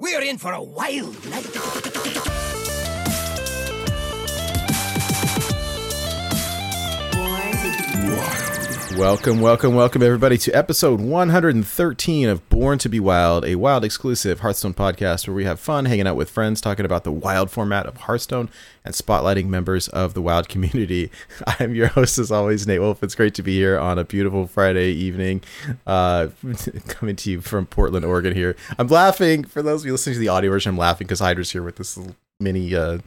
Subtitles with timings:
[0.00, 2.69] We're in for a wild night.
[8.96, 14.40] Welcome, welcome, welcome, everybody, to episode 113 of Born to Be Wild, a wild exclusive
[14.40, 17.86] Hearthstone podcast where we have fun hanging out with friends, talking about the wild format
[17.86, 18.50] of Hearthstone,
[18.84, 21.08] and spotlighting members of the wild community.
[21.46, 23.02] I'm your host, as always, Nate Wolf.
[23.04, 25.42] It's great to be here on a beautiful Friday evening,
[25.86, 26.28] uh,
[26.88, 28.34] coming to you from Portland, Oregon.
[28.34, 30.70] Here, I'm laughing for those of you listening to the audio version.
[30.70, 31.96] I'm laughing because Hydra's here with this
[32.40, 32.98] mini uh,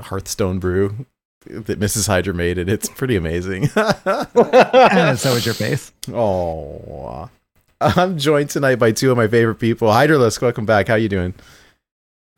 [0.00, 1.04] Hearthstone brew
[1.46, 2.06] that Mrs.
[2.06, 3.64] Hydra made, and it's pretty amazing.
[3.74, 5.92] and so is your face.
[6.12, 7.28] Oh,
[7.80, 9.88] I'm joined tonight by two of my favorite people.
[9.88, 10.88] Hydralisk, welcome back.
[10.88, 11.34] How you doing?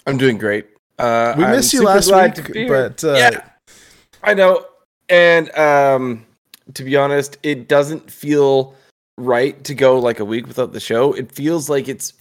[0.06, 0.66] I'm doing great.
[0.98, 2.88] Uh, We I'm missed you last glad week, to be here.
[2.90, 3.44] but, uh, yeah,
[4.22, 4.66] I know.
[5.08, 6.24] And um,
[6.74, 8.74] to be honest, it doesn't feel
[9.18, 11.12] right to go like a week without the show.
[11.12, 12.12] It feels like it's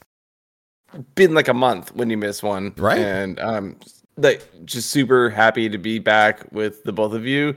[1.16, 2.98] been like a month when you miss one, Right.
[3.00, 3.76] And um,
[4.18, 7.56] like just super happy to be back with the both of you.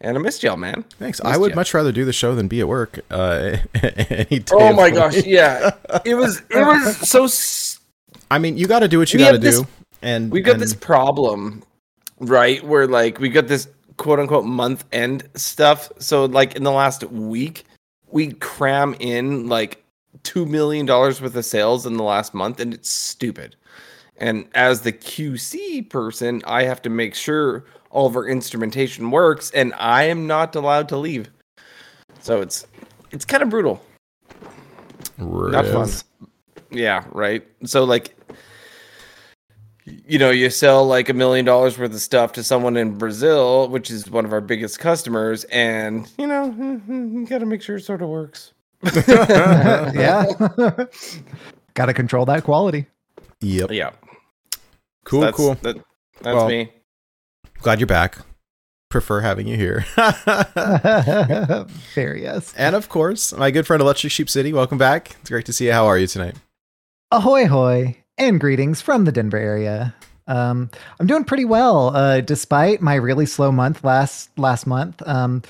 [0.00, 0.84] And I missed y'all, man.
[0.98, 1.22] Thanks.
[1.22, 1.56] Missed I would ya.
[1.56, 3.00] much rather do the show than be at work.
[3.10, 3.56] Uh,
[4.52, 5.70] Oh my gosh, yeah.
[6.04, 7.80] It was it was so s-
[8.30, 9.66] I mean, you got to do what you got to this- do,
[10.02, 11.62] and We've got and- this problem,
[12.18, 12.62] right?
[12.62, 15.90] Where like we got this quote unquote month end stuff.
[15.98, 17.64] So like in the last week,
[18.10, 19.82] we cram in like
[20.24, 23.56] two million dollars worth of sales in the last month, and it's stupid.
[24.18, 29.50] And as the QC person, I have to make sure all of our instrumentation works,
[29.50, 31.30] and I am not allowed to leave.
[32.20, 32.66] So it's
[33.10, 33.82] it's kind of brutal.
[35.18, 35.90] Not fun.
[36.70, 37.46] Yeah, right.
[37.64, 38.16] So like
[39.86, 43.68] you know, you sell like a million dollars worth of stuff to someone in Brazil,
[43.68, 46.46] which is one of our biggest customers, and you know,
[46.88, 48.52] you got to make sure it sort of works.
[49.06, 50.26] yeah.
[51.74, 52.86] Got to control that quality.
[53.40, 53.70] Yep.
[53.70, 53.90] Yeah.
[55.06, 55.20] Cool.
[55.22, 55.54] that's, cool.
[55.62, 55.76] That,
[56.20, 56.70] that's Well- me.
[57.60, 58.18] Glad you're back.
[58.90, 59.80] Prefer having you here.
[61.94, 62.52] Fair, yes.
[62.56, 64.52] and of course, my good friend Electric Sheep City.
[64.52, 65.16] Welcome back.
[65.20, 65.72] It's great to see you.
[65.72, 66.36] How are you tonight?
[67.10, 69.94] Ahoy, hoy, and greetings from the Denver area.
[70.28, 75.02] Um, I'm doing pretty well, uh, despite my really slow month last last month.
[75.06, 75.42] Um,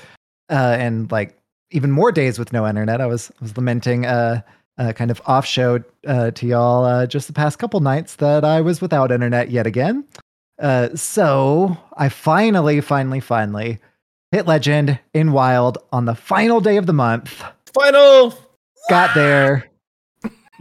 [0.49, 1.37] uh, and like
[1.71, 3.01] even more days with no internet.
[3.01, 4.41] I was I was lamenting uh,
[4.77, 8.43] uh kind of off show uh, to y'all uh, just the past couple nights that
[8.45, 10.05] I was without internet yet again.
[10.59, 13.79] Uh, so I finally, finally, finally
[14.31, 17.43] hit legend in wild on the final day of the month
[17.73, 18.33] Final.
[18.89, 19.69] got there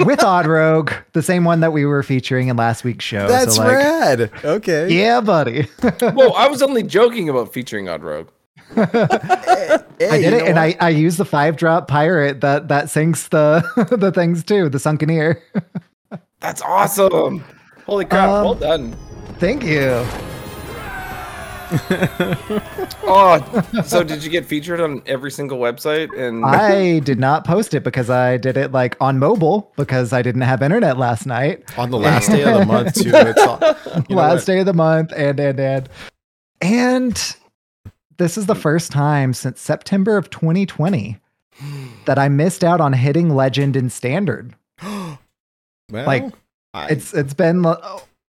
[0.05, 3.27] with Odd Rogue, the same one that we were featuring in last week's show.
[3.27, 4.31] That's so like, rad.
[4.45, 4.93] Okay.
[4.93, 5.69] Yeah, buddy.
[6.01, 8.29] well, I was only joking about featuring Odd Rogue.
[9.99, 10.59] Hey, I did it, and what?
[10.59, 13.65] I, I used the five drop pirate that that sinks the
[13.97, 15.43] the things too, the sunken ear.
[16.41, 17.43] That's awesome.
[17.87, 18.29] Holy crap!
[18.29, 18.97] Um, well done.
[19.39, 20.05] Thank you.
[23.09, 26.17] Oh, so did you get featured on every single website?
[26.17, 30.23] And I did not post it because I did it like on mobile because I
[30.23, 31.65] didn't have internet last night.
[31.79, 33.11] on the last day of the month too.
[33.15, 33.59] It's all,
[34.15, 35.89] last day of the month and and and
[36.61, 37.37] and
[38.19, 41.19] this is the first time since September of 2020
[42.05, 44.55] that I missed out on hitting legend in standard.
[45.93, 46.25] Well, like,
[46.75, 47.77] I- It's it's been uh,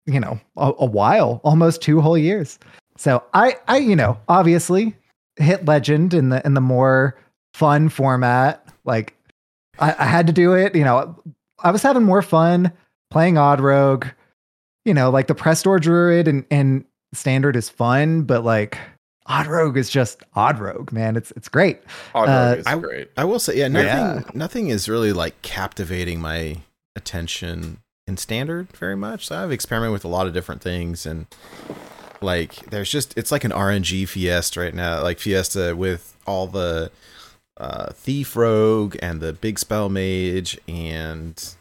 [0.06, 2.58] you know a, a while, almost two whole years.
[2.96, 4.94] So I I you know obviously
[5.36, 7.14] hit legend in the in the more
[7.52, 8.66] fun format.
[8.84, 9.14] Like
[9.78, 10.74] I, I had to do it.
[10.74, 11.14] You know
[11.62, 12.72] I was having more fun
[13.10, 14.06] playing Odd Rogue.
[14.86, 18.78] You know like the Prestor Druid and and standard is fun, but like
[19.26, 21.16] Odd Rogue is just Odd Rogue, man.
[21.16, 21.78] It's it's great.
[22.14, 23.10] Odd uh, Rogue is I- great.
[23.16, 24.22] I will say, yeah, nothing, Yeah.
[24.34, 26.58] nothing is really like captivating my
[26.96, 29.26] attention in standard very much.
[29.28, 31.26] So I've experimented with a lot of different things, and
[32.20, 36.90] like, there's just it's like an RNG fiesta right now, like fiesta with all the
[37.58, 41.54] uh, thief rogue and the big spell mage and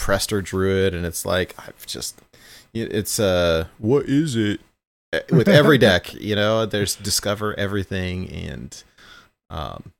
[0.00, 2.20] Prestor druid, and it's like I've just,
[2.72, 4.60] it's uh, what is it?
[5.30, 8.82] With every deck, you know, there's discover everything and
[9.50, 9.92] um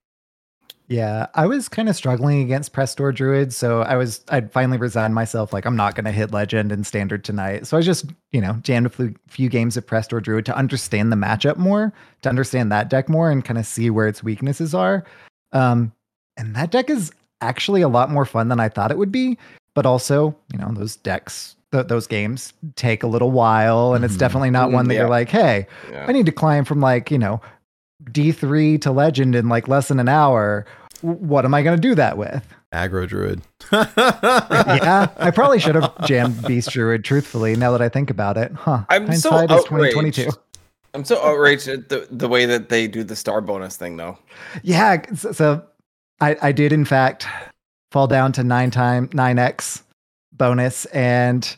[0.88, 5.14] Yeah, I was kind of struggling against Prestor Druid, so I was I'd finally resigned
[5.14, 7.66] myself like I'm not going to hit Legend and Standard tonight.
[7.66, 11.10] So I just you know jammed a few, few games of Prestor Druid to understand
[11.10, 11.92] the matchup more,
[12.22, 15.04] to understand that deck more, and kind of see where its weaknesses are.
[15.52, 15.92] Um,
[16.36, 19.38] and that deck is actually a lot more fun than I thought it would be.
[19.74, 24.14] But also, you know, those decks, th- those games take a little while, and it's
[24.14, 24.18] Mhm.
[24.18, 25.00] definitely not one that yeah.
[25.00, 26.04] you're like, hey, Yeah.
[26.08, 27.40] I need to climb from like, you know,
[28.04, 30.64] D3 to legend in like less than an hour.
[31.02, 32.42] What am I going to do that with?
[32.72, 33.42] Aggro druid.
[33.72, 37.04] yeah, I probably should have jammed Beast Druid.
[37.04, 38.84] Truthfully, now that I think about it, huh?
[38.88, 40.28] I'm so Hindsight is outraged.
[40.94, 44.18] I'm so outraged at the, the way that they do the star bonus thing, though.
[44.62, 45.62] Yeah, so, so
[46.20, 47.26] I I did in fact
[47.92, 49.82] fall down to nine time nine x
[50.40, 51.56] bonus, and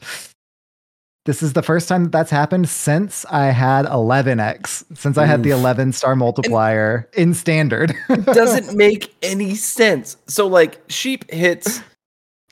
[1.24, 5.42] this is the first time that that's happened since I had 11x, since I had
[5.42, 7.94] the 11 star multiplier in standard.
[8.10, 10.16] It doesn't make any sense.
[10.26, 11.80] So, like, sheep hits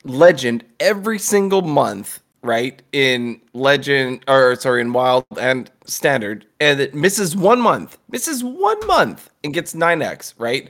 [0.03, 2.81] legend every single month, right?
[2.93, 8.87] In legend, or sorry, in wild and standard, and it misses one month, misses one
[8.87, 10.69] month, and gets 9x, right?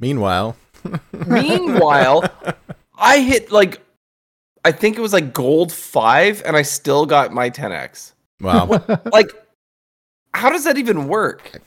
[0.00, 0.56] Meanwhile,
[1.26, 2.24] Meanwhile,
[2.98, 3.80] I hit like,
[4.64, 8.12] I think it was like gold five, and I still got my 10x.
[8.40, 8.82] wow.
[9.12, 9.30] Like,
[10.32, 11.60] how does that even work?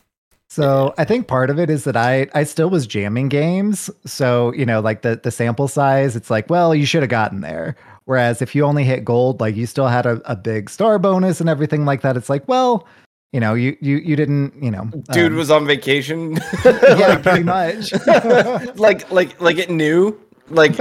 [0.50, 3.90] So I think part of it is that I I still was jamming games.
[4.06, 7.42] So, you know, like the the sample size, it's like, well, you should have gotten
[7.42, 7.76] there.
[8.06, 11.42] Whereas if you only hit gold, like you still had a, a big star bonus
[11.42, 12.88] and everything like that, it's like, well,
[13.34, 16.38] you know, you you you didn't, you know, Dude um, was on vacation.
[16.66, 17.92] yeah, pretty much.
[18.78, 20.18] like like like it knew
[20.50, 20.80] like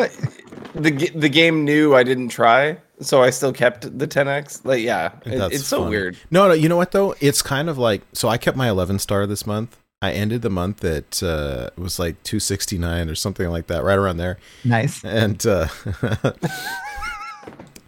[0.83, 4.65] the the game knew I didn't try, so I still kept the 10x.
[4.65, 5.91] Like yeah, it- That's it's so funny.
[5.91, 6.17] weird.
[6.31, 7.15] No, no, you know what though?
[7.21, 9.77] It's kind of like so I kept my 11 star this month.
[10.03, 13.99] I ended the month at uh it was like 269 or something like that, right
[13.99, 14.39] around there.
[14.65, 15.03] nice.
[15.05, 15.69] And uh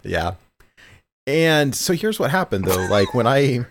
[0.03, 0.35] yeah.
[1.27, 2.85] And so here's what happened though.
[2.87, 3.65] Like when I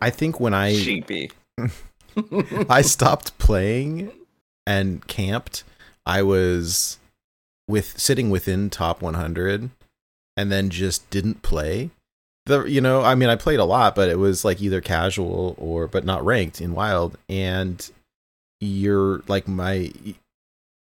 [0.00, 1.30] I think when I Sheepy.
[2.68, 4.10] I stopped playing
[4.66, 5.62] and camped,
[6.04, 6.98] I was
[7.68, 9.70] with sitting within top 100
[10.36, 11.90] and then just didn't play.
[12.46, 15.54] The you know, I mean I played a lot, but it was like either casual
[15.58, 17.88] or but not ranked in wild and
[18.60, 19.92] you're like my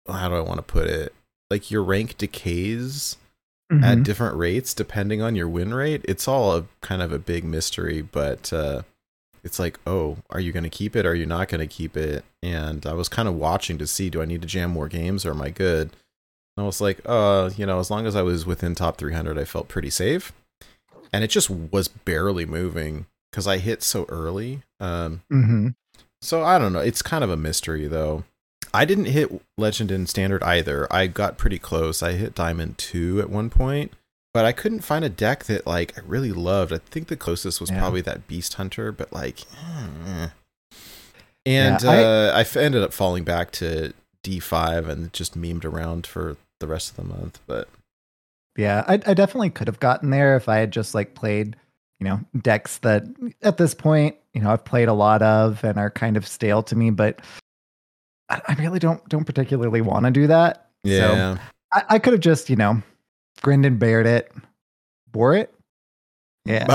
[0.08, 1.14] how do I want to put it?
[1.50, 3.18] Like your rank decays
[3.72, 4.04] at Mhm.
[4.04, 6.06] different rates depending on your win rate.
[6.08, 8.84] It's all a kind of a big mystery, but uh
[9.44, 11.06] it's like, oh, are you going to keep it?
[11.06, 12.26] Or are you not going to keep it?
[12.42, 15.24] And I was kind of watching to see, do I need to jam more games
[15.24, 15.92] or am I good?
[16.58, 19.38] And I was like, uh, you know, as long as I was within top 300,
[19.38, 20.32] I felt pretty safe.
[21.12, 24.62] And it just was barely moving because I hit so early.
[24.80, 25.76] Um, Mhm.
[26.22, 26.80] so I don't know.
[26.80, 28.24] It's kind of a mystery though.
[28.74, 30.92] I didn't hit legend in standard either.
[30.92, 32.02] I got pretty close.
[32.04, 33.94] I hit diamond 2 at one point,
[34.34, 36.72] but I couldn't find a deck that like I really loved.
[36.74, 37.80] I think the closest was Yeah.
[37.80, 40.28] probably that beast hunter, but like eh.
[41.46, 43.94] and Yeah, I- uh, I ended up falling back to
[44.24, 47.68] D5 and just memed around for the rest of the month, but
[48.58, 51.56] Yeah, I, I definitely could have gotten there if I had just like played,
[52.00, 53.04] you know, decks that
[53.42, 56.64] at this point, you know, I've played a lot of and are kind of stale
[56.64, 56.90] to me.
[56.92, 57.22] But
[58.30, 60.70] I, I really don't don't particularly want to do that.
[60.84, 61.36] yeah.
[61.36, 61.42] So
[61.74, 62.82] I, I could have just, you know,
[63.42, 64.32] grinned and bared it,
[65.12, 65.54] bore it,
[66.46, 66.66] yeah,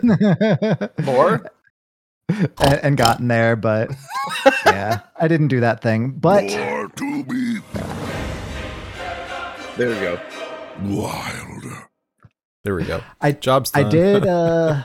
[0.00, 1.50] But- More?
[2.28, 3.54] and, and gotten there.
[3.54, 3.90] But
[4.66, 6.10] yeah, I didn't do that thing.
[6.10, 7.58] But More to be
[9.76, 10.20] There we go.
[10.82, 11.64] wild.
[12.62, 13.02] there we go.
[13.20, 14.84] I- Job's I did uh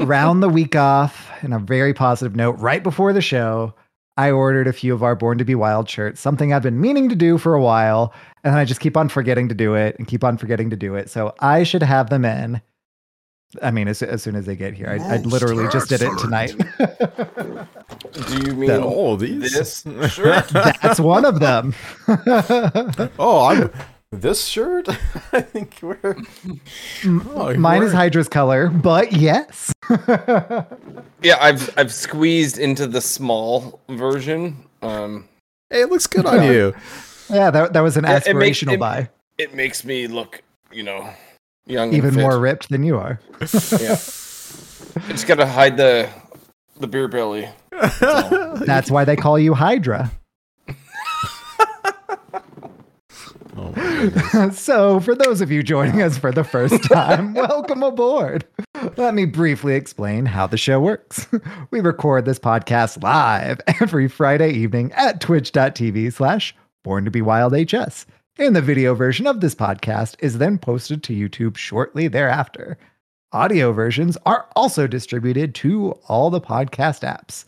[0.00, 3.74] round the week off in a very positive note right before the show.
[4.16, 7.08] I ordered a few of our Born to Be Wild shirts, something I've been meaning
[7.08, 8.12] to do for a while,
[8.42, 10.96] and I just keep on forgetting to do it and keep on forgetting to do
[10.96, 11.08] it.
[11.08, 12.60] So I should have them in.
[13.62, 16.18] I mean, as, as soon as they get here, I, I literally just did it
[16.18, 16.54] tonight.
[18.12, 19.54] Do you mean all oh, these.
[19.54, 20.48] this shirt?
[20.48, 21.74] That's one of them.
[23.18, 23.70] Oh, I'm
[24.12, 24.88] this shirt.
[25.32, 26.16] I think we're.
[27.04, 29.72] Oh, Mine is we're- Hydra's color, but yes.
[31.22, 34.56] yeah, I've I've squeezed into the small version.
[34.82, 35.28] Um,
[35.70, 36.74] Hey, it looks good on you.
[37.30, 39.08] yeah, that, that was an Yeah, it makes- aspirational it- buy.
[39.36, 41.08] it makes me look, you know,
[41.66, 41.92] young.
[41.92, 42.22] Even and fit.
[42.22, 43.20] more ripped than you are.
[43.40, 43.96] Yeah.
[44.96, 46.08] I just gotta hide the
[46.80, 47.48] the beer belly.
[47.70, 50.10] That's why they call you Hydra.
[53.56, 53.87] Oh my goodness.
[54.52, 58.44] so, for those of you joining us for the first time, welcome aboard.
[58.96, 61.26] Let me briefly explain how the show works.
[61.70, 67.54] We record this podcast live every Friday evening at twitch.tv slash born to be wild
[67.54, 68.06] HS.
[68.38, 72.78] And the video version of this podcast is then posted to YouTube shortly thereafter.
[73.32, 77.44] Audio versions are also distributed to all the podcast apps.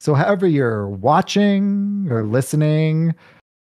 [0.00, 3.14] So, however you're watching or listening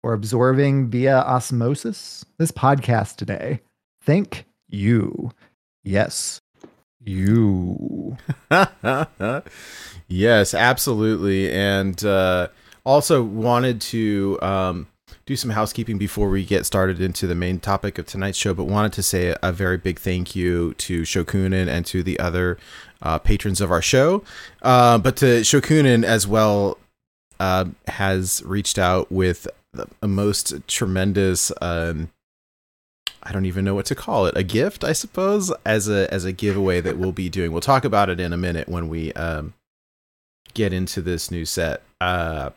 [0.03, 3.61] or absorbing via osmosis this podcast today,
[4.03, 5.31] thank you.
[5.85, 6.41] Yes,
[7.05, 8.17] you.
[10.09, 11.51] yes, absolutely.
[11.53, 12.49] And uh,
[12.85, 14.87] also wanted to um,
[15.27, 18.65] do some housekeeping before we get started into the main topic of tonight's show, but
[18.65, 22.59] wanted to say a very big thank you to Shokunin and to the other
[23.03, 24.23] uh, patrons of our show.
[24.63, 26.79] Uh, but to Shokunin as well,
[27.39, 31.53] uh, has reached out with the, most tremendous.
[31.61, 32.11] Um,
[33.23, 34.37] I don't even know what to call it.
[34.37, 37.53] A gift, I suppose, as a as a giveaway that we'll be doing.
[37.53, 39.53] We'll talk about it in a minute when we um,
[40.55, 41.83] get into this new set.
[42.01, 42.51] Uh,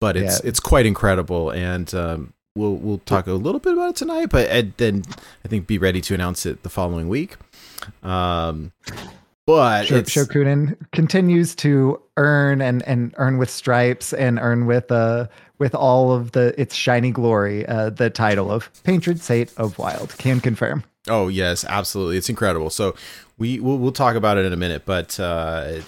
[0.00, 0.48] but it's Yeah.
[0.48, 4.30] it's quite incredible, and um, we'll we'll talk a little bit about it tonight.
[4.30, 5.02] But and then
[5.44, 7.36] I think be ready to announce it the following week.
[8.02, 8.72] Um,
[9.46, 15.28] but it's, Shokunin continues to earn and and earn with stripes and earn with uh
[15.58, 20.16] with all of the its shiny glory uh the title of patron saint of wild
[20.18, 22.16] can confirm Oh yes, absolutely.
[22.16, 22.70] It's incredible.
[22.70, 22.94] So
[23.38, 25.80] we we'll, we'll talk about it in a minute, but uh,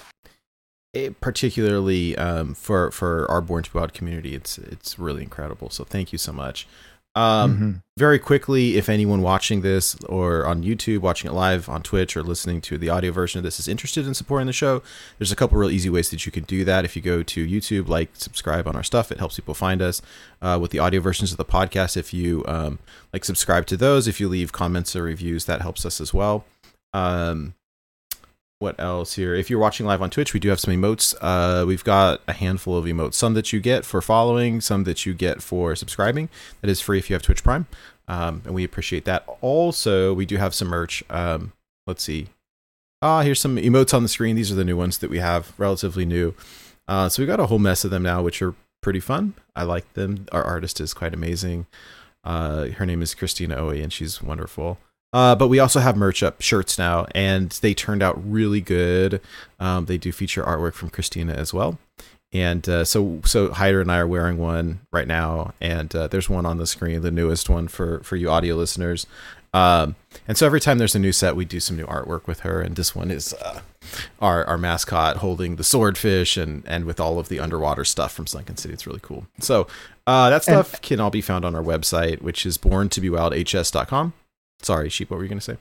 [0.92, 5.70] it, particularly um, for for our Born to Wild community, it's it's really incredible.
[5.70, 6.68] So thank you so much.
[7.14, 7.82] Um, Mhm.
[7.98, 12.22] Very quickly, if anyone watching this or on YouTube, watching it live on Twitch, or
[12.22, 14.82] listening to the audio version of this is interested in supporting the show,
[15.18, 16.84] there's a couple real easy ways that you can do that.
[16.84, 20.00] If you go to YouTube, like, subscribe on our stuff, it helps people find us.
[20.40, 22.78] Uh, with the audio versions of the podcast, if you um,
[23.12, 26.44] like subscribe to those, if you leave comments or reviews, that helps us as well.
[26.94, 27.54] Um,
[28.58, 29.34] what else here?
[29.34, 31.14] If you're watching live on Twitch, we do have some emotes.
[31.20, 33.14] Uh, we've got a handful of emotes.
[33.14, 36.28] Some that you get for following, some that you get for subscribing.
[36.60, 37.66] That is free if you have Twitch Prime,
[38.08, 39.24] um, and we appreciate that.
[39.40, 41.04] Also, we do have some merch.
[41.08, 41.52] Um,
[41.86, 42.28] let's see.
[43.00, 44.34] Ah, here's some emotes on the screen.
[44.34, 46.34] These are the new ones that we have, relatively new.
[46.88, 49.34] Uh, so we've got a whole mess of them now, which are pretty fun.
[49.54, 50.26] I like them.
[50.32, 51.66] Our artist is quite amazing.
[52.24, 54.78] Uh, her name is Christina Oe, and she's wonderful.
[55.12, 59.20] Uh, but we also have merch up shirts now, and they turned out really good.
[59.58, 61.78] Um, they do feature artwork from Christina as well,
[62.32, 66.28] and uh, so so Hyder and I are wearing one right now, and uh, there's
[66.28, 69.06] one on the screen, the newest one for for you audio listeners.
[69.54, 69.96] Um,
[70.28, 72.60] and so every time there's a new set, we do some new artwork with her,
[72.60, 73.62] and this one is uh,
[74.20, 78.26] our our mascot holding the swordfish and and with all of the underwater stuff from
[78.26, 78.74] Sunken City.
[78.74, 79.26] It's really cool.
[79.40, 79.66] So
[80.06, 84.12] uh, that And- stuff can all be found on our website, which is borntobewildhs.com.
[84.60, 85.10] Sorry, sheep.
[85.10, 85.56] What were you going to say?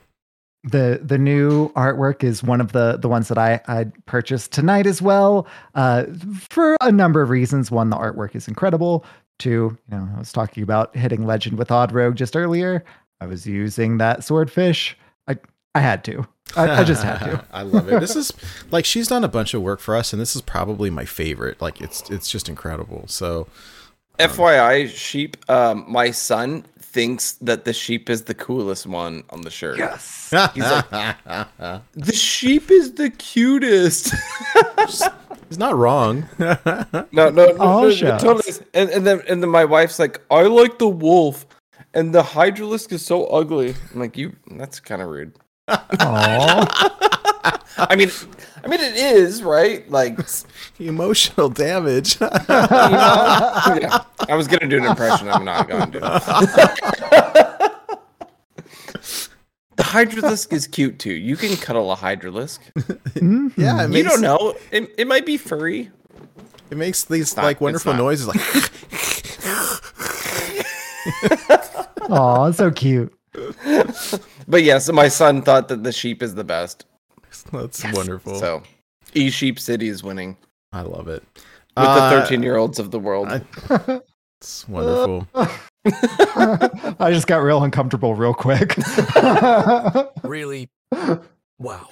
[0.64, 4.86] the the new artwork is one of the the ones that I I purchased tonight
[4.86, 6.04] as well uh
[6.48, 9.04] for a number of reasons one the artwork is incredible
[9.38, 12.84] two you know I was talking about hitting legend with Odd Rogue just earlier
[13.20, 14.96] I was using that swordfish
[15.28, 15.36] I
[15.76, 16.26] I had to
[16.56, 18.00] I, I just had to I love it.
[18.00, 18.32] This is
[18.70, 21.60] like she's done a bunch of work for us, and this is probably my favorite.
[21.60, 23.04] Like it's it's just incredible.
[23.06, 23.48] So
[24.18, 25.36] FYI, sheep.
[25.50, 26.64] Um, my son
[26.98, 29.78] thinks that the sheep is the coolest one on the shirt.
[29.78, 30.86] yes He's like,
[31.94, 34.12] the sheep is the cutest.
[35.48, 36.28] he's not wrong.
[36.40, 36.56] no,
[37.12, 38.20] no, no, no, shucks.
[38.20, 38.48] totally.
[38.48, 38.62] is.
[38.74, 41.46] And, and then and then my wife's like, I like the wolf,
[41.94, 43.76] and the hydralisk is so ugly.
[43.94, 44.34] I'm like, you.
[44.56, 45.38] That's kind of rude.
[45.68, 47.58] Aw.
[47.90, 48.10] I mean,
[48.64, 49.88] I mean, it is right.
[49.90, 50.18] Like,
[50.80, 52.20] Emotional damage.
[52.20, 52.36] you know?
[52.48, 53.98] yeah.
[54.28, 55.28] I was gonna do an impression.
[55.28, 55.98] I'm not gonna do.
[55.98, 56.02] it.
[59.76, 61.12] the hydralisk is cute too.
[61.14, 62.58] You can cuddle a hydralisk.
[63.14, 63.52] Mhm.
[63.56, 64.54] yeah, it You don't know.
[64.72, 65.90] It, it might be furry.
[66.70, 68.40] It makes these not- like wonderful noises, like
[72.10, 73.12] Oh, so cute
[74.48, 76.86] But yeah, so my son thought that the sheep is the best.
[77.52, 78.38] that's wonderful.
[78.40, 78.62] So,
[79.14, 80.36] E Sheep City is winning
[80.72, 81.22] I love it.
[81.34, 81.44] with
[81.76, 83.28] Uh, the 13 year olds of the world.
[83.28, 84.00] I-
[84.40, 85.26] It's wonderful.
[85.84, 88.76] I just got real uncomfortable real quick
[90.22, 90.68] Really?
[91.58, 91.88] Wow.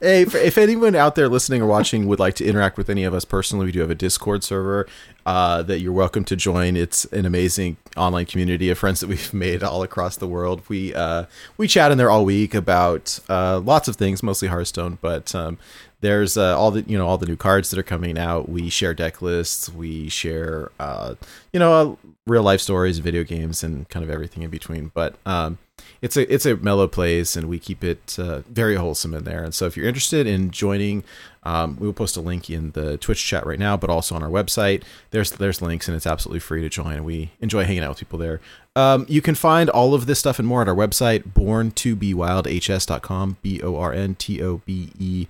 [0.00, 3.04] Hey, if, if anyone out there listening or watching would like to interact with any
[3.04, 4.86] of us personally, we do have a Discord server
[5.26, 6.76] uh, that you're welcome to join.
[6.76, 10.62] It's an amazing online community of friends that we've made all across the world.
[10.68, 11.24] We uh,
[11.56, 15.58] we chat in there all week about uh, lots of things, mostly Hearthstone, but um,
[16.00, 18.48] there's uh, all the you know all the new cards that are coming out.
[18.48, 19.70] We share deck lists.
[19.70, 21.14] We share uh,
[21.52, 24.90] you know uh, real life stories, video games, and kind of everything in between.
[24.94, 25.58] But um,
[26.02, 29.42] it's a it's a mellow place, and we keep it uh, very wholesome in there.
[29.42, 31.04] And so, if you're interested in joining,
[31.42, 34.22] um, we will post a link in the Twitch chat right now, but also on
[34.22, 34.82] our website.
[35.10, 37.04] There's there's links, and it's absolutely free to join.
[37.04, 38.40] We enjoy hanging out with people there.
[38.76, 43.62] Um, you can find all of this stuff and more at our website, born2bewildhs.com, b
[43.62, 45.26] o r n t o b e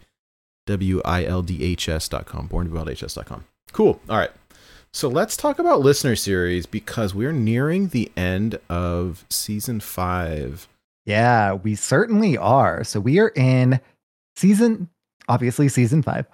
[0.66, 3.44] w i l d h s.com, born2bewildhs.com.
[3.72, 4.00] Cool.
[4.08, 4.30] All right.
[4.94, 10.68] So let's talk about listener series because we're nearing the end of season five.
[11.04, 12.84] Yeah, we certainly are.
[12.84, 13.80] So we are in
[14.36, 14.88] season,
[15.28, 16.26] obviously season five.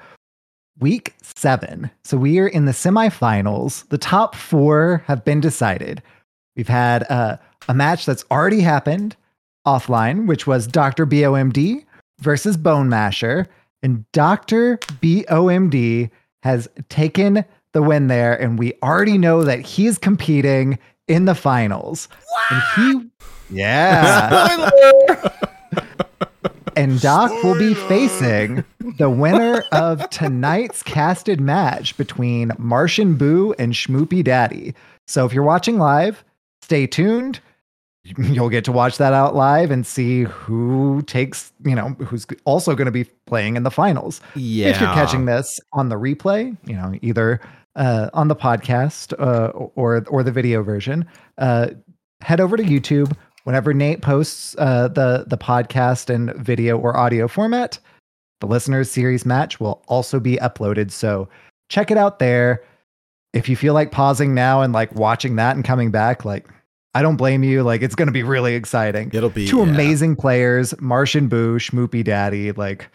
[0.78, 1.90] week seven.
[2.04, 3.88] So we are in the semifinals.
[3.88, 6.02] The top four have been decided.
[6.54, 9.16] We've had uh, a match that's already happened
[9.66, 11.06] offline, which was Dr.
[11.06, 11.86] BOMD
[12.18, 13.48] versus Bone Masher.
[13.82, 14.76] And Dr.
[14.76, 16.10] BOMD
[16.42, 18.40] has taken the win there.
[18.40, 22.08] And we already know that he's competing in the finals.
[22.50, 24.58] And he, yeah.
[26.76, 28.64] and Doc will be facing
[28.98, 34.74] the winner of tonight's casted match between Martian Boo and Schmoopy Daddy.
[35.06, 36.24] So if you're watching live,
[36.62, 37.40] stay tuned.
[38.16, 42.74] You'll get to watch that out live and see who takes, you know, who's also
[42.74, 44.20] going to be playing in the finals.
[44.34, 44.68] Yeah.
[44.68, 47.40] If you're catching this on the replay, you know, either
[47.76, 51.06] uh, on the podcast uh, or or the video version,
[51.38, 51.68] uh,
[52.20, 53.16] head over to YouTube.
[53.44, 57.78] Whenever Nate posts uh, the the podcast and video or audio format,
[58.40, 60.90] the listeners series match will also be uploaded.
[60.90, 61.28] So
[61.68, 62.62] check it out there.
[63.32, 66.48] If you feel like pausing now and like watching that and coming back, like
[66.94, 67.62] I don't blame you.
[67.62, 69.10] Like it's going to be really exciting.
[69.14, 69.72] It'll be Two yeah.
[69.72, 72.52] amazing players, Martian Boo, Schmoopy Daddy.
[72.52, 72.88] Like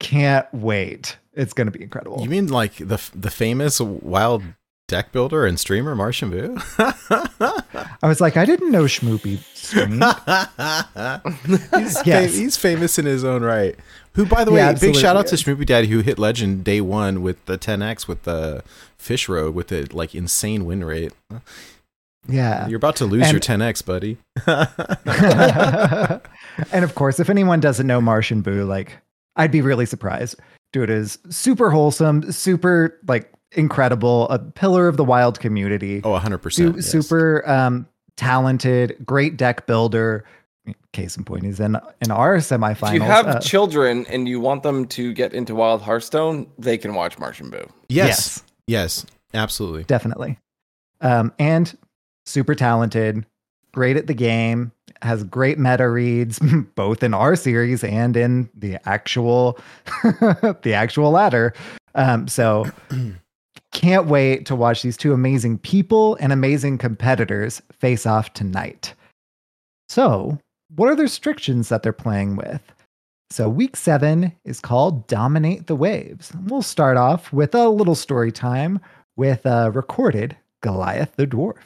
[0.00, 1.16] can't wait.
[1.36, 2.20] It's going to be incredible.
[2.22, 4.42] You mean like the the famous wild
[4.86, 6.58] deck builder and streamer Martian Boo?
[6.78, 9.40] I was like, I didn't know Schmoopy
[11.78, 13.76] he's, fam- he's famous in his own right.
[14.12, 16.80] Who, by the He way, big shout out to Schmoopy Daddy who hit legend day
[16.80, 18.62] one with the 10x with the
[18.98, 21.12] fish road with the like insane win rate.
[22.28, 22.68] yeah.
[22.68, 24.18] You're about to lose And- your 10x, buddy.
[26.72, 28.98] and of course, if anyone doesn't know Martian Boo, like
[29.36, 30.36] I'd be really surprised.
[30.74, 36.00] Dude is super wholesome, super like incredible, a pillar of the wild community.
[36.02, 36.52] oh, 100%.
[36.52, 36.84] Su- yes.
[36.86, 40.24] super um, talented, great deck builder.
[40.92, 42.88] Case in point, he's in in our semifinals.
[42.88, 46.76] If you have Uh, children and you want them to get into Wild Hearthstone, they
[46.76, 47.68] can watch Martian Boo.
[47.88, 48.42] Yes.
[48.66, 49.06] Yes.
[49.32, 49.84] Absolutely.
[49.84, 50.38] definitely,
[51.02, 51.76] um, and
[52.26, 53.24] super talented,
[53.72, 54.72] great at the game,
[55.04, 56.40] has great meta reads,
[56.74, 59.58] both in our series and in the actual
[60.62, 61.54] the actual ladder.
[61.94, 62.66] Um, so
[63.72, 68.94] can't wait to watch these two amazing people and amazing competitors face off tonight.
[69.88, 70.38] So,
[70.74, 72.62] what are the restrictions that they're playing with?
[73.30, 76.32] So, week seven is called Dominate the Waves.
[76.46, 78.80] We'll start off with a little story time
[79.16, 81.58] with a recorded Goliath the Dwarf.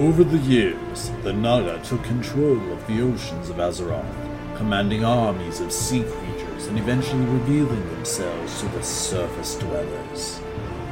[0.00, 5.70] Over the years, the Naga took control of the oceans of Azeroth, commanding armies of
[5.70, 10.40] sea creatures and eventually revealing themselves to the surface dwellers.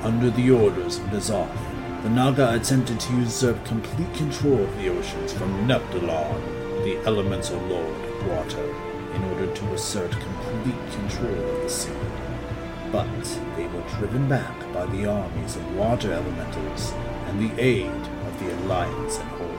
[0.02, 5.32] Under the orders of N'Zoth, the Naga attempted to usurp complete control of the oceans
[5.32, 8.74] from Neptulon, the elemental lord of water,
[9.14, 11.90] in order to assert complete control of the sea.
[12.92, 13.06] But
[13.56, 16.92] they were driven back by the armies of water elementals
[17.28, 19.50] and the aid the Alliance and Horde.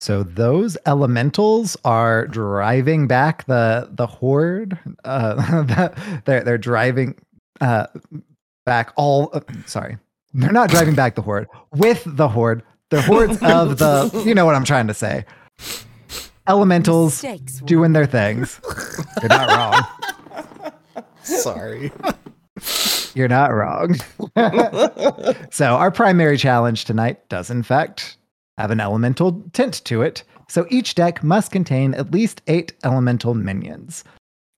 [0.00, 4.78] So those elementals are driving back the the horde.
[5.04, 5.90] Uh,
[6.24, 7.16] they're they're driving
[7.60, 7.86] uh,
[8.64, 9.30] back all.
[9.32, 9.98] Uh, sorry,
[10.32, 12.62] they're not driving back the horde with the horde.
[12.88, 14.22] The hordes of the.
[14.24, 15.26] You know what I'm trying to say.
[16.48, 18.58] Elementals Mistakes doing their things.
[19.20, 19.86] You're not
[20.96, 21.04] wrong.
[21.22, 21.92] Sorry.
[23.14, 23.96] You're not wrong.
[25.50, 28.16] so, our primary challenge tonight does, in fact,
[28.58, 30.22] have an elemental tint to it.
[30.48, 34.04] So, each deck must contain at least eight elemental minions.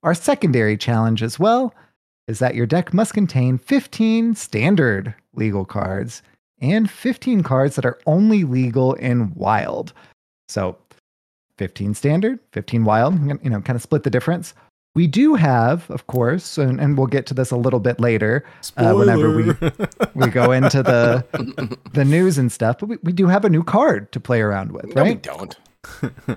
[0.02, 1.74] Our secondary challenge, as well,
[2.28, 6.22] is that your deck must contain 15 standard legal cards
[6.60, 9.92] and 15 cards that are only legal in wild.
[10.48, 10.76] So,
[11.58, 14.54] 15 standard, 15 wild, you know, kind of split the difference.
[14.94, 18.44] We do have, of course, and, and we'll get to this a little bit later
[18.76, 19.44] uh, whenever we
[20.14, 22.78] we go into the the news and stuff.
[22.78, 24.94] But we, we do have a new card to play around with, right?
[24.94, 25.56] No, we don't.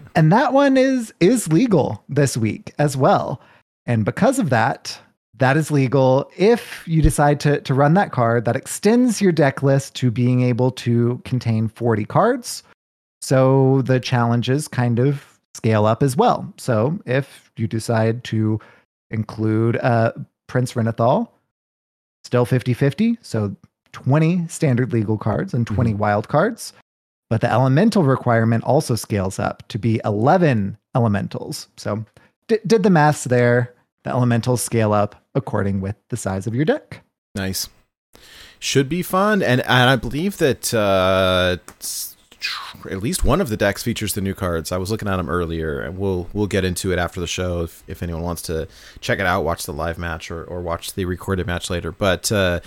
[0.16, 3.42] and that one is is legal this week as well.
[3.86, 4.98] And because of that,
[5.38, 9.64] that is legal if you decide to to run that card that extends your deck
[9.64, 12.64] list to being able to contain 40 cards.
[13.22, 16.54] So the challenges kind of scale up as well.
[16.58, 18.60] So if you decide to
[19.10, 20.12] include uh,
[20.48, 21.32] Prince Renathal,
[22.24, 23.56] still 50-50, so
[23.94, 26.74] 20 standard legal cards and 20 wild cards.
[27.30, 31.70] But the elemental requirement also scales up to be 11 elementals.
[31.78, 32.06] So
[32.48, 33.74] d- did the maths there.
[34.04, 37.02] The elementals scale up according with the size of your deck.
[37.34, 37.70] Nice.
[38.60, 41.58] Should be fun, and and I believe that uh,
[42.90, 44.72] at least one of the decks features the new cards.
[44.72, 47.64] I was looking at them earlier, and we'll we'll get into it after the show
[47.64, 48.68] if, if anyone wants to
[49.00, 51.92] check it out, watch the live match or, or watch the recorded match later.
[51.92, 52.60] But uh,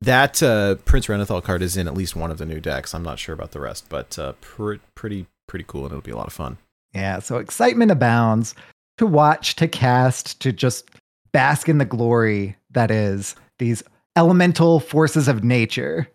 [0.00, 2.94] that uh, Prince Renathal card is in at least one of the new decks.
[2.94, 6.10] I'm not sure about the rest, but uh, pr- pretty pretty cool, and it'll be
[6.10, 6.58] a lot of fun.
[6.94, 8.54] Yeah, so excitement abounds
[8.98, 10.90] to watch, to cast, to just
[11.32, 13.82] bask in the glory that is these
[14.16, 16.08] elemental forces of nature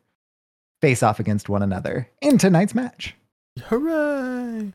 [0.82, 3.16] face off against one another in tonight's match.
[3.66, 4.74] Hooray!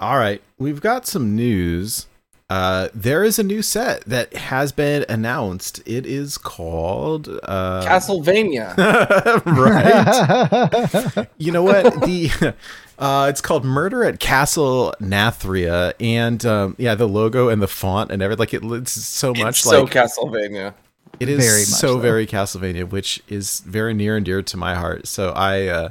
[0.00, 2.06] All right, we've got some news.
[2.50, 5.80] Uh, there is a new set that has been announced.
[5.86, 8.76] It is called uh, Castlevania.
[11.16, 11.28] right.
[11.38, 12.54] you know what the
[12.98, 18.10] uh, it's called Murder at Castle Nathria, and um, yeah, the logo and the font
[18.10, 20.74] and everything like it looks so much it's so like Castlevania.
[21.20, 21.98] It is Very much so so.
[21.98, 25.06] very Castlevania, which is very near and dear to my heart.
[25.06, 25.88] So I uh,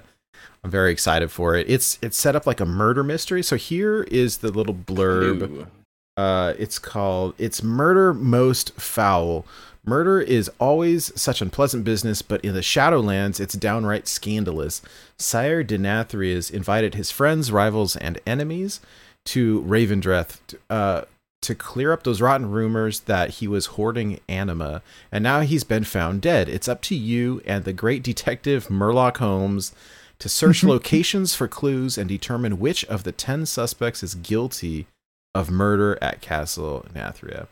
[0.63, 1.69] I'm very excited for it.
[1.69, 3.43] It's it's set up like a murder mystery.
[3.43, 5.41] So here is the little blurb.
[5.41, 5.67] Ooh.
[6.15, 9.45] Uh, it's called It's Murder Most Foul.
[9.85, 14.81] Murder is always such unpleasant business, but in the Shadowlands, it's downright scandalous.
[15.17, 18.79] Sire Denathrius invited his friends, rivals, and enemies
[19.25, 20.37] to Revendreth
[20.69, 21.01] uh,
[21.43, 25.83] to clear up those rotten rumors that he was hoarding anima, and now he's been
[25.83, 26.49] found dead.
[26.49, 29.73] It's up to you and the great detective Murloc Holmes
[30.19, 34.87] to search locations for clues and determine which of the 10 suspects is guilty
[35.35, 37.47] of murder at Castle Nathria.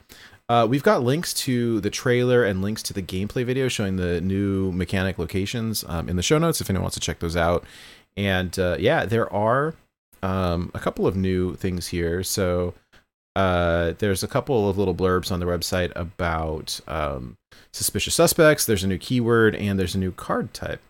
[0.48, 4.20] Uh, we've got links to the trailer and links to the gameplay video showing the
[4.20, 7.64] new mechanic locations um, in the show notes if anyone wants to check those out.
[8.18, 9.76] And uh, yeah, there are
[10.22, 12.22] um, a couple of new things here.
[12.24, 12.74] So
[13.36, 17.38] uh, there's a couple of little blurbs on the website about um,
[17.72, 18.66] suspicious suspects.
[18.66, 20.82] There's a new keyword and there's a new card type.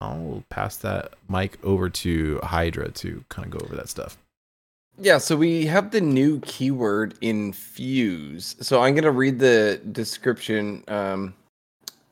[0.00, 4.16] I'll pass that mic over to Hydra to kind of go over that stuff.
[4.98, 8.56] Yeah, so we have the new keyword infuse.
[8.60, 11.34] So I'm gonna read the description um,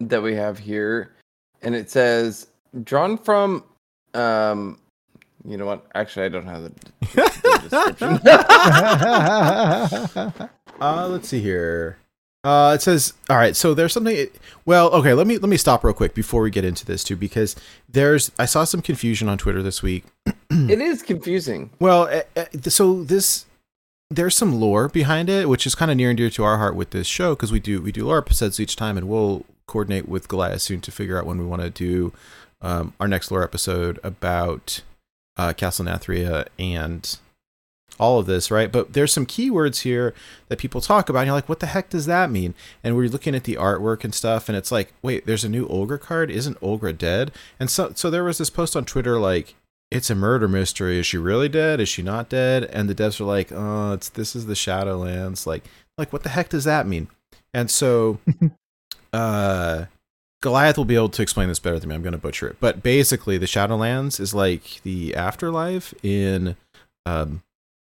[0.01, 1.13] that we have here,
[1.63, 2.47] and it says
[2.85, 3.65] drawn from.
[4.15, 4.79] Um,
[5.49, 5.87] you know what?
[5.95, 8.21] Actually, I don't have the, the description.
[10.81, 11.99] Uh, let's see here.
[12.45, 13.57] Uh, it says, all right.
[13.57, 14.29] So there's something.
[14.65, 15.13] Well, okay.
[15.13, 17.57] Let me let me stop real quick before we get into this too, because
[17.89, 20.05] there's I saw some confusion on Twitter this week.
[20.51, 21.71] it is confusing.
[21.81, 23.47] Well, uh, uh, so this
[24.11, 26.77] there's some lore behind it, which is kind of near and dear to our heart
[26.77, 30.09] with this show because we do we do lore episodes each time, and we'll coordinate
[30.09, 32.13] with Goliath soon to figure out when we want to do
[32.63, 34.83] um, our next lore episode about
[35.39, 37.19] uh, Castle Nathria and
[37.99, 38.71] all of this, right?
[38.71, 40.15] But there's some keywords here
[40.49, 41.21] that people talk about.
[41.21, 42.55] And you're like, what the heck does that mean?
[42.85, 45.67] And we're looking at the artwork and stuff, and it's like, wait, there's a new
[45.67, 46.31] Olga card.
[46.31, 47.33] Isn't Olga dead?
[47.59, 49.55] And so, so there was this post on Twitter like,
[49.91, 50.99] it's a murder mystery.
[50.99, 51.81] Is she really dead?
[51.81, 52.65] Is she not dead?
[52.65, 55.47] And the devs are like, oh, it's this is the Shadowlands.
[55.47, 55.65] Like,
[55.97, 57.09] like what the heck does that mean?
[57.55, 58.19] And so,
[59.15, 59.87] uh,
[60.41, 61.95] Goliath will be able to explain this better than me.
[61.95, 66.55] I'm going to butcher it, but basically, the Shadowlands is like the afterlife in
[67.07, 67.43] um,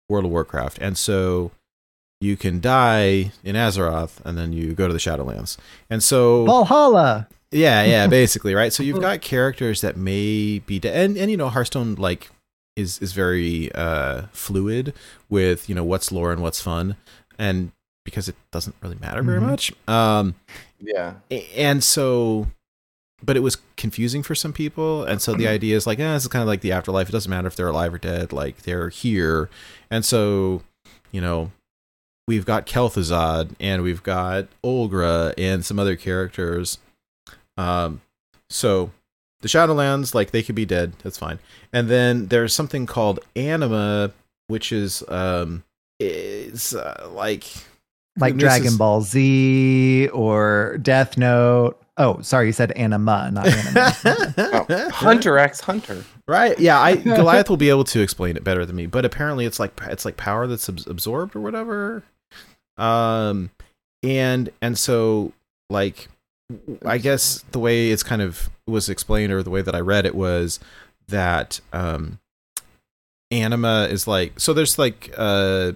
[0.08, 1.52] World of Warcraft, and so
[2.20, 5.56] you can die in Azeroth, and then you go to the Shadowlands,
[5.88, 7.28] and so Valhalla.
[7.52, 8.72] yeah, yeah, basically, right.
[8.72, 12.30] So you've got characters that may be dead, and and you know Hearthstone like
[12.76, 14.92] is is very uh fluid
[15.28, 16.96] with you know what's lore and what's fun,
[17.38, 17.70] and
[18.04, 19.46] because it doesn't really matter very Mhm.
[19.50, 19.72] much.
[19.86, 20.34] Um,
[20.80, 21.14] Yeah.
[21.56, 22.46] and so
[23.22, 25.04] but it was confusing for some people.
[25.04, 27.08] And so the idea is like eh, this is kind of like the afterlife.
[27.08, 29.50] It doesn't matter if they're alive or dead like they're here.
[29.90, 30.62] And so
[31.12, 31.52] you know
[32.26, 36.78] we've got kel'thuzad and we've got olgra and some other characters.
[37.56, 38.00] Um
[38.48, 38.90] so
[39.42, 40.94] the shadowlands like they could be dead.
[41.02, 41.38] That's fine.
[41.72, 44.12] And then there's something called anima
[44.46, 45.62] which is um
[45.98, 47.44] is uh, like
[48.18, 51.76] like this Dragon is- Ball Z or Death Note.
[51.96, 54.34] Oh, sorry, you said anima, not anime.
[54.70, 56.02] Oh, Hunter X Hunter.
[56.26, 56.58] Right?
[56.58, 59.60] Yeah, I Goliath will be able to explain it better than me, but apparently it's
[59.60, 62.02] like it's like power that's absorbed or whatever.
[62.78, 63.50] Um,
[64.02, 65.32] and and so
[65.68, 66.08] like
[66.86, 70.06] I guess the way it's kind of was explained or the way that I read
[70.06, 70.58] it was
[71.08, 72.18] that um
[73.30, 75.72] anima is like so there's like uh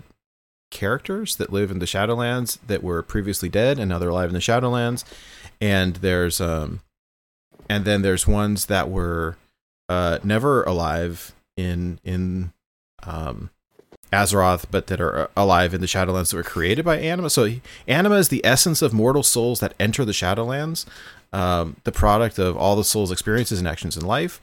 [0.74, 4.34] characters that live in the Shadowlands that were previously dead and now they're alive in
[4.34, 5.04] the Shadowlands
[5.60, 6.80] and there's um
[7.70, 9.37] and then there's ones that were
[9.88, 12.52] uh never alive in in
[13.04, 13.50] um
[14.12, 17.30] Azeroth but that are uh, alive in the Shadowlands that were created by Anima.
[17.30, 17.48] So
[17.88, 20.84] Anima is the essence of mortal souls that enter the Shadowlands,
[21.32, 24.40] um, the product of all the souls' experiences and actions in life.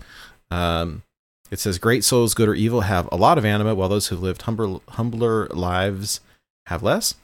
[0.50, 1.04] Um,
[1.52, 4.16] it says, Great souls, good or evil, have a lot of anima, while those who
[4.16, 6.22] lived humbler, humbler lives
[6.68, 7.16] have less.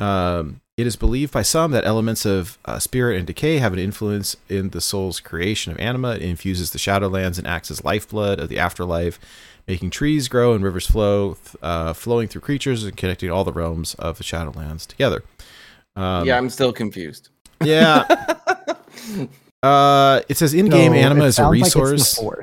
[0.00, 3.78] Um, it is believed by some that elements of uh, spirit and decay have an
[3.80, 6.12] influence in the soul's creation of anima.
[6.14, 9.18] It infuses the Shadowlands and acts as lifeblood of the afterlife,
[9.66, 13.52] making trees grow and rivers flow, th- uh, flowing through creatures and connecting all the
[13.52, 15.24] realms of the Shadowlands together.
[15.96, 17.30] Um, yeah, I'm still confused.
[17.62, 18.04] yeah.
[19.60, 22.22] Uh, it says in-game So anima it is a resource.
[22.22, 22.36] like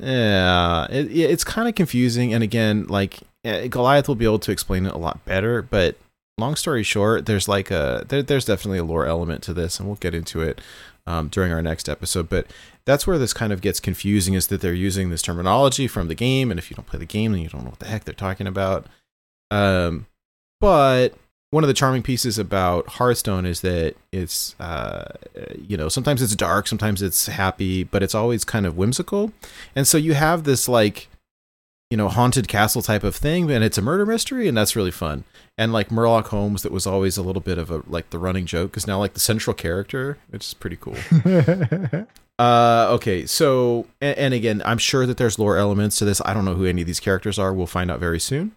[0.00, 2.32] Yeah, it, it's kind of confusing.
[2.32, 5.62] And again, like eh, Goliath will be able to explain it a lot better.
[5.62, 5.96] But
[6.38, 9.88] long story short, there's like a there, there's definitely a lore element to this, and
[9.88, 10.60] we'll get into it
[11.06, 12.28] um, during our next episode.
[12.28, 12.46] But
[12.84, 16.14] that's where this kind of gets confusing is that they're using this terminology from the
[16.14, 18.04] game, and if you don't play the game, then you don't know what the heck
[18.04, 18.86] they're talking about.
[19.50, 20.06] Um,
[20.60, 21.14] but
[21.52, 25.12] one of the charming pieces about Hearthstone is that it's, uh,
[25.68, 29.32] you know, sometimes it's dark, sometimes it's happy, but it's always kind of whimsical.
[29.76, 31.08] And so you have this like,
[31.90, 34.90] you know, haunted castle type of thing, and it's a murder mystery, and that's really
[34.90, 35.24] fun.
[35.58, 38.46] And like Murloc Holmes, that was always a little bit of a like the running
[38.46, 40.96] joke, is now like the central character, which is pretty cool.
[42.38, 46.20] Uh, okay, so and, and again, I'm sure that there's lore elements to this.
[46.24, 47.52] I don't know who any of these characters are.
[47.52, 48.56] We'll find out very soon.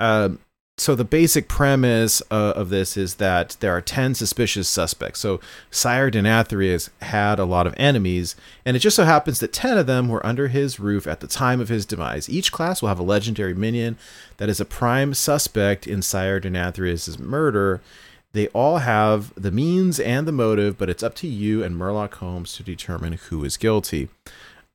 [0.00, 0.40] Um,
[0.78, 5.20] so the basic premise uh, of this is that there are 10 suspicious suspects.
[5.20, 5.38] So
[5.70, 9.86] Sire Denathrius had a lot of enemies, and it just so happens that 10 of
[9.86, 12.28] them were under his roof at the time of his demise.
[12.28, 13.98] Each class will have a legendary minion
[14.38, 17.82] that is a prime suspect in Sire Denathrius' murder.
[18.32, 22.14] They all have the means and the motive, but it's up to you and Murloc
[22.14, 24.08] Holmes to determine who is guilty.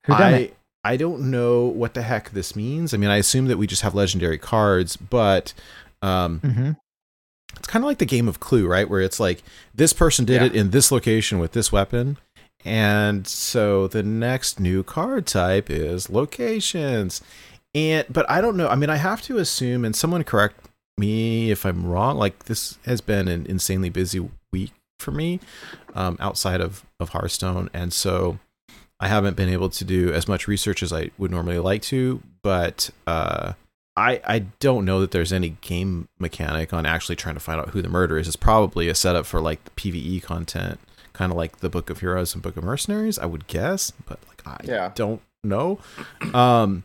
[0.03, 0.57] Who done I, it?
[0.83, 2.93] I don't know what the heck this means.
[2.93, 5.53] I mean, I assume that we just have legendary cards, but
[6.01, 6.71] um, hmm
[7.57, 8.87] it's kind of like the game of Clue, right?
[8.87, 9.41] Where it's like
[9.73, 10.47] this person did Yeah.
[10.47, 12.17] it in this location with this weapon.
[12.63, 17.21] And so the next new card type is locations.
[17.73, 18.67] And but I don't know.
[18.67, 20.67] I mean, I have to assume and someone correct
[20.99, 22.17] me if I'm wrong.
[22.17, 25.39] Like this has been an insanely busy week for me
[25.95, 28.37] um, outside of of Hearthstone, and so
[28.99, 32.21] I haven't been able to do as much research as I would normally like to.
[32.43, 33.53] But uh,
[33.97, 37.69] I I don't know that there's any game mechanic on actually trying to find out
[37.71, 38.27] who the murderer is.
[38.27, 40.79] It's probably a setup for like the PVE content,
[41.13, 43.91] kind of like the Book of Heroes and Book of Mercenaries, I would guess.
[44.05, 44.91] But like I Yeah.
[44.95, 45.79] don't know.
[46.33, 46.83] Um,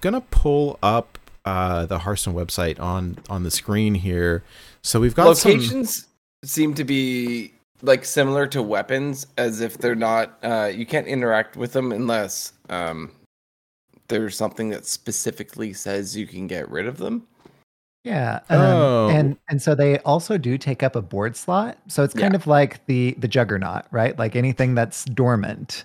[0.00, 4.42] gonna pull up uh the Hearthstone website on on the screen here.
[4.82, 6.08] So we've got some- Locations
[6.44, 7.52] seem to be
[7.82, 10.38] like similar to weapons, as if they're not.
[10.42, 13.10] Uh, you can't interact with them unless um,
[14.08, 17.26] there's something that specifically says you can get rid of them.
[18.04, 18.40] Yeah.
[18.48, 19.08] Um, Oh.
[19.10, 21.78] And and so they also do take up a board slot.
[21.88, 22.38] So it's kind Yeah.
[22.38, 24.18] of like the the juggernaut, right?
[24.18, 25.84] Like anything that's dormant.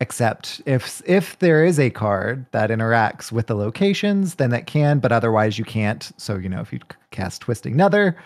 [0.00, 4.98] Except if if there is a card that interacts with the locations, then that can,
[4.98, 6.10] but otherwise you can't.
[6.16, 6.80] So you know, if you
[7.12, 8.16] cast Twisting Nether,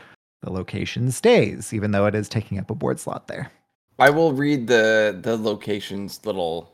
[0.43, 3.53] the location stays, even though it is taking up a board slot there.
[3.99, 6.73] I will read the the locations little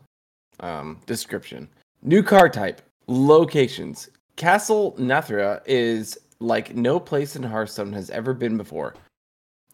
[0.61, 1.69] um, description.
[2.05, 4.09] New car type locations.
[4.35, 8.97] Castle Nathria is like no place in Hearthstone has ever been before.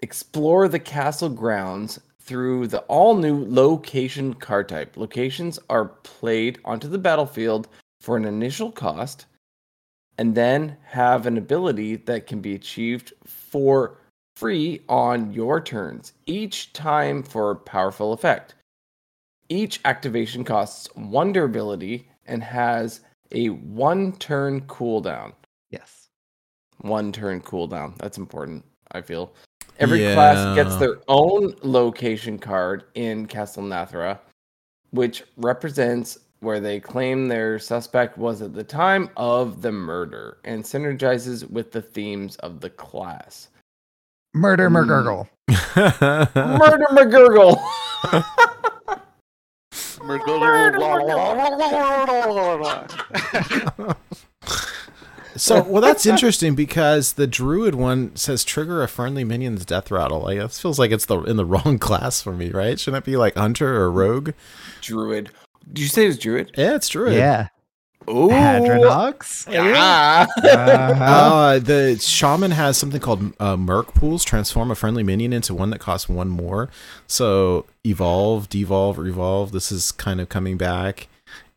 [0.00, 4.98] Explore the castle grounds through the all new location card type.
[4.98, 7.66] Locations are played onto the battlefield
[8.02, 9.24] for an initial cost
[10.18, 13.96] and then have an ability that can be achieved for
[14.36, 18.54] free on your turns, each time for a powerful effect.
[19.48, 23.00] Each activation costs one durability and has
[23.32, 25.32] a one turn cooldown.
[25.70, 26.08] Yes.
[26.80, 27.96] One turn cooldown.
[27.98, 29.34] That's important, I feel.
[29.78, 34.18] Every class gets their own location card in Castle Nathria,
[34.90, 40.62] which represents where they claim their suspect was at the time of the murder and
[40.64, 43.48] synergizes with the themes of the class.
[44.34, 44.76] Murder, Hmm.
[44.76, 45.28] McGurgle.
[46.58, 47.60] Murder McGurgle!
[55.36, 60.20] so well that's interesting because the druid one says trigger a friendly minion's death rattle.
[60.20, 62.78] Like that feels like it's the in the wrong class for me, right?
[62.78, 64.32] Shouldn't it be like hunter or rogue?
[64.80, 65.30] Druid.
[65.72, 66.52] Did you say it was Druid?
[66.56, 67.14] Yeah, it's druid.
[67.14, 67.48] Yeah.
[68.08, 68.28] Ooh.
[68.28, 69.52] Hadronox.
[69.52, 70.26] Yeah.
[70.36, 71.04] Uh-huh.
[71.18, 74.24] Uh, the shaman has something called uh, Muck pools.
[74.24, 76.68] Transform a friendly minion into one that costs one more.
[77.06, 79.52] So evolve, devolve, revolve.
[79.52, 81.08] This is kind of coming back,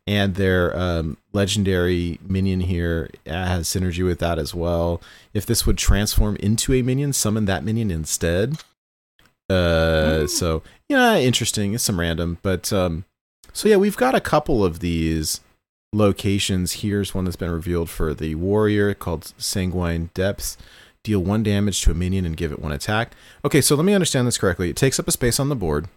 [0.06, 5.00] and their um, legendary minion here has synergy with that as well.
[5.34, 8.62] If this would transform into a minion, summon that minion instead.
[9.50, 11.74] Uh, so yeah, interesting.
[11.74, 13.04] It's some random, but um,
[13.52, 15.40] so yeah, we've got a couple of these
[15.92, 20.56] locations, here's one that's been revealed for the warrior called Sanguine Depths.
[21.04, 23.12] Deal one damage to a minion and give it one attack.
[23.44, 24.70] Okay, so let me understand this correctly.
[24.70, 25.88] It takes up a space on the board.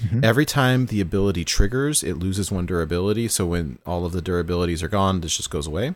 [0.00, 0.24] Mhm.
[0.24, 3.28] Every time the ability triggers, it loses one durability.
[3.28, 5.94] So when all of the durabilities are gone, this just goes away.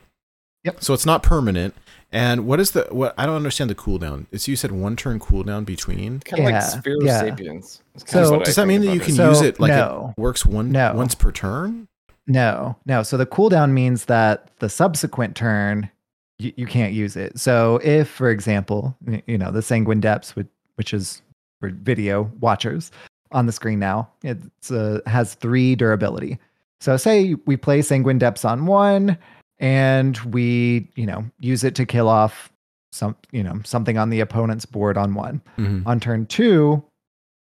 [0.64, 0.82] Yep.
[0.82, 1.74] So it's not permanent.
[2.10, 3.14] And what is the what?
[3.18, 4.26] I don't understand the cooldown.
[4.32, 6.20] It's you said one turn cooldown between.
[6.20, 7.20] Kind of Yeah, like Sphere of yeah.
[7.20, 7.82] Sapience.
[7.94, 9.04] It's kind of So- what I Does that mean that about you it.
[9.04, 10.14] can So, use it like no.
[10.16, 10.94] it works one No.
[10.94, 11.88] once per turn?
[12.26, 13.02] No, no.
[13.02, 15.90] So the cooldown means that the subsequent turn
[16.38, 17.38] you, you can't use it.
[17.38, 21.20] So if, for example, you know the sanguine depths, which, which is
[21.60, 22.90] for video watchers
[23.32, 24.38] on the screen now, it
[24.70, 26.38] uh, has three durability.
[26.80, 29.18] So say we play sanguine depths on one,
[29.58, 32.50] and we you know use it to kill off
[32.92, 35.42] some you know something on the opponent's board on one.
[35.58, 35.86] Mhm.
[35.86, 36.82] On turn two,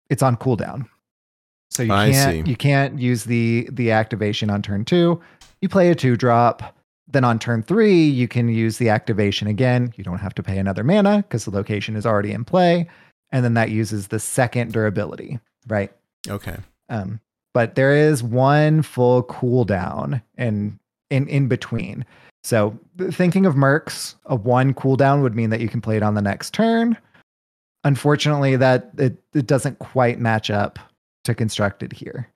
[0.08, 0.86] it's on cooldown.
[1.70, 2.50] So you I can't see.
[2.50, 5.20] you can't use the the activation on turn two.
[5.60, 6.76] You play a two drop.
[7.12, 9.92] Then on turn three, you can use the activation again.
[9.96, 12.88] You don't have to pay another mana because the location is already in play.
[13.32, 15.92] And then that uses the second durability, right?
[16.28, 16.56] Okay.
[16.88, 17.20] Um,
[17.52, 20.78] but there is one full cooldown and
[21.10, 22.04] in in between.
[22.42, 22.78] So
[23.10, 26.22] thinking of mercs, a one cooldown would mean that you can play it on the
[26.22, 26.96] next turn.
[27.84, 30.78] Unfortunately, that it, it doesn't quite match up
[31.24, 32.28] to constructed here.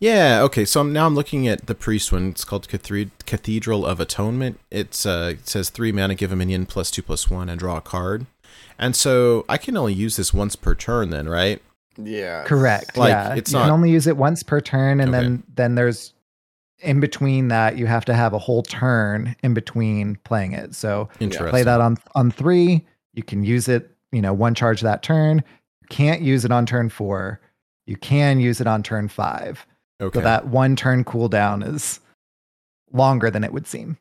[0.00, 0.42] Yeah.
[0.42, 0.64] Okay.
[0.64, 2.30] So I'm, now I'm looking at the priest one.
[2.30, 4.58] It's called Cathedral of Atonement.
[4.70, 7.76] It's uh, it says three mana, give a minion plus two plus one, and draw
[7.76, 8.26] a card.
[8.78, 11.62] And so I can only use this once per turn, then, right?
[11.96, 12.44] Yeah.
[12.44, 12.96] Correct.
[12.96, 15.22] Like, yeah, it's you not- can only use it once per turn, and Okay.
[15.24, 16.14] then then there's
[16.80, 20.74] in between that you have to have a whole turn in between playing it.
[20.74, 22.84] So play that on on three.
[23.14, 25.44] You can use it, you know, one charge that turn.
[25.82, 27.40] You can't use it on turn four.
[27.86, 29.66] You can use it on turn five.
[30.00, 30.18] Okay.
[30.18, 32.00] So that one turn cooldown is
[32.92, 33.98] longer than it would seem.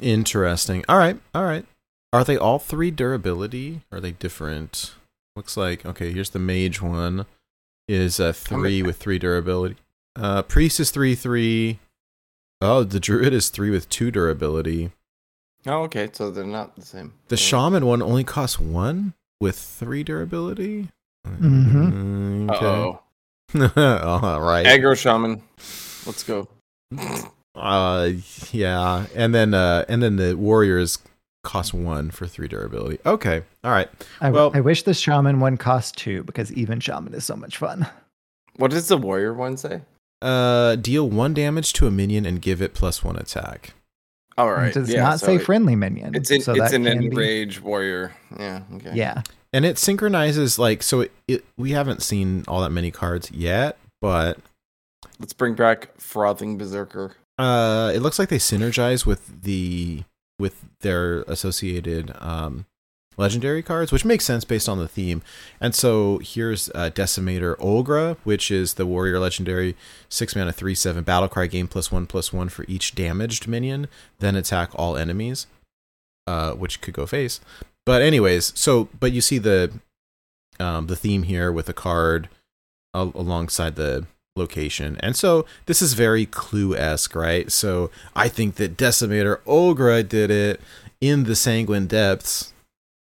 [0.00, 0.84] Interesting.
[0.88, 1.18] All right.
[1.34, 1.64] All right.
[2.12, 3.82] Are they all three durability?
[3.92, 4.94] Are they different?
[5.36, 6.12] Looks like okay.
[6.12, 7.26] Here's the mage one.
[7.88, 9.76] Is a three with three durability.
[10.16, 11.78] Uh, priest is three three.
[12.60, 14.90] Oh, the druid is three with two durability.
[15.66, 16.08] Oh, okay.
[16.12, 17.12] So they're not the same.
[17.28, 20.88] The shaman one only costs one with three durability.
[21.26, 22.50] Mhm.
[22.50, 22.66] Okay.
[22.66, 23.00] Uh-oh.
[24.32, 24.66] all right.
[24.66, 25.42] Aggro shaman.
[26.06, 26.48] Let's go.
[27.58, 28.10] Uh,
[28.52, 30.98] yeah, and then uh, and then the warriors
[31.46, 32.98] cost one for three durability.
[33.06, 33.88] Okay, all right.
[34.20, 37.56] I, Well- I wish the shaman one cost two because even shaman is so much
[37.56, 37.86] fun.
[38.56, 39.80] What does the warrior one say?
[40.22, 43.74] Uh, deal one damage to a minion and give it plus one attack.
[44.38, 44.68] All right.
[44.68, 46.14] It does yeah, not so say it- friendly minion.
[46.14, 48.12] It's in, so it's an can be- warrior.
[48.38, 48.62] Yeah.
[48.74, 48.92] Okay.
[48.94, 49.22] Yeah.
[49.52, 51.02] And it synchronizes like so.
[51.02, 54.38] It, it we haven't seen all that many cards yet, but
[55.18, 57.14] Let's bring back frothing berserker.
[57.38, 60.02] uh, it looks like they synergize with the
[60.38, 62.66] with their associated um
[63.16, 65.22] legendary cards, which makes sense based on the theme.
[65.60, 69.74] And so here's uh, Decimator Olgra, which is the warrior legendary,
[70.08, 73.88] six mana, three seven battle cry, gain plus one plus one for each damaged minion,
[74.18, 75.46] then attack all enemies,
[76.26, 77.40] uh, which could go face.
[77.84, 79.72] But anyways, so but you see the
[80.58, 82.28] um, the theme here with a card
[82.94, 84.96] al- alongside the location.
[85.00, 87.50] And so this is very clue esque, right?
[87.50, 90.60] So I think that Decimator Olgra did it
[91.00, 92.52] in the Sanguine Depths.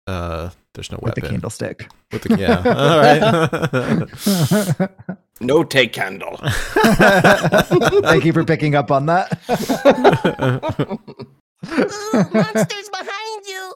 [0.07, 1.35] Uh, there's no With the weapon.
[1.35, 1.89] candlestick.
[2.11, 2.61] With the yeah.
[4.79, 5.09] All right.
[5.43, 6.37] No take candle.
[6.43, 9.39] Thank you for picking up on that.
[12.31, 13.73] monsters behind you!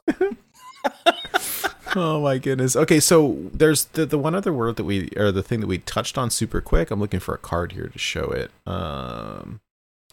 [1.94, 2.76] Oh my goodness.
[2.76, 5.78] Okay, so there's the the one other word that we or the thing that we
[5.78, 6.90] touched on super quick.
[6.90, 8.50] I'm looking for a card here to show it.
[8.66, 9.60] Um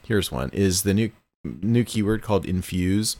[0.05, 1.11] here's one is the new
[1.43, 3.17] new keyword called infuse.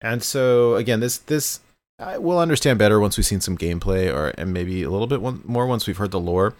[0.00, 1.60] And so again, this this
[1.98, 5.22] I will understand better once we've seen some gameplay or and maybe a little bit
[5.22, 6.54] one, more once we've heard the lore.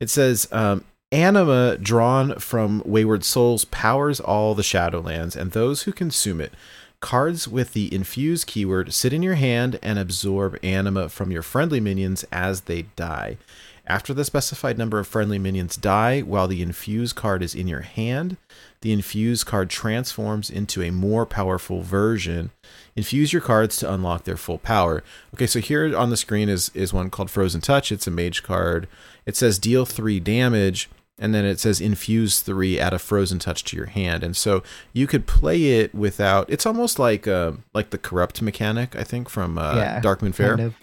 [0.00, 5.92] It says um Anima drawn from Wayward Souls powers all the Shadowlands and those who
[5.92, 6.52] consume it.
[7.00, 11.78] Cards with the infuse keyword sit in your hand and absorb anima from your friendly
[11.78, 13.38] minions as they die.
[13.86, 17.80] After the specified number of friendly minions die while the infuse card is in your
[17.80, 18.36] hand,
[18.80, 22.50] the infuse card transforms into a more powerful version.
[22.96, 25.02] Infuse your cards to unlock their full power.
[25.34, 27.90] Okay, so here on the screen is is one called Frozen Touch.
[27.90, 28.88] It's a mage card.
[29.24, 33.64] It says deal 3 damage and then it says infuse three, add a frozen touch
[33.64, 34.62] to your hand, and so
[34.92, 36.48] you could play it without.
[36.50, 40.56] It's almost like uh, like the corrupt mechanic, I think, from uh, Yeah, Darkmoon Faire.
[40.56, 40.74] Kind of.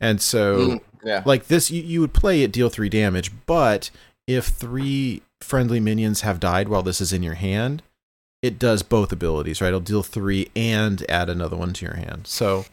[0.00, 1.22] And so, Mm, yeah.
[1.24, 3.90] like this, you, you would play it deal three damage, but
[4.26, 7.82] if three friendly minions have died while this is in your hand,
[8.42, 9.68] it does both abilities, right?
[9.68, 12.26] It'll deal three and add another one to your hand.
[12.26, 12.64] So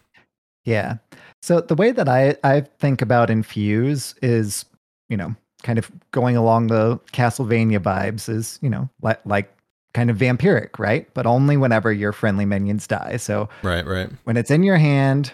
[0.65, 0.97] Yeah.
[1.41, 4.65] So the way that I I think about infuse is,
[5.07, 9.53] you know, kind of going along the Castlevania vibes is, you know, like like
[9.93, 11.11] kind of vampiric, right?
[11.13, 13.17] But only whenever your friendly minions die.
[13.17, 14.09] So right, right.
[14.23, 15.33] when it's in your hand,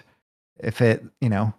[0.58, 1.52] if it, you know,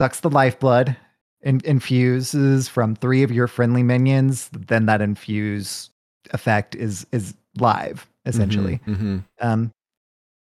[0.00, 0.96] sucks the lifeblood
[1.42, 5.90] and infuses from three of your friendly minions, then that infuse
[6.30, 8.76] effect is is live essentially.
[8.84, 9.72] hmm Um,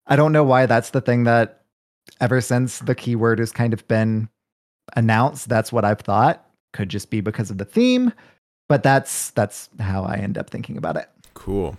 [0.07, 1.61] I don't know why that's the thing that
[2.20, 4.28] ever since the keyword has kind of been
[4.95, 6.49] announced, that's what I've thought.
[6.74, 8.13] Could just be because of the theme,
[8.67, 11.09] but that's that's how I end up thinking about it.
[11.34, 11.78] Cool.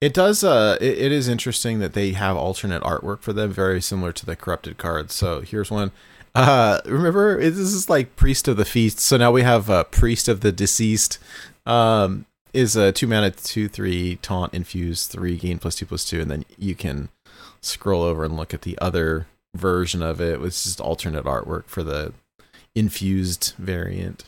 [0.00, 0.42] It does.
[0.42, 4.26] Uh, it, it is interesting that they have alternate artwork for them, very similar to
[4.26, 5.14] the corrupted cards.
[5.14, 5.92] So here's one.
[6.34, 8.98] Uh, remember, this is like priest of the feast.
[8.98, 11.18] So now we have uh, priest of the deceased.
[11.66, 16.20] Um, is a two mana two three taunt infuse three gain plus two plus two,
[16.20, 17.08] and then you can
[17.60, 21.82] scroll over and look at the other version of it, is just alternate artwork for
[21.82, 22.12] the
[22.74, 24.24] infused variant.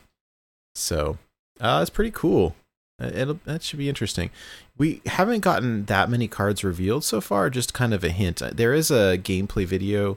[0.75, 1.19] So
[1.61, 2.55] uh, it's pretty cool.
[3.01, 4.31] Uh, It'll that should be interesting.
[4.77, 7.51] We haven't gotten that many cards revealed so far.
[7.51, 8.41] Just kind of a hint.
[8.43, 10.17] Uh, There is a gameplay video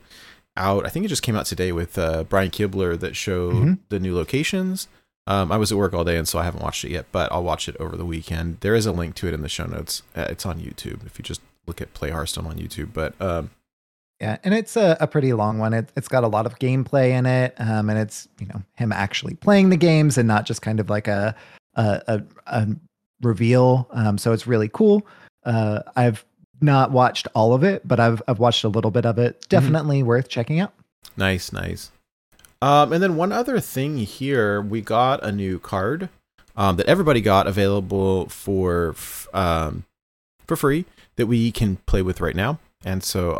[0.55, 0.86] out.
[0.86, 3.78] I think it just came out today with uh, Brian Kibler that showed Mhm.
[3.89, 4.88] the new locations.
[5.28, 7.05] Um, I was at work all day, and so I haven't watched it yet.
[7.11, 8.57] But I'll watch it over the weekend.
[8.61, 10.03] There is a link to it in the show notes.
[10.15, 12.89] Uh, it's on YouTube if you just look at Play Hearthstone on YouTube.
[12.93, 13.49] But um,
[14.20, 15.74] Yeah, and it's a, a pretty long one.
[15.74, 18.91] It, it's got a lot of gameplay in it, um, and it's you know him
[18.91, 21.36] actually playing the games and not just kind of like a
[21.76, 22.68] a, a, a
[23.22, 23.88] reveal.
[23.91, 25.05] Um, so it's really cool.
[25.45, 26.26] Uh, I've
[26.61, 29.47] not watched all of it, but I've I've watched a little bit of it.
[29.49, 30.74] Definitely worth checking out.
[31.15, 31.91] Nice, nice.
[32.59, 36.09] Um, and then one other thing here, we got a new card
[36.55, 39.86] um, that everybody got available for f- um,
[40.47, 40.86] for free
[41.18, 42.59] that we can play with right now.
[42.84, 43.38] And so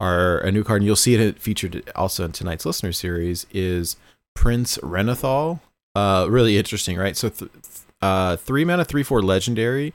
[0.00, 3.96] our a new card, and you'll see it featured also in tonight's listener series, is
[4.34, 5.60] Prince Renathal.
[5.94, 7.16] Uh, really interesting, right?
[7.16, 7.50] So th-
[8.00, 9.92] uh, three mana, three four legendary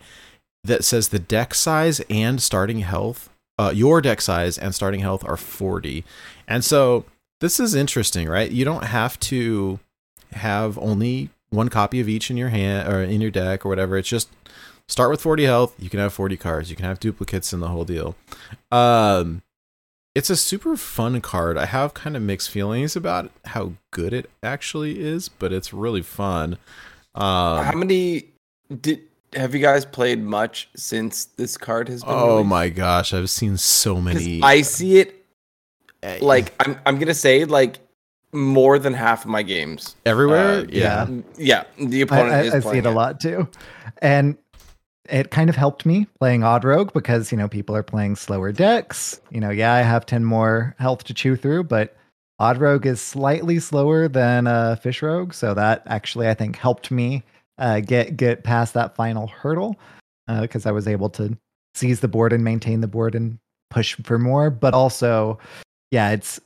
[0.64, 5.24] that says the deck size and starting health, uh, your deck size and starting health
[5.26, 6.06] are forty,
[6.47, 7.06] and so
[7.41, 8.51] this is interesting, right?
[8.51, 9.80] You don't have to
[10.32, 13.97] have only one copy of each in your hand or in your deck or whatever.
[13.97, 14.30] It's just
[14.88, 15.76] start with 40 health.
[15.80, 16.70] You can have 40 cards.
[16.70, 18.16] You can have duplicates in the whole deal.
[18.72, 19.41] Um,
[20.16, 21.57] it's a super fun card.
[21.57, 26.01] I have kind of mixed feelings about how good it actually is, but it's really
[26.01, 26.57] fun.
[27.13, 28.30] Um, How many
[28.82, 29.01] did
[29.34, 32.13] have you guys played much since this card has been?
[32.13, 32.49] oh released?
[32.49, 34.41] my gosh, I've seen so many.
[34.41, 35.26] I see it
[36.01, 37.80] eh, like I'm I'm gonna say like
[38.32, 39.95] more than half of my games.
[40.05, 40.59] everywhere.
[40.59, 41.07] Uh, yeah.
[41.38, 43.47] Yeah, the opponent I, is I see playing it a lot too,
[44.01, 44.38] and
[45.10, 48.51] it kind of helped me playing Odd Rogue because you know people are playing slower
[48.51, 49.20] decks.
[49.32, 51.95] You know, yeah, I have ten more health to chew through, but
[52.39, 56.91] Odd Rogue is slightly slower than uh, Fish Rogue, so that actually I think helped
[56.91, 57.24] me
[57.58, 59.78] uh, get get past that final hurdle
[60.28, 61.38] because I was able to
[61.76, 63.38] seize the board and maintain the board and
[63.70, 64.49] push for more.
[64.49, 65.38] But also,
[65.91, 66.39] yeah, it's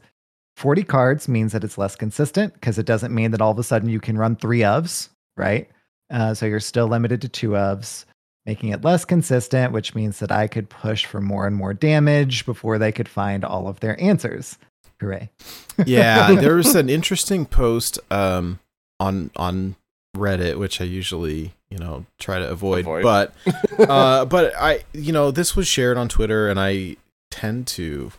[0.57, 3.63] 40 cards means that it's less consistent because it doesn't mean that all of a
[3.63, 5.69] sudden you can run three ofs, right?
[6.11, 8.05] Uh, so you're still limited to two ofs,
[8.49, 12.47] making it less consistent, which means that I could push for more and more damage
[12.47, 14.57] before they could find all of their answers.
[14.99, 15.29] Hooray.
[15.85, 18.59] yeah, there was an interesting post um,
[18.99, 19.75] on on
[20.17, 23.03] Reddit, which I usually you know try to avoid, Avoid.
[23.03, 23.35] but
[23.87, 26.95] uh, but I you know this was shared on Twitter, and I
[27.29, 28.11] tend to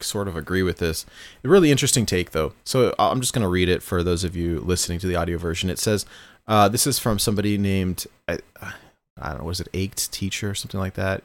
[0.00, 1.06] sort of agree with this.
[1.44, 2.52] A really interesting take though.
[2.62, 5.38] So I'm just going to read it for those of you listening to the audio
[5.38, 5.70] version.
[5.70, 6.04] It says,
[6.46, 8.38] uh, "This is from somebody named I,
[9.22, 11.22] I don't know, was it Ached Teacher or something like that."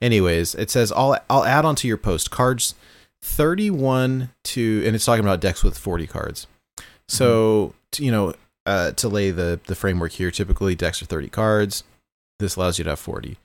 [0.00, 2.74] Anyways, it says, "I'll I'll add onto your post cards."
[3.22, 6.46] 31 to and it's talking about decks with 40 cards
[7.08, 8.34] so to, you know
[8.66, 11.84] uh, to lay the the framework here typically decks are 30 cards
[12.40, 13.38] this allows you to have 40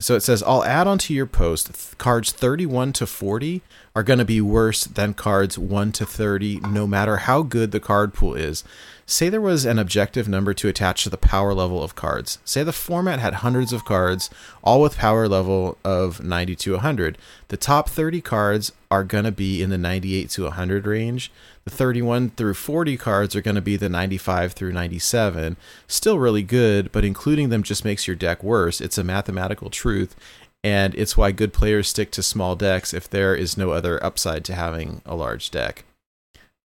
[0.00, 3.62] so it says i'll add onto your post th- cards 31 to 40
[3.94, 7.80] are going to be worse than cards 1 to 30 no matter how good the
[7.80, 8.64] card pool is
[9.10, 12.38] say there was an objective number to attach to the power level of cards.
[12.44, 14.30] Say the format had hundreds of cards
[14.62, 19.32] all with power level of 90 to 100 the top 30 cards are going to
[19.32, 21.32] be in the 98 to 100 range.
[21.64, 25.56] The 31 through 40 cards are going to be the 95 through 97
[25.88, 28.80] still really good but including them just makes your deck worse.
[28.80, 30.14] It's a mathematical truth
[30.62, 34.44] and it's why good players stick to small decks if there is no other upside
[34.44, 35.84] to having a large deck.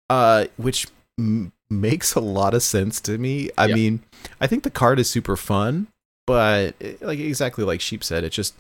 [0.10, 3.76] Uh which m- makes a lot of sense to me i Yeah.
[3.76, 4.04] mean
[4.42, 5.88] i think the card is super fun
[6.28, 8.56] but it- like exactly like sheep said it's just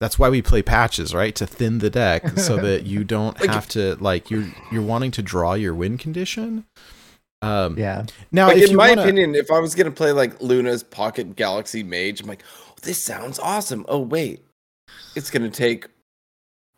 [0.00, 3.50] that's why we play patches right to thin the deck so that you don't Like-
[3.50, 6.64] have to like you're you're wanting to draw your win condition
[7.42, 8.04] um Yeah.
[8.32, 10.82] now Like, if in you my wanna, opinion, if I was gonna play like Luna's
[10.82, 13.84] Pocket Galaxy Mage, I'm like, oh, this sounds awesome.
[13.88, 14.42] Oh wait,
[15.14, 15.86] it's gonna take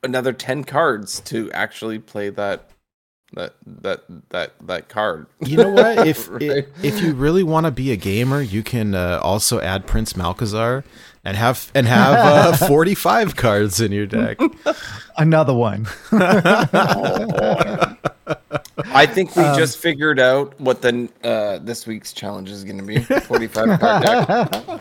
[0.03, 2.69] another ten cards to actually play that
[3.35, 5.27] that that that that card.
[5.41, 6.67] you know what if Right.
[6.83, 10.83] if you really want to be a gamer you can uh, also add prince Malchezaar
[11.25, 14.39] and have and have uh, 45 cards in your deck
[15.17, 15.87] Another one.
[18.93, 22.83] I think we Um, just figured out what the uh, this week's challenge is gonna
[22.83, 23.01] be.
[23.01, 24.81] Forty five card deck.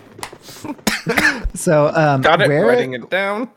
[1.56, 2.48] so um, Got it.
[2.48, 3.48] where Writing it down.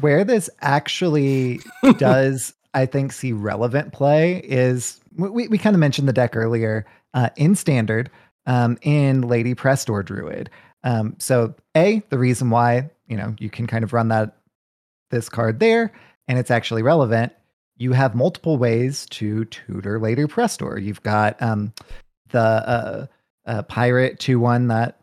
[0.00, 1.60] where this actually
[1.98, 6.86] does i think see relevant play is we, we kind of mentioned the deck earlier
[7.14, 8.10] uh, in standard
[8.46, 10.48] um, in lady prestor druid
[10.84, 14.36] um, so a the reason why you know you can kind of run that
[15.10, 15.92] this card there
[16.28, 17.32] and it's actually relevant
[17.78, 21.72] you have multiple ways to tutor lady prestor you've got um,
[22.30, 23.06] the uh,
[23.46, 25.00] uh, pirate 2-1 that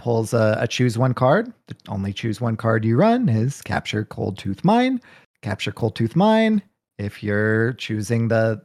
[0.00, 1.52] pulls a, a choose one card.
[1.66, 5.00] The only choose one card you run is capture Coldtooth Mine.
[5.42, 6.62] Capture Coldtooth Mine.
[7.00, 8.60] If you're choosing the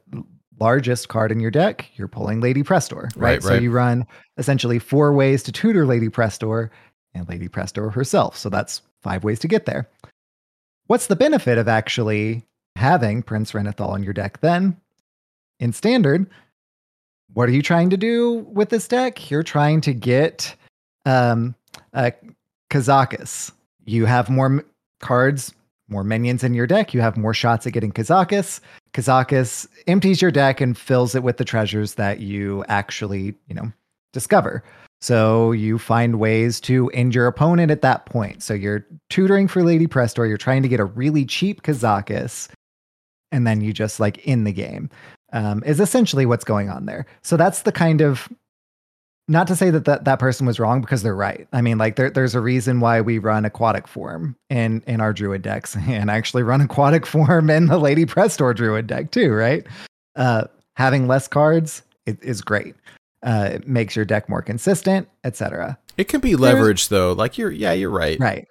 [0.59, 3.35] largest card in your deck, you're pulling Lady Prestor, right?
[3.35, 3.61] Right, So right.
[3.61, 4.05] you run
[4.37, 6.69] essentially four ways to tutor Lady Prestor
[7.13, 8.37] and Lady Prestor herself.
[8.37, 9.89] So that's five ways to get there.
[10.87, 14.75] What's the benefit of actually having Prince Renathal in your deck then?
[15.61, 16.27] In standard,
[17.33, 19.31] what are you trying to do with this deck?
[19.31, 20.53] You're trying to get
[21.05, 21.55] um,
[21.93, 22.11] uh,
[22.69, 23.51] Kazakus.
[23.85, 24.65] You have more m-
[24.99, 25.53] cards,
[25.87, 26.93] more minions in your deck.
[26.93, 28.59] You have more shots at getting Kazakus.
[28.93, 33.71] Kazakus empties your deck and fills it with the treasures that you actually, you know,
[34.13, 34.63] discover.
[35.01, 38.41] So you find ways to end your opponent at that point.
[38.41, 40.27] So you're tutoring for Lady Prestor.
[40.27, 42.49] You're trying to get a really cheap Kazakus,
[43.31, 44.89] and then you just like in the game.
[45.33, 47.05] Um, is essentially what's going on there.
[47.21, 48.29] So that's the kind of
[49.27, 51.47] not to say that, that that person was wrong because they're right.
[51.51, 55.13] I mean, like there, there's a reason why we run aquatic form in in our
[55.13, 59.65] druid decks, and actually run aquatic form in the Lady Prestor druid deck too, right?
[60.15, 60.45] Uh,
[60.75, 62.75] having less cards is, is great.
[63.23, 65.77] Uh, it makes your deck more consistent, etc.
[65.97, 68.47] it can be leveraged though like you're yeah you're right Right.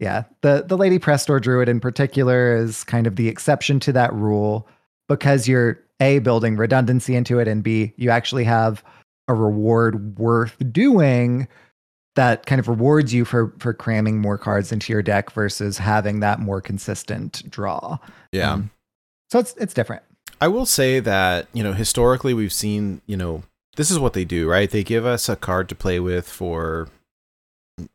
[0.00, 0.24] Yeah.
[0.40, 4.66] The the Lady Prestor Druid in particular is kind of the exception to that rule
[5.08, 8.82] because you're A building redundancy into it and B, you actually have
[9.32, 11.48] a reward worth doing
[12.14, 16.20] that kind of rewards you for for cramming more cards into your deck versus having
[16.20, 17.98] that more consistent draw.
[18.32, 18.70] yeah Um,
[19.30, 20.02] so it's it's different.
[20.40, 23.44] I will say that, you know, historically we've seen, you know,
[23.76, 24.68] this is what they do, right?
[24.70, 26.88] They give us a card to play with for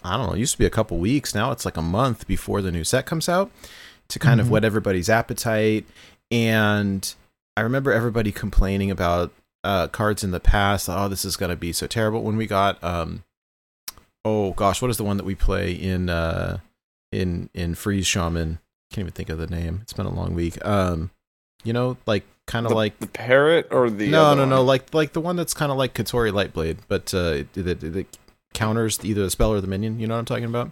[0.03, 1.35] I don't know, it used to be a couple weeks.
[1.35, 3.51] Now it's like a month before the new set comes out
[4.07, 4.49] to kind of Mhm.
[4.51, 5.85] whet everybody's appetite.
[6.31, 7.13] And
[7.55, 9.31] I remember everybody complaining about
[9.63, 10.89] uh, cards in the past.
[10.89, 12.23] Oh, this is going to be so terrible.
[12.23, 13.23] When we got, um,
[14.23, 16.59] oh gosh, what is the one that we play in uh,
[17.11, 18.59] in in Freeze Shaman?
[18.91, 19.79] Can't even think of the name.
[19.81, 20.63] It's been a long week.
[20.65, 21.11] Um,
[21.63, 24.67] you know, like kind of like the parrot or the no, other no, no, one?
[24.67, 28.17] like like the one that's kind of like Kotori Lightblade, but uh, that that
[28.53, 29.99] counters either the spell or the minion.
[29.99, 30.71] You know what I'm talking about?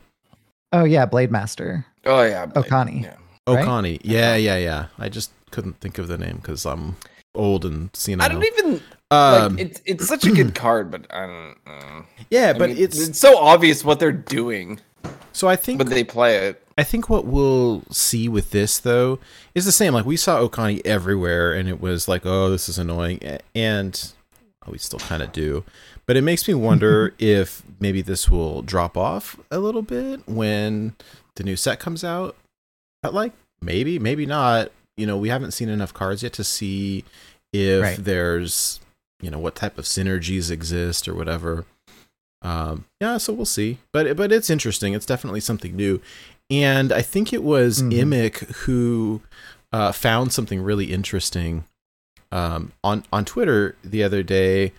[0.72, 1.86] Oh yeah, Blade Master.
[2.06, 2.66] Oh yeah, Blade.
[2.66, 3.04] Okani.
[3.04, 3.16] Yeah.
[3.48, 3.66] Right?
[3.66, 4.02] Okani.
[4.04, 4.88] Yeah, yeah, yeah.
[4.98, 6.96] I just couldn't think of the name because I'm
[7.36, 8.26] old and senile.
[8.26, 8.82] I don't even
[9.12, 11.56] Um, like it's it's such a good card, but I don't.
[11.68, 14.80] Uh, yeah, I but mean, it's it's so obvious what they're doing
[15.36, 16.62] so I think when they play it.
[16.78, 19.20] I think what we'll see with this though
[19.54, 19.94] is the same.
[19.94, 23.20] Like we saw Okani everywhere, and it was like, oh, this is annoying,
[23.54, 24.14] and
[24.66, 25.66] oh, we still kind of do.
[26.06, 30.96] But it makes me wonder if maybe this will drop off a little bit when
[31.36, 32.38] the new set comes out.
[33.04, 34.72] But like maybe, maybe not.
[34.98, 37.04] You know, we haven't seen enough cards yet to see
[37.54, 37.98] if Right.
[38.04, 38.80] there's
[39.22, 41.66] you know what type of synergies exist or whatever.
[42.42, 43.80] Um, yeah, so we'll see.
[43.92, 44.94] But but it's interesting.
[44.94, 46.02] It's definitely something new.
[46.50, 47.92] And I think it was Mhm.
[47.94, 49.22] Imic who
[49.74, 51.64] uh, found something really interesting
[52.32, 54.74] um, on on Twitter the other day.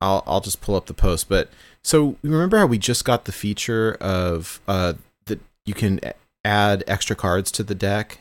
[0.00, 1.28] I'll I'll just pull up the post.
[1.28, 1.50] But
[1.84, 4.94] so remember how we just got the feature of uh,
[5.26, 6.00] that you can
[6.44, 8.18] add extra cards to the deck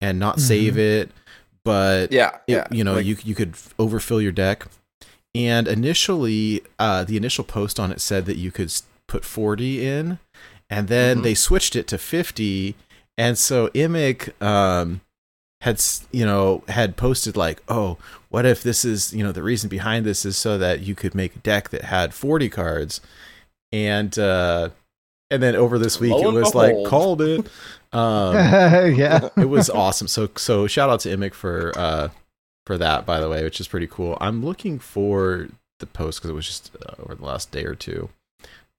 [0.00, 1.10] and not save it,
[1.64, 2.66] but Yeah, it- yeah.
[2.70, 4.66] you know like- you you could overfill your deck
[5.34, 8.72] and initially uh the initial post on it said that you could
[9.06, 10.18] put 40 in
[10.70, 11.22] and then Mhm.
[11.22, 12.74] they switched it to 50
[13.18, 15.00] and so imic um
[15.60, 15.82] had
[16.12, 17.98] you know had posted like oh
[18.30, 21.14] what if this is you know the reason behind this is so that you could
[21.14, 23.00] make a deck that had 40 cards
[23.72, 24.70] and uh,
[25.30, 27.46] and then over this week Lo it and was like called it.
[27.92, 28.34] Um,
[28.96, 29.28] yeah.
[29.36, 30.08] it was awesome.
[30.08, 32.08] So so shout out to Imic for uh
[32.66, 34.18] for that by the way, which is pretty cool.
[34.20, 35.48] I'm looking for
[35.80, 38.10] the post because it was just uh, over the last day or two.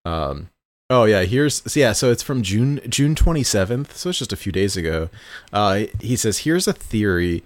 [0.06, 0.50] Um.
[0.92, 1.92] Oh yeah, here's so yeah.
[1.92, 3.92] So it's from June June 27th.
[3.92, 5.10] So it's just a few days ago.
[5.54, 7.44] Uh, he says here's a theory.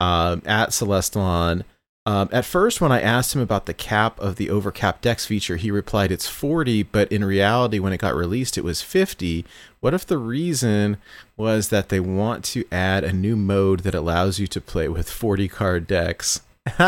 [0.00, 1.64] Um, at Celestalon.
[2.06, 5.56] Um, at first, when I asked him about the cap of the overcap dex feature,
[5.56, 9.44] he replied it's 40, but in reality, when it got released, it was 50.
[9.80, 10.96] What if the reason
[11.36, 15.08] was that they want to add a new mode that allows you to play with
[15.10, 16.40] 40 card decks?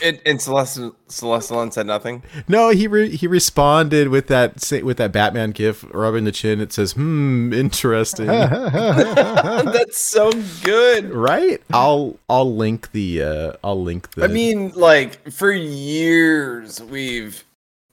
[0.00, 2.22] And, and Celestalon said nothing.
[2.46, 6.60] no, he re- he responded with that with that Batman gif rubbing the chin.
[6.60, 10.30] It says, "Hmm, interesting." That's so
[10.62, 11.10] good.
[11.10, 11.60] right?
[11.72, 17.42] I'll I'll link the uh I'll link the I mean, like for years we've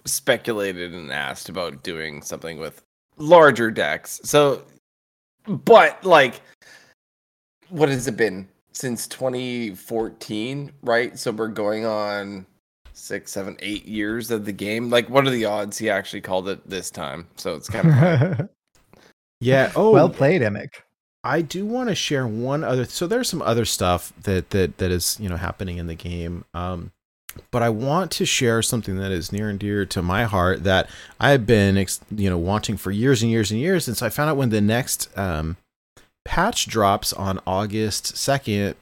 [0.06, 2.84] speculated and asked about doing something with
[3.18, 4.20] larger decks.
[4.24, 4.64] So,
[5.48, 6.42] but like,
[7.70, 10.72] what has it been since 2014?
[10.82, 11.18] Right.
[11.18, 12.46] So we're going on
[12.94, 14.90] six, seven, eight years of the game.
[14.90, 17.28] Like, what are the odds he actually called it this time?
[17.36, 18.50] So it's kind of
[19.40, 19.72] yeah.
[19.76, 20.70] Oh, well played, Emic.
[21.24, 22.86] I do want to share one other.
[22.86, 26.46] So there's some other stuff that that that is you know happening in the game.
[26.54, 26.92] Um,
[27.52, 30.90] but I want to share something that is near and dear to my heart that
[31.20, 31.76] I've been
[32.12, 33.88] you know wanting for years and years and years.
[33.88, 35.58] And so I found out when the next um,
[36.26, 38.76] patch drops on August second,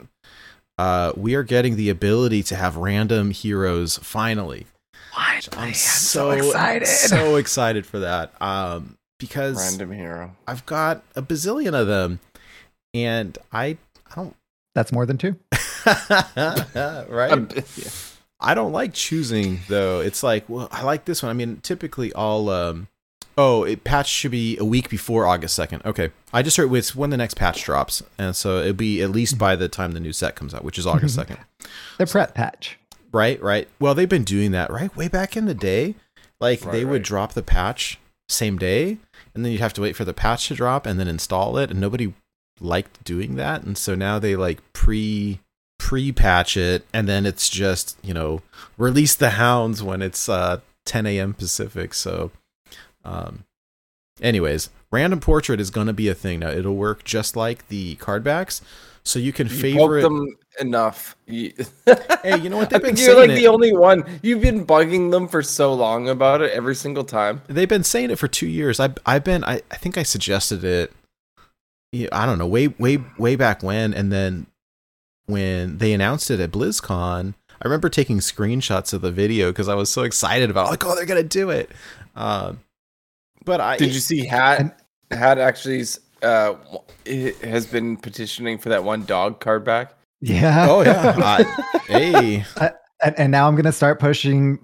[0.78, 4.66] uh, we are getting the ability to have random heroes finally.
[5.12, 5.48] What?
[5.56, 6.86] I'm, I'm so, so excited.
[6.88, 8.32] so excited for that.
[8.42, 10.36] Um, because Random hero.
[10.46, 12.18] I've got a bazillion of them,
[12.92, 13.78] and I
[14.10, 14.36] I don't
[14.74, 15.36] That's more than two.
[15.86, 17.32] right.
[17.32, 17.90] A bit- yeah.
[18.44, 20.00] I don't like choosing though.
[20.00, 21.30] It's like, well, I like this one.
[21.30, 22.88] I mean, typically I'll um
[23.36, 25.84] oh, it patch should be a week before August 2nd.
[25.84, 26.10] Okay.
[26.32, 28.02] I just heard it's when the next patch drops.
[28.18, 30.78] And so it'll be at least by the time the new set comes out, which
[30.78, 31.38] is August 2nd.
[31.98, 32.78] The prep patch.
[33.12, 33.68] Right, right.
[33.80, 34.94] Well, they've been doing that, right?
[34.96, 35.94] Way back in the day.
[36.40, 38.98] Like Right, they would drop the patch same day,
[39.34, 41.70] and then you'd have to wait for the patch to drop and then install it,
[41.70, 42.12] and nobody
[42.60, 43.62] liked doing that.
[43.62, 45.40] And so now they like pre
[45.84, 48.40] pre patch it, and then it's just, you know,
[48.78, 51.34] release the hounds when it's uh 10 a.m.
[51.34, 51.92] Pacific.
[51.92, 52.30] So
[53.04, 53.44] um
[54.22, 56.48] anyways, random portrait is gonna be a thing now.
[56.48, 58.62] It'll work just like the card backs.
[59.04, 60.26] So you can You favorite them
[60.58, 61.16] enough.
[61.28, 62.70] Hey, you know what?
[62.70, 64.20] They've been you're like saying the only one.
[64.22, 67.42] You've been bugging them for so long about it every single time.
[67.48, 68.80] they've been saying it for two years.
[68.80, 70.94] I I've been I, I think I suggested it.
[71.92, 74.46] yeah, I don't know way way way back when, and then
[75.26, 79.74] when they announced it at BlizzCon, I remember taking screenshots of the video because I
[79.74, 80.70] was so excited about it.
[80.70, 81.70] like oh they're gonna do it.
[82.14, 82.60] Um,
[83.44, 84.80] but I Did you see Hat?
[85.10, 85.84] Hat actually
[86.22, 86.54] uh,
[87.42, 89.94] has been petitioning for that one dog card back.
[90.20, 90.66] Yeah.
[90.68, 91.44] Oh yeah, I,
[91.86, 92.44] hey,
[93.02, 94.58] and, and now I'm gonna start pushing,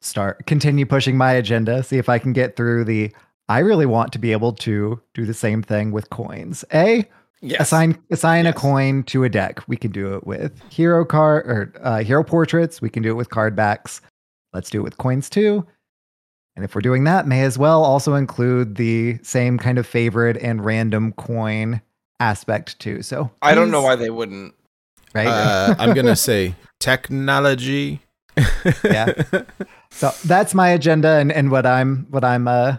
[0.00, 1.82] start continue pushing my agenda.
[1.82, 3.12] See if I can get through the.
[3.50, 6.66] I really want to be able to do the same thing with coins.
[6.74, 7.06] A
[7.40, 7.60] Yes.
[7.60, 8.56] assign assign Yes.
[8.56, 9.60] a coin to a deck.
[9.68, 12.82] We can do it with hero card or uh, hero portraits.
[12.82, 14.00] We can do it with card backs.
[14.52, 15.66] Let's do it with coins too.
[16.56, 20.36] And if we're doing that, may as well also include the same kind of favorite
[20.38, 21.80] and random coin
[22.18, 23.02] aspect too.
[23.02, 24.54] So I don't know why they wouldn't.
[25.14, 25.28] Right.
[25.28, 28.00] uh, I'm gonna say technology.
[28.84, 29.12] Yeah.
[29.90, 32.76] So that's my agenda and, and what I'm what I'm uh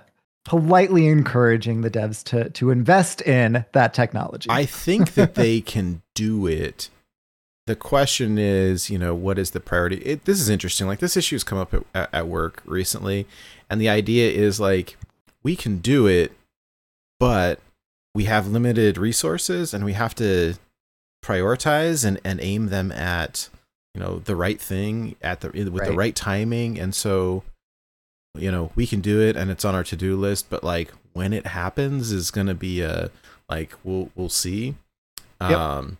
[0.49, 4.49] politely encouraging the devs to to invest in that technology.
[4.49, 6.89] I think that they can do it.
[7.67, 9.97] The question is, you know, what is the priority?
[9.97, 10.87] It, this is interesting.
[10.87, 13.27] Like this issue has come up at, at, work recently,
[13.69, 14.97] and the idea is like
[15.43, 16.31] we can do it,
[17.19, 17.59] but
[18.15, 20.55] we have limited resources, and we have to
[21.23, 23.49] prioritize and, and aim them at
[23.93, 25.95] you know the right thing at the with the Right.
[25.95, 27.43] right timing, and so
[28.37, 30.49] you know we can do it, and it's on our to do list.
[30.49, 33.09] But like when it happens is going to be a
[33.49, 34.75] like we'll we'll see.
[35.41, 35.51] Yep.
[35.51, 35.97] Um,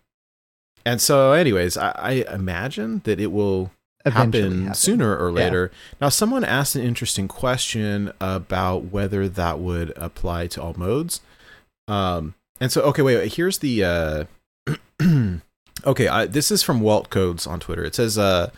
[0.85, 3.71] and so, anyways, I, I imagine that it will
[4.05, 4.73] happen, happen.
[4.73, 5.35] sooner or Yeah.
[5.35, 5.71] later.
[6.01, 11.21] Now, someone asked an interesting question about whether that would apply to all modes.
[11.87, 13.83] Um, and so, okay, wait, wait here's the.
[13.83, 14.23] Uh,
[15.85, 17.83] okay, I, this is from Walt Codes on Twitter.
[17.83, 18.51] It says, uh,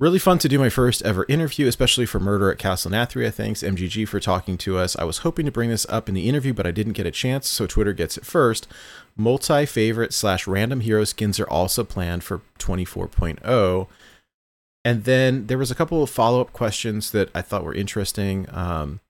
[0.00, 3.34] Really fun to do my first ever interview, especially for Murder at Castle Nathria.
[3.34, 4.94] Thanks, MGG, for talking to us.
[4.94, 7.10] I was hoping to bring this up in the interview, but I didn't get a
[7.10, 8.68] chance, so Twitter gets it first.
[9.16, 13.88] Multi favorite slash random hero skins are also planned for 24.0.
[14.84, 18.46] and then there was a couple of follow up questions that I thought were interesting.
[18.52, 19.00] Um,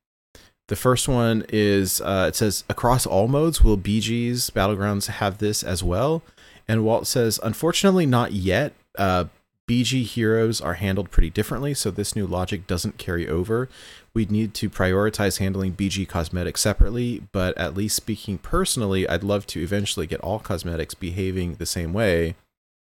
[0.68, 5.62] the first one is uh, it says across all modes will BG's battlegrounds have this
[5.62, 6.22] as well,
[6.66, 8.72] and Walt says unfortunately not yet.
[8.97, 9.26] Uh,
[9.69, 13.69] BG heroes are handled pretty differently, so this new logic doesn't carry over.
[14.14, 19.47] We'd need to prioritize handling BG cosmetics separately, but at least speaking personally, I'd love
[19.49, 22.35] to eventually get all cosmetics behaving the same way.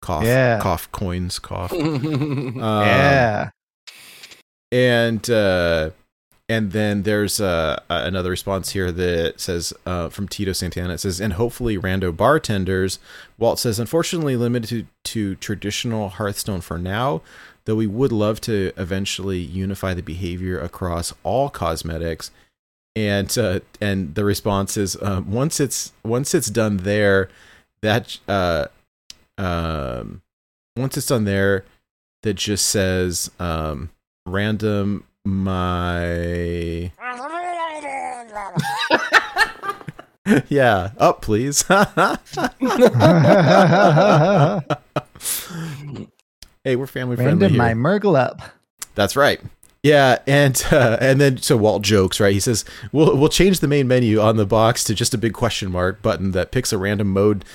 [0.01, 0.59] Cough, Yeah.
[0.61, 1.73] cough, coins, cough.
[1.73, 3.49] Um, yeah.
[4.71, 5.89] and uh,
[6.49, 10.95] and then there's uh, another response here that says uh, from Tito Santana.
[10.95, 12.97] It says, and hopefully rando bartenders.
[13.37, 17.21] Walt says, unfortunately limited to, to traditional Hearthstone for now,
[17.65, 22.31] though we would love to eventually unify the behavior across all cosmetics.
[22.95, 27.29] And uh, and the response is um, once it's once it's done there,
[27.81, 28.65] that uh,
[29.37, 30.23] um,
[30.75, 31.63] once it's done there,
[32.23, 33.91] that just says um,
[34.25, 36.91] random my
[40.49, 41.85] yeah up please hey
[46.75, 47.57] we're family friendly here.
[47.57, 48.41] my Murgle up.
[48.95, 49.39] That's right.
[49.81, 52.33] Yeah, and uh, and then so Walt jokes, right?
[52.33, 55.33] He says, "We'll we'll change the main menu on the box to just a big
[55.33, 57.45] question mark button that picks a random mode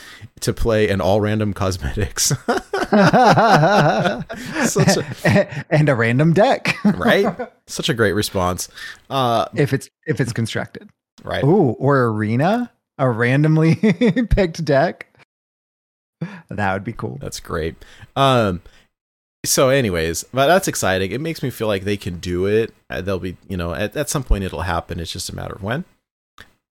[0.41, 2.33] to play and all random cosmetics."
[4.65, 7.51] Such a, and a random deck right?
[7.67, 8.69] Such a great response.
[9.11, 10.89] Uh, if it's if it's constructed.
[11.23, 11.43] right.
[11.45, 13.75] Ooh, or arena, a randomly
[14.31, 15.09] picked deck.
[16.49, 17.19] That would be cool.
[17.21, 17.75] That's great.
[18.17, 18.63] Um,
[19.45, 21.13] so, anyways, but that's exciting.
[21.13, 22.75] It makes me feel like they can do it.
[22.91, 24.99] Uh, They'll be, you know, at, at some point it'll happen.
[25.01, 25.85] It's just a matter of when.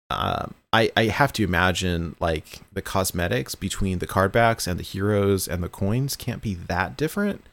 [0.09, 4.83] Um, I I have to imagine like the cosmetics between the card backs and the
[4.83, 7.45] heroes and the coins can't be that different.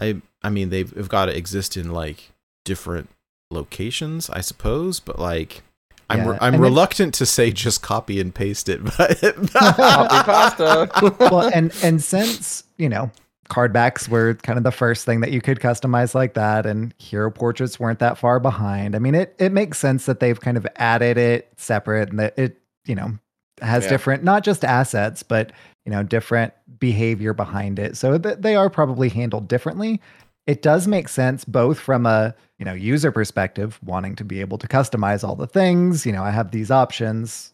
[0.00, 2.30] I I mean they've, they've got to exist in like
[2.64, 3.10] different
[3.50, 5.62] locations, I suppose, but like.
[6.10, 9.20] I'm, Yeah, re- I'm and then- reluctant to say just copy and paste it, but
[9.52, 10.90] Copy pasta.
[11.20, 13.10] well, and and since you know
[13.48, 16.94] card backs were kind of the first thing that you could customize like that, and
[16.98, 18.94] hero portraits weren't that far behind.
[18.94, 22.38] I mean, it it makes sense that they've kind of added it separate and that
[22.38, 23.18] it you know
[23.60, 23.90] has Yeah.
[23.90, 25.50] different not just assets but
[25.84, 27.96] you know different behavior behind it.
[27.96, 30.00] So that they are probably handled differently.
[30.46, 34.58] It does make sense both from a you know user perspective, wanting to be able
[34.58, 36.04] to customize all the things.
[36.06, 37.52] You know, I have these options.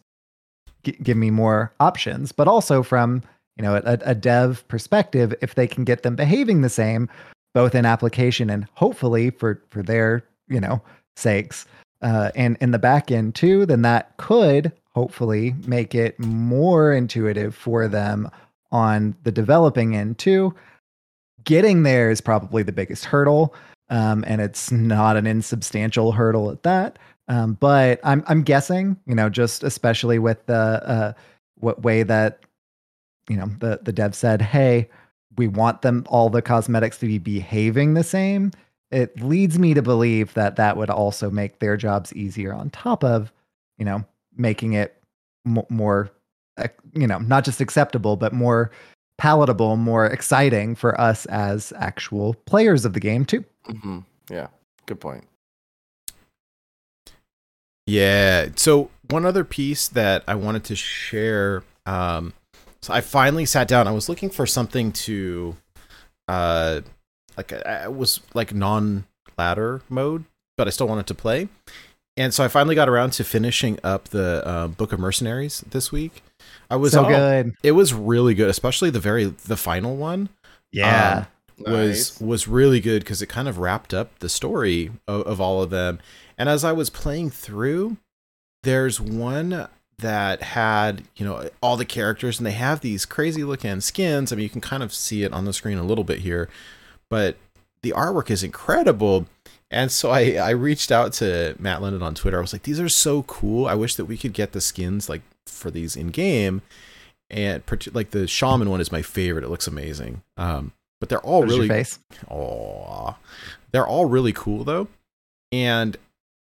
[0.83, 3.23] G- give me more options, but also from
[3.57, 7.09] you know a, a dev perspective, if they can get them behaving the same,
[7.53, 10.81] both in application and hopefully for for their you know
[11.15, 11.65] sakes,
[12.01, 17.53] uh, and in the back end too, then that could hopefully make it more intuitive
[17.55, 18.29] for them
[18.71, 20.53] on the developing end too.
[21.43, 23.53] Getting there is probably the biggest hurdle,
[23.89, 26.97] um, and it's not an insubstantial hurdle at that.
[27.27, 31.13] Um, but I'm I'm guessing, you know, just especially with the uh,
[31.55, 32.39] what way that
[33.29, 34.89] you know the the dev said, hey,
[35.37, 38.51] we want them all the cosmetics to be behaving the same.
[38.91, 43.03] It leads me to believe that that would also make their jobs easier on top
[43.03, 43.31] of,
[43.77, 44.05] you know,
[44.37, 45.01] making it
[45.43, 46.11] mo- more,
[46.57, 48.71] uh, you know, not just acceptable but more
[49.17, 53.43] palatable, more exciting for us as actual players of the game too.
[53.65, 53.99] hmm
[54.29, 54.47] Yeah,
[54.85, 55.25] good point.
[57.87, 58.49] Yeah.
[58.55, 61.63] So one other piece that I wanted to share.
[61.85, 62.33] Um,
[62.85, 63.87] so I finally sat down.
[63.87, 65.55] I was looking for something to,
[66.27, 66.81] uh,
[67.37, 69.05] like I I was like non
[69.37, 70.25] ladder mode,
[70.57, 71.49] but I still wanted to play.
[72.17, 75.91] And so I finally got around to finishing up the uh, Book of Mercenaries this
[75.91, 76.23] week.
[76.69, 77.53] I was so all- good.
[77.63, 80.29] It was really good, especially the very the final one
[80.71, 81.25] Yeah.
[81.57, 85.61] was was really good because it kind of wrapped up the story of, of all
[85.63, 85.99] of them.
[86.37, 87.97] And as I was playing through,
[88.63, 89.67] there's one
[89.99, 94.31] that had you know all the characters, and they have these crazy looking skins.
[94.31, 96.49] I mean, you can kind of see it on the screen a little bit here,
[97.09, 97.37] but
[97.81, 99.27] the artwork is incredible.
[99.71, 102.37] And so I, I reached out to Matt London on Twitter.
[102.37, 103.67] I was like, these are so cool.
[103.67, 106.61] I wish that we could get the skins like for these in game.
[107.29, 109.43] And like the shaman one is my favorite.
[109.43, 110.21] It looks amazing.
[110.37, 111.99] Um, but they're all really face?
[112.29, 113.15] Aw.
[113.71, 114.87] They're all really cool though.
[115.51, 115.97] And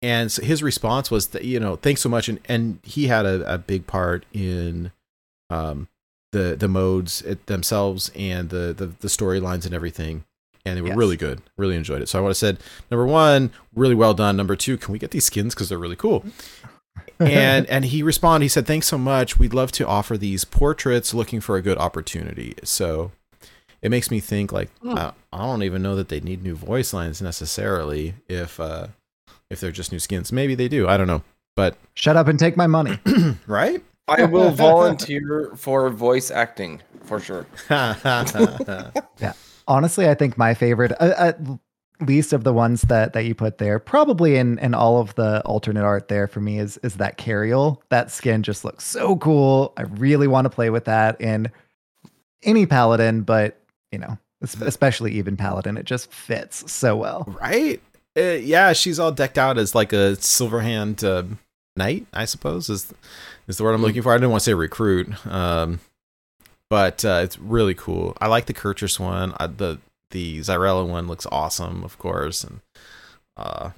[0.02, 2.28] and so his response was that, you know, thanks so much.
[2.28, 4.92] And and he had a, a big part in
[5.50, 5.88] um
[6.32, 10.24] the the modes it themselves and the the, the storylines and everything.
[10.66, 10.96] And they were Yes.
[10.98, 11.40] really good.
[11.56, 12.08] Really enjoyed it.
[12.10, 12.58] So I would have said,
[12.90, 14.36] number one, really well done.
[14.36, 15.54] Number two, can we get these skins?
[15.54, 16.24] Because they're really cool.
[17.18, 19.38] and and he responded, he said, Thanks so much.
[19.38, 22.54] We'd love to offer these portraits looking for a good opportunity.
[22.64, 23.12] So
[23.80, 24.98] it makes me think like Hmm.
[24.98, 28.88] I, I don't even know that they need new voice lines necessarily if uh
[29.50, 30.32] if they're just new skins.
[30.32, 30.88] Maybe they do.
[30.88, 31.22] I don't know.
[31.56, 32.98] But Shut up and take my money.
[33.46, 33.82] right?
[34.06, 37.46] I will volunteer for voice acting for sure.
[37.68, 39.32] Yeah.
[39.66, 41.38] Honestly, I think my favorite, uh, at
[42.00, 45.42] least of the ones that that you put there, probably in in all of the
[45.44, 47.82] alternate art there for me is is that Cariel.
[47.90, 49.74] That skin just looks so cool.
[49.76, 51.50] I really want to play with that in
[52.44, 53.60] any paladin, but
[53.92, 57.24] you know, especially even paladin, it just fits so well.
[57.40, 57.82] right?
[58.18, 61.22] Uh, yeah, she's all decked out as like a Silverhand uh,
[61.76, 62.92] knight, I suppose is
[63.46, 64.12] is the word I'm looking for.
[64.12, 65.80] I didn't want to say recruit, um,
[66.70, 68.16] but uh, it's really cool.
[68.20, 69.34] I like the Kurtrus one.
[69.38, 69.78] I, the
[70.10, 72.60] the Zyrella one looks awesome, of course, and
[73.36, 73.70] uh,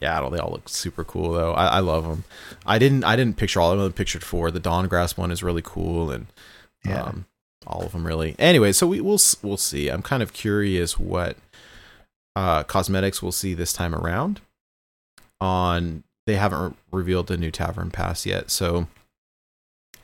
[0.00, 1.52] yeah, I don't- they all look super cool though.
[1.54, 2.24] I, I love them.
[2.66, 3.88] I didn't I didn't picture all of them.
[3.88, 4.50] I pictured four.
[4.50, 6.26] The Dawngrasp one is really cool, and
[6.84, 7.02] Yeah.
[7.04, 7.26] um,
[7.66, 8.34] all of them really.
[8.38, 9.88] Anyway, so we we'll we'll see.
[9.88, 11.36] I'm kind of curious what
[12.40, 14.40] uh, cosmetics we'll see this time around.
[15.40, 18.88] On they haven't re- revealed the new tavern pass yet, so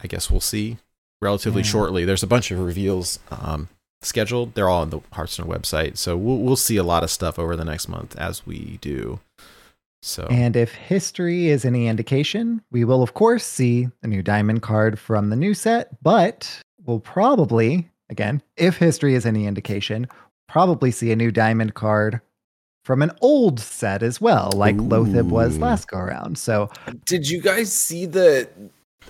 [0.03, 0.79] I guess we'll see
[1.21, 1.69] relatively Yeah.
[1.69, 2.05] shortly.
[2.05, 3.69] There's a bunch of reveals um,
[4.03, 4.55] scheduled.
[4.55, 7.55] They're all on the Hearthstone website, so we'll we'll see a lot of stuff over
[7.57, 9.21] the next month as we do.
[10.03, 14.63] So And if history is any indication, we will of course see a new diamond
[14.63, 20.07] card from the new set, but we'll probably, again, if history is any indication,
[20.49, 22.21] probably see a new diamond card
[22.87, 26.39] from an old set as well, like Lothib was last go around.
[26.39, 26.71] So
[27.05, 28.49] Did you guys see the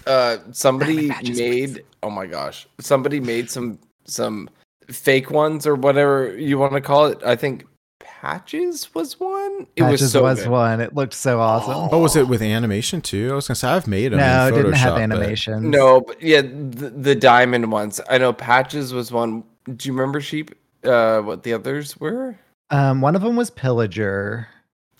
[0.06, 1.84] uh somebody Diamond made please.
[2.02, 2.66] oh my gosh.
[2.80, 4.48] Somebody made some some
[4.88, 7.18] fake ones or whatever you want to call it.
[7.22, 7.66] I think
[8.00, 9.66] patches was one.
[9.76, 10.80] It Patches was so was one.
[10.80, 11.90] It looked so awesome.
[11.92, 13.28] oh, was it with animation too?
[13.30, 14.20] I was gonna say I've made them.
[14.20, 15.70] no, in it didn't have Photoshop, but- animation.
[15.70, 18.00] No, but yeah, the, the diamond ones.
[18.08, 19.44] I know patches was one.
[19.64, 20.54] Do you remember sheep?
[20.82, 22.38] Uh, what the others were?
[22.70, 24.46] Um, one of them was Pillager.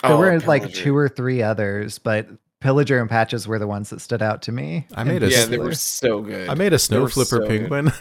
[0.03, 2.29] There Oh, were like two or three others, but
[2.61, 4.87] Pillager and Patches were the ones that stood out to me.
[4.95, 5.64] I made a Yeah, they particular.
[5.67, 6.49] were so good.
[6.49, 7.93] I made a snow flipper so penguin.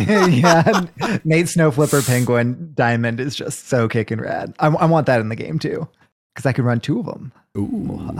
[0.08, 0.86] yeah,
[1.24, 4.54] Nate Snow Flipper Penguin Diamond is just so kicking rad.
[4.60, 5.88] I, I want that in the game too,
[6.34, 7.32] because I can run two of them.
[7.56, 7.98] Ooh,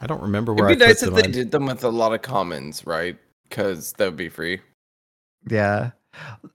[0.00, 1.22] I don't remember where It'd be I nice put if them.
[1.22, 3.16] they on- did them with a lot of commons, right?
[3.48, 4.60] Because that would be free.
[5.50, 5.90] yeah,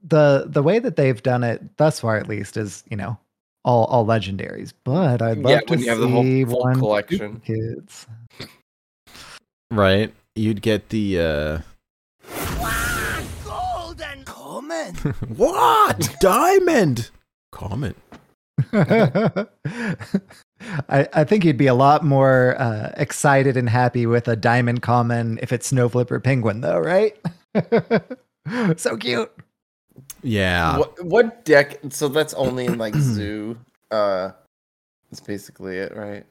[0.03, 3.17] the the way that they've done it thus far, at least, is you know
[3.63, 4.73] all all legendaries.
[4.83, 7.41] But I'd love Yeah, to when you have the whole see full one collection.
[7.45, 8.07] kids.
[9.71, 11.59] Right, you'd get the uh
[13.45, 14.95] Golden Common.
[15.35, 17.09] what diamond
[17.51, 17.95] comment.
[18.73, 19.47] I,
[21.13, 25.39] I think you'd be a lot more uh, excited and happy with a diamond common
[25.41, 27.17] if it's Snow Flipper Penguin, though, right?
[28.77, 29.31] so cute.
[30.23, 31.79] Yeah, What what deck?
[31.89, 33.57] So that's only in like zoo.
[33.91, 34.31] Uh,
[35.11, 36.25] that's basically it, right?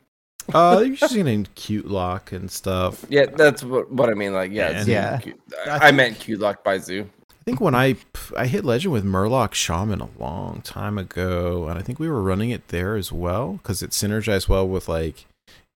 [0.53, 3.05] uh, you're just getting cute lock and stuff.
[3.09, 4.33] Yeah, that's what what I mean.
[4.35, 5.19] Like, yeah, And- zoo, Yeah.
[5.19, 7.09] Q- I I, I meant cute Lock by Zoo.
[7.31, 7.97] I think when I
[8.37, 12.23] I hit legend with Murloc Shaman a long time ago, and I think we were
[12.23, 15.27] running it there as well because it synergized well with like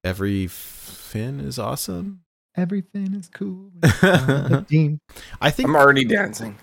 [0.04, 2.20] every fin is awesome.
[2.56, 3.70] Everything is cool.
[3.80, 5.00] when you're on the team.
[5.40, 6.56] I think I'm already dancing.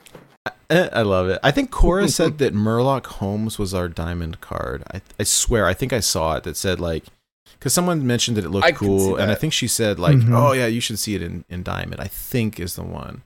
[0.70, 1.40] Eh, I love it.
[1.44, 4.84] I think Cora said that Murloc Holmes was our diamond card.
[4.94, 7.06] I, I swear, I think I saw it that said like,
[7.60, 10.34] because someone mentioned that it looked I cool, and I think she said like, Mhm.
[10.36, 12.02] oh yeah, you should see it in, in diamond.
[12.02, 13.24] I think is the one.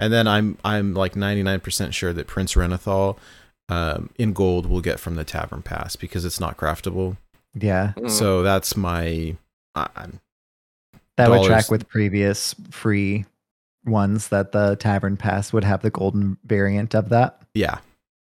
[0.00, 3.18] And then I'm I'm like 99% sure that Prince Renathal
[3.68, 7.16] um, in gold will get from the Tavern Pass because it's not craftable.
[7.54, 8.10] Yeah, Mm.
[8.10, 9.36] So that's my.
[9.74, 10.20] I, I'm
[11.18, 13.24] that would track with previous free
[13.84, 17.40] ones that the Tavern Pass would have the golden variant of that.
[17.54, 17.78] Yeah.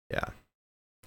[0.10, 0.26] Yeah.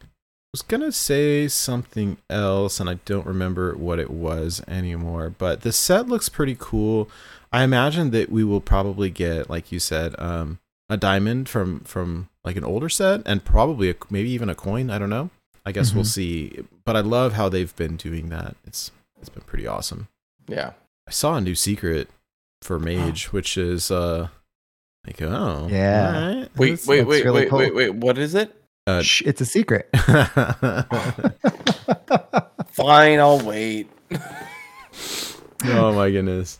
[0.01, 0.05] I
[0.53, 5.61] was going to say something else and I don't remember what it was anymore, but
[5.61, 7.11] the set looks pretty cool.
[7.53, 10.59] I imagine that we will probably get like you said um
[10.91, 14.89] a diamond from from like an older set and probably a, maybe even a coin,
[14.91, 15.29] I don't know.
[15.66, 16.07] I guess we'll Mhm.
[16.07, 18.57] see, but I love how they've been doing that.
[18.66, 20.09] It's it's been pretty awesome.
[20.47, 20.72] yeah.
[21.09, 22.09] I saw a new secret
[22.62, 24.28] for mage which is uh
[25.06, 26.14] like oh Yeah.
[26.14, 26.56] alright.
[26.56, 27.59] Wait, That's- wait, that's wait, really wait, cool.
[27.59, 27.94] wait, wait.
[27.94, 28.54] What is it?
[28.86, 29.88] Uh, Shh, it's a secret.
[32.72, 33.88] Fine, I'll wait.
[35.64, 36.59] oh my goodness.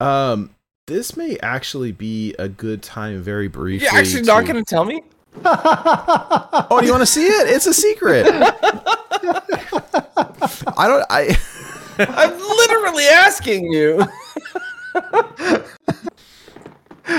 [0.00, 0.50] Um,
[0.86, 3.88] this may actually be a good time, very briefly.
[3.90, 5.02] You're actually not to- going to tell me?
[5.44, 7.48] Oh, do you want to see it?
[7.48, 8.26] It's a secret.
[10.76, 11.04] I don't.
[11.10, 11.36] I.
[11.98, 12.30] I'm
[12.88, 14.04] literally asking you.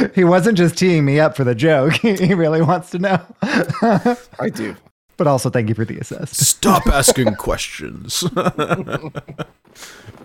[0.15, 1.93] he wasn't just teeing me up for the joke.
[2.01, 3.21] he really wants to know.
[4.39, 4.75] I do.
[5.17, 6.35] but also, thank you for the assist.
[6.35, 8.23] Stop asking questions.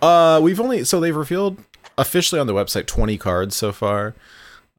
[0.02, 1.58] uh, we've only so they've revealed
[1.96, 4.14] officially on the website 20 cards so far.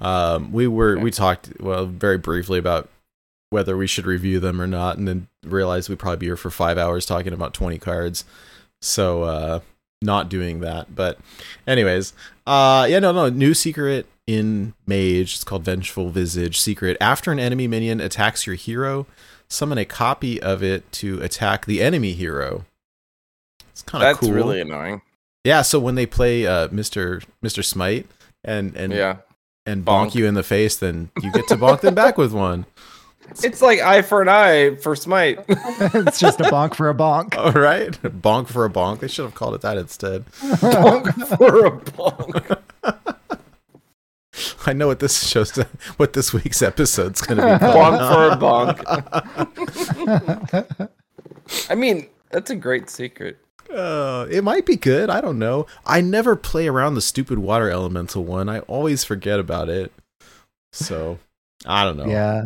[0.02, 2.90] Um, we were we talked well very briefly about
[3.50, 6.50] whether we should review them or not, and then realized we'd probably be here for
[6.50, 8.26] five hours talking about 20 cards.
[8.82, 9.60] So uh,
[10.02, 10.96] not doing that.
[10.96, 11.18] But
[11.68, 12.14] anyways,
[12.48, 15.36] uh, yeah, no, no, new secret in Mage.
[15.36, 16.98] It's called Vengeful Visage Secret.
[17.02, 19.06] After an enemy minion attacks your hero,
[19.48, 22.66] summon a copy of it to attack the enemy hero.
[23.70, 24.32] It's kind of That's cool.
[24.32, 25.02] really annoying.
[25.44, 25.62] yeah.
[25.62, 28.08] So when they play uh, Mister Mister Smite
[28.44, 29.18] and and Yeah.
[29.66, 30.16] and bonk, Bonk.
[30.16, 32.66] you in the face, then you get to bonk them back with one.
[33.44, 35.44] It's like eye for an eye for smite.
[35.48, 37.38] it's just a bonk for a bonk.
[37.38, 39.00] All right, bonk for a bonk.
[39.00, 40.26] They should have called it that instead.
[40.26, 42.62] bonk for a bonk.
[44.68, 45.56] I know what this shows.
[45.98, 47.66] What this week's episode's going to be.
[47.66, 48.38] Bonk for a
[50.08, 50.90] bonk.
[51.70, 53.38] I mean, that's a great secret.
[53.72, 55.10] Uh, it might be good.
[55.10, 55.68] I don't know.
[55.86, 58.50] I never play around the stupid water elemental one.
[58.50, 59.92] I always forget about it.
[60.72, 61.20] So
[61.66, 62.06] I don't know.
[62.06, 62.44] Yeah.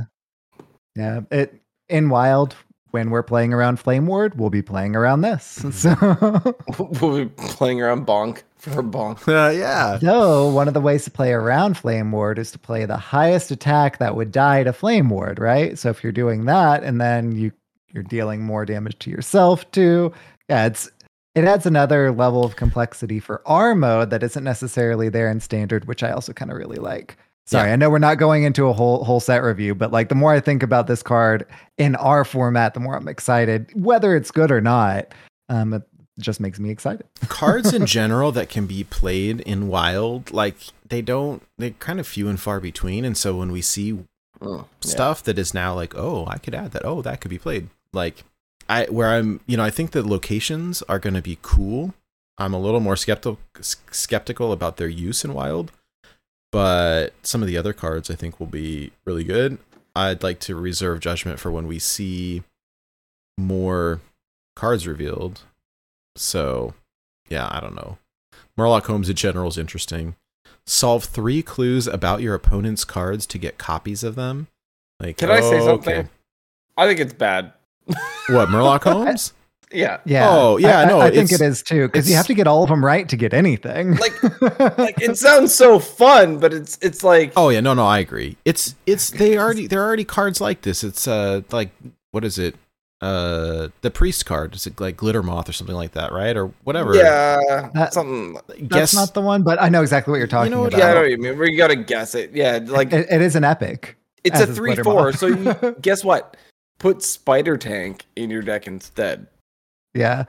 [0.95, 1.21] Yeah.
[1.31, 2.55] It in wild
[2.91, 5.63] when we're playing around Flame Ward, we'll be playing around this.
[5.71, 5.95] So
[7.01, 9.27] We'll be playing around bonk for bonk.
[9.27, 9.97] Uh, yeah.
[10.01, 13.51] though one of the ways to play around Flame Ward is to play the highest
[13.51, 15.77] attack that would die to Flame Ward, right?
[15.77, 17.51] So if you're doing that and then you
[17.91, 20.13] you're dealing more damage to yourself too.
[20.47, 20.89] Yeah, it's
[21.35, 25.85] it adds another level of complexity for our mode that isn't necessarily there in standard,
[25.85, 27.17] which I also kind of really like.
[27.49, 27.73] Sorry, Yeah.
[27.73, 30.31] I know we're not going into a whole whole set review, but like the more
[30.31, 31.47] I think about this card
[31.79, 35.07] in our format, the more I'm excited, whether it's good or not.
[35.49, 35.81] Um, it
[36.19, 37.07] just makes me excited.
[37.27, 42.05] Cards in general that can be played in wild, like they don't, they're kind of
[42.05, 43.03] few and far between.
[43.03, 43.97] And so when we see
[44.39, 44.63] yeah.
[44.81, 46.85] stuff that is now like, oh, I could add that.
[46.85, 47.69] Oh, that could be played.
[47.93, 48.25] Like
[48.67, 51.95] I where I'm, you know, I think the locations are going to be cool.
[52.37, 55.71] I'm a little more skeptical skeptical about their use in wild,
[56.51, 59.57] but some of the other cards I think will be really good.
[59.95, 62.43] I'd like to reserve judgment for when we see
[63.37, 63.99] more
[64.55, 65.41] cards revealed.
[66.15, 66.73] So,
[67.29, 67.97] yeah, I don't know.
[68.57, 70.15] Murloc Holmes in general is interesting.
[70.65, 74.47] Solve three clues about your opponent's cards to get copies of them.
[74.99, 75.95] Like, Can I say oh, something?
[75.95, 76.09] okay.
[76.77, 77.53] I think it's bad.
[78.27, 79.33] What Murloc Holmes?
[79.71, 79.99] Yeah.
[80.05, 80.27] Yeah.
[80.29, 82.63] Oh, yeah, I, I- no, I, think it's- too because you have to get all
[82.63, 83.95] of them right to get anything.
[83.95, 84.23] Like,
[84.77, 88.37] like it sounds so fun, but it's it's like oh yeah, no, no, I agree.
[88.45, 90.83] It's it's they already there are already cards like this.
[90.83, 91.71] It's uh like
[92.11, 92.55] what is it?
[93.01, 96.35] Uh, the priest card is it like glitter moth or something like that, right?
[96.35, 96.93] Or whatever.
[96.95, 98.33] yeah, That- something.
[98.33, 100.79] That's Guess not the one, but I know exactly what you're talking know what, about.
[100.79, 101.37] Yeah, I know what you mean.
[101.37, 102.31] Where you gotta guess it.
[102.33, 103.95] Yeah, like it, it is an epic.
[104.25, 105.13] it's a three four.
[105.13, 106.35] So you guess what?
[106.79, 109.27] Put spider tank in your deck instead.
[109.93, 110.25] Yeah.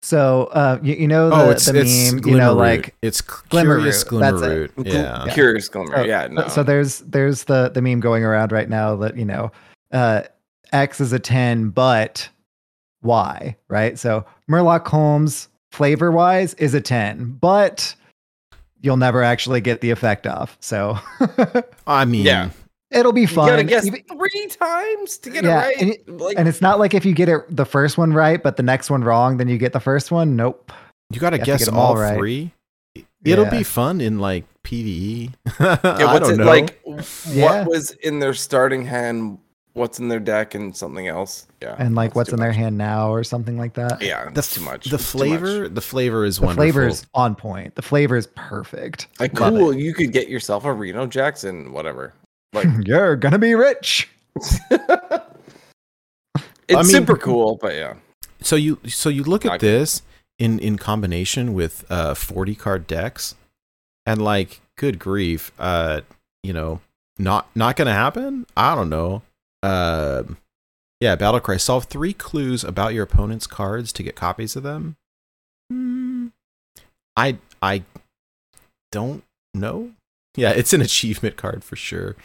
[0.00, 2.56] So uh, you, you know the, oh, it's the it's meme, you know, Glimmerroot.
[2.58, 4.72] like it's Glimmer curious Root, that's glimmer it.
[4.76, 4.86] root.
[4.86, 5.26] Gl- Yeah.
[5.34, 5.96] Curious glimmer.
[5.96, 6.46] So- yeah, no.
[6.48, 9.50] so there's there's the the meme going around right now that you know
[9.92, 10.22] uh,
[10.72, 12.28] X is a ten, but
[13.02, 13.98] Y, right?
[13.98, 17.94] So Murloc Holmes flavor wise is a ten, but
[18.80, 20.56] you'll never actually get the effect off.
[20.60, 20.96] So
[21.88, 22.50] I mean, Yeah.
[22.90, 23.46] It'll be fun.
[23.46, 25.76] you gotta guess Even- three times to get Yeah, it right.
[25.80, 28.42] and it- like, and it's not like if you get it the first one right,
[28.42, 30.36] but the next one wrong, then you get the first one.
[30.36, 30.72] Nope.
[31.10, 32.16] you got to You have to guess get 'em all all right.
[32.18, 32.52] three.
[33.24, 33.50] It'll Yeah.
[33.50, 35.30] be fun in like PVE.
[35.58, 36.44] yeah, I don't it know.
[36.44, 36.78] like?
[37.30, 37.60] Yeah.
[37.60, 39.38] What was in their starting hand?
[39.74, 41.46] What's in their deck and something else?
[41.62, 44.02] Yeah, And like what's too in their hand now or something like that.
[44.02, 44.86] Yeah, that's too much.
[44.90, 45.28] The It's too much.
[45.28, 46.64] flavor, the flavor is The wonderful.
[46.72, 47.74] flavor's on point.
[47.76, 49.06] The flavor is perfect.
[49.20, 52.12] Like Love cool, you could get yourself a Reno Jackson, whatever.
[52.52, 54.08] Like You're gonna be rich.
[54.40, 55.18] it's
[56.70, 57.94] mean- super cool, but yeah.
[58.40, 60.02] So you so you look at I- this
[60.38, 63.34] in in combination with uh 40 card decks
[64.06, 66.02] and like good grief uh
[66.44, 66.80] you know
[67.18, 68.46] not not going to happen?
[68.56, 69.22] I don't know.
[69.62, 70.36] Um
[71.00, 74.96] yeah, battle cry solve 3 clues about your opponent's cards to get copies of them.
[75.70, 76.28] Hmm.
[77.16, 77.82] I I
[78.92, 79.24] don't
[79.54, 79.90] know.
[80.38, 82.16] Yeah, it's an achievement card for sure.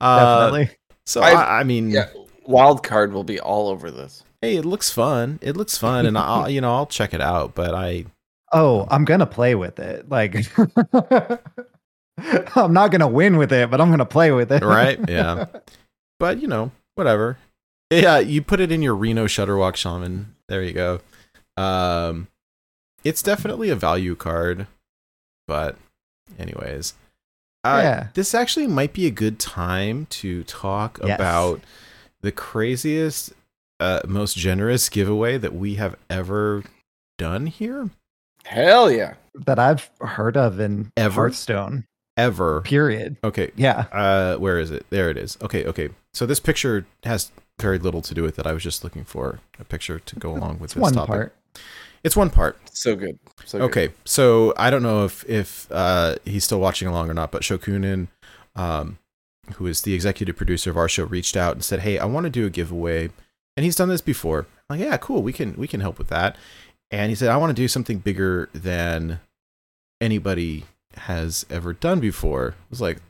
[0.00, 0.76] Uh, Definitely.
[1.06, 2.08] So I've- I, I mean, Yeah,
[2.46, 4.22] wild card will be all over this.
[4.40, 5.38] hey, it looks fun.
[5.42, 7.54] It looks fun, and I'll you know I'll check it out.
[7.54, 8.06] But I
[8.52, 10.08] Oh, I'm gonna play with it.
[10.08, 10.46] Like
[12.56, 14.62] I'm not gonna win with it, but I'm gonna play with it.
[14.62, 15.46] right, yeah.
[16.18, 17.38] But you know, whatever.
[17.90, 20.34] Yeah, you put it in your Reno Shudderwock Shaman.
[20.48, 21.00] There you go.
[21.56, 22.28] Um,
[23.04, 24.66] it's definitely a value card,
[25.46, 25.76] but
[26.38, 26.94] anyways,
[27.64, 28.08] Uh, Yeah.
[28.14, 31.16] This actually might be a good time to talk Yes.
[31.18, 31.60] about
[32.22, 33.32] the craziest,
[33.80, 36.64] uh, most generous giveaway that we have ever
[37.18, 37.90] done here.
[38.44, 39.14] Hell yeah.
[39.34, 41.14] That I've heard of in Ever?
[41.22, 41.84] Hearthstone.
[42.16, 42.62] Ever.
[42.62, 43.16] Period.
[43.22, 43.52] Okay.
[43.56, 43.86] Yeah.
[43.92, 44.84] Uh, where is it?
[44.90, 45.36] There it is.
[45.42, 45.64] Okay.
[45.64, 45.90] Okay.
[46.14, 47.30] So this picture has
[47.60, 48.46] very little to do with it.
[48.46, 51.08] I was just looking for a picture to go along with It's this one topic.
[51.08, 51.34] part.
[52.08, 52.58] It's one part.
[52.72, 53.18] So good.
[53.44, 53.64] So good.
[53.66, 57.42] Okay, so I don't know if if uh, he's still watching along or not, but
[57.42, 58.08] Shokunin,
[58.56, 58.96] um,
[59.56, 62.24] who is the executive producer of our show, reached out and said, "Hey, I want
[62.24, 63.10] to do a giveaway,"
[63.58, 64.46] and he's done this before.
[64.70, 66.38] I'm like, yeah, cool, we can we can help with that.
[66.90, 69.20] And he said, "I want to do something bigger than
[70.00, 70.64] anybody
[70.96, 73.02] has ever done before." I was like,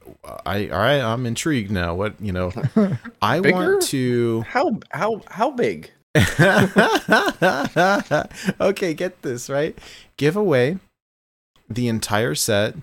[0.45, 1.95] "I all right, I'm intrigued now.
[1.95, 2.51] What you know?
[3.23, 5.93] I want to." How how how big?
[8.61, 9.77] okay, get this right.
[10.17, 10.79] Give away
[11.69, 12.75] the entire set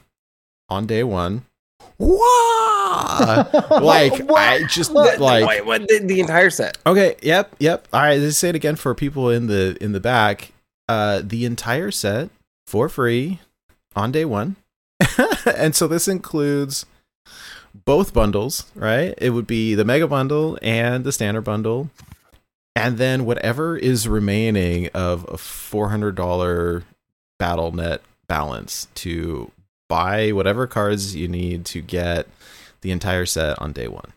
[0.69, 1.45] on day one.
[1.97, 3.47] Wow!
[3.82, 5.19] like I just What?
[5.19, 6.78] like Wait, what the, the entire set?
[6.86, 7.88] okay, yep, yep.
[7.93, 10.51] All right, let's say it again for people in the in the back.
[10.88, 12.30] Uh, the entire set
[12.67, 13.39] for free
[13.95, 14.55] on day one,
[15.57, 16.86] and so this includes
[17.86, 19.13] both bundles, right?
[19.17, 21.89] It would be the mega bundle and the standard bundle,
[22.76, 26.84] and then whatever is remaining of a four hundred dollar
[27.39, 29.51] battle net balance to
[29.88, 32.28] buy whatever cards you need to get
[32.82, 34.13] the entire set on day one.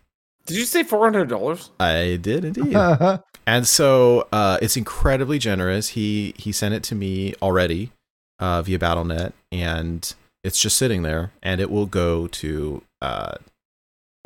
[0.46, 1.70] Did you say four hundred dollars?
[1.78, 2.74] I did indeed.
[3.48, 5.88] And so uh, it's incredibly generous.
[5.88, 7.92] He he sent it to me already
[8.38, 13.36] uh, via BattleNet, and it's just sitting there, and it will go to uh,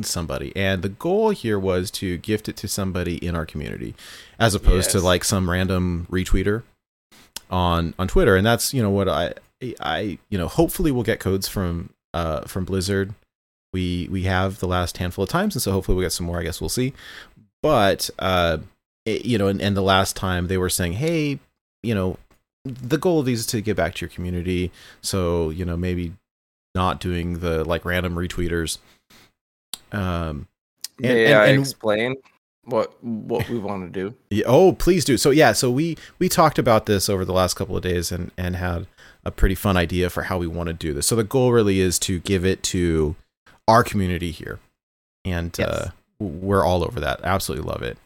[0.07, 0.53] somebody.
[0.57, 3.95] And the goal here was to gift it to somebody in our community,
[4.39, 6.63] as opposed to like some random retweeter
[7.51, 8.37] on on Twitter.
[8.37, 9.35] And that's you know what I
[9.81, 13.15] I you know hopefully we'll get codes from uh from Blizzard.
[13.73, 16.39] We we have the last handful of times, and so hopefully we'll get some more.
[16.41, 16.93] I guess we'll see.
[17.63, 18.59] But uh,
[19.07, 21.39] it- you know, and, and the last time they were saying, hey,
[21.83, 22.19] you know,
[22.65, 24.71] the goal of these is to give back to your community.
[25.01, 26.13] So you know, maybe
[26.75, 28.79] not doing the like random retweeters.
[29.93, 30.49] Um.
[31.03, 32.17] And- May and- I and- explain
[32.65, 34.15] what what we want to do?
[34.31, 35.17] Yeah, oh, please do.
[35.17, 38.31] So yeah, so we we talked about this over the last couple of days and
[38.37, 38.87] and had
[39.25, 41.07] a pretty fun idea for how we want to do this.
[41.07, 43.15] So the goal really is to give it to
[43.69, 44.59] our community here,
[45.25, 45.69] and Yes.
[45.69, 45.91] uh,
[46.21, 47.21] we're all over that.
[47.25, 47.99] Absolutely love it.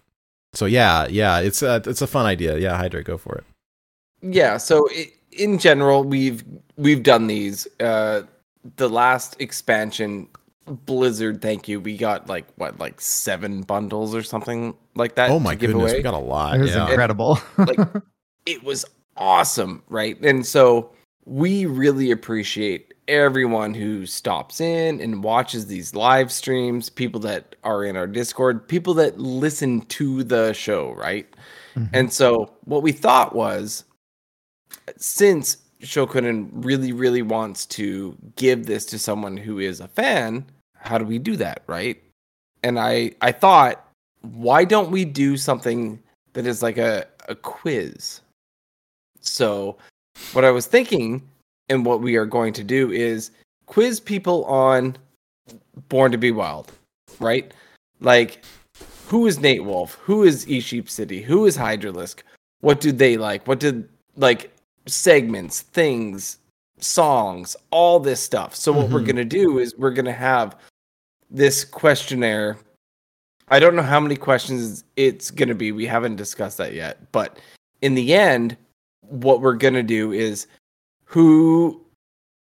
[0.54, 2.56] So yeah, yeah, it's a it's a fun idea.
[2.58, 3.44] Yeah, Hydra, go for it.
[4.22, 4.56] Yeah.
[4.56, 6.42] So i in general, we've
[6.78, 7.66] we've done these.
[7.78, 8.22] Uh,
[8.76, 10.28] the last expansion,
[10.66, 11.40] Blizzard.
[11.40, 11.80] Thank you.
[11.80, 15.30] We got like what, like seven bundles or something like that.
[15.30, 15.98] oh my to give goodness, away.
[15.98, 16.56] we got a lot.
[16.56, 16.88] It was yeah.
[16.88, 17.38] incredible.
[17.56, 17.78] like
[18.46, 18.84] it was
[19.16, 20.20] awesome, right?
[20.22, 20.90] And so
[21.24, 27.84] we really appreciate everyone who stops in and watches these live streams, people that are
[27.84, 31.26] in our Discord, people that listen to the show, right?
[31.76, 31.90] Mhm.
[31.92, 33.84] And so what we thought was
[34.96, 40.44] since Shokunin really, really wants to give this to someone who is a fan,
[40.78, 42.00] how do we do that, right?
[42.62, 43.86] And I I thought,
[44.22, 46.00] why don't we do something
[46.32, 48.20] that is like a, a quiz?
[49.20, 49.76] So
[50.32, 51.22] what I was thinking
[51.68, 53.30] and what we are going to do is
[53.66, 54.96] quiz people on
[55.88, 56.72] Born to Be Wild,
[57.20, 57.52] right?
[58.00, 58.44] Like
[59.08, 59.94] who is Nate Wolf?
[60.02, 61.22] Who is E Sheep City?
[61.22, 62.22] Who is Hydralisk?
[62.60, 63.46] What do they like?
[63.46, 64.50] What did like
[64.86, 66.38] segments, things,
[66.78, 68.54] songs, all this stuff.
[68.54, 69.06] So what we're Mhm.
[69.06, 70.56] gonna do is we're gonna have
[71.30, 72.58] this questionnaire.
[73.48, 75.72] I don't know how many questions it's gonna be.
[75.72, 77.12] We haven't discussed that yet.
[77.12, 77.38] But
[77.80, 78.56] in the end,
[79.02, 80.46] what we're gonna do is
[81.04, 81.80] who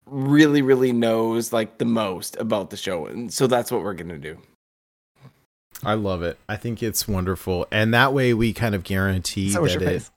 [0.05, 3.05] really, really knows like the most about the show.
[3.05, 4.37] And so that's what we're gonna do.
[5.83, 6.37] I love it.
[6.47, 9.85] I think it's wonderful, and that way we kind of guarantee So that it.
[9.85, 10.11] face.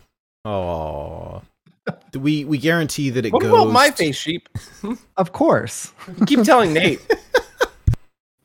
[0.45, 1.43] Oh,
[2.19, 3.53] we we guarantee that it What goes.
[3.53, 4.49] about my face, sheep?
[5.17, 5.93] Of course.
[6.19, 7.01] You keep telling Nate.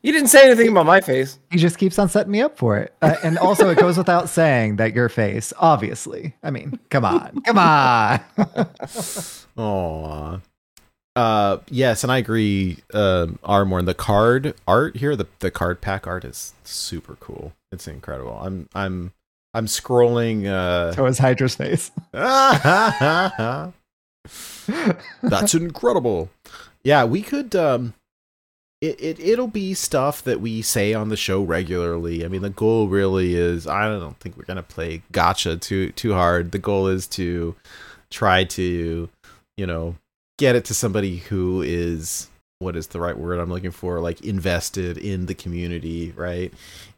[0.02, 1.40] You didn't say anything about my face.
[1.52, 2.94] He just keeps on setting me up for it.
[3.02, 6.34] Uh, and also, it goes without saying that your face, obviously.
[6.42, 7.42] I mean, come on.
[7.42, 8.22] Come on.
[9.58, 10.40] Oh,
[11.18, 12.78] uh, yes, and I agree.
[12.94, 17.52] Um, Armorn, the card art here, the the card pack art is super cool.
[17.74, 18.40] It's incredible.
[18.42, 19.12] I'm I'm
[19.54, 20.46] I'm scrolling.
[20.46, 21.92] Uh, so is Hydra's face.
[25.24, 26.30] That's incredible.
[26.84, 27.56] Yeah, we could.
[27.56, 27.94] Um,
[28.82, 32.24] it, it it'll be stuff that we say on the show regularly.
[32.24, 33.68] I mean, the goal really is.
[33.68, 36.52] I don't think we're gonna play gotcha too too hard.
[36.52, 37.56] The goal is to
[38.10, 39.10] try to,
[39.58, 39.96] you know,
[40.38, 44.00] get it to somebody who is what is the right word I'm looking for?
[44.00, 46.54] Like invested in the community, right?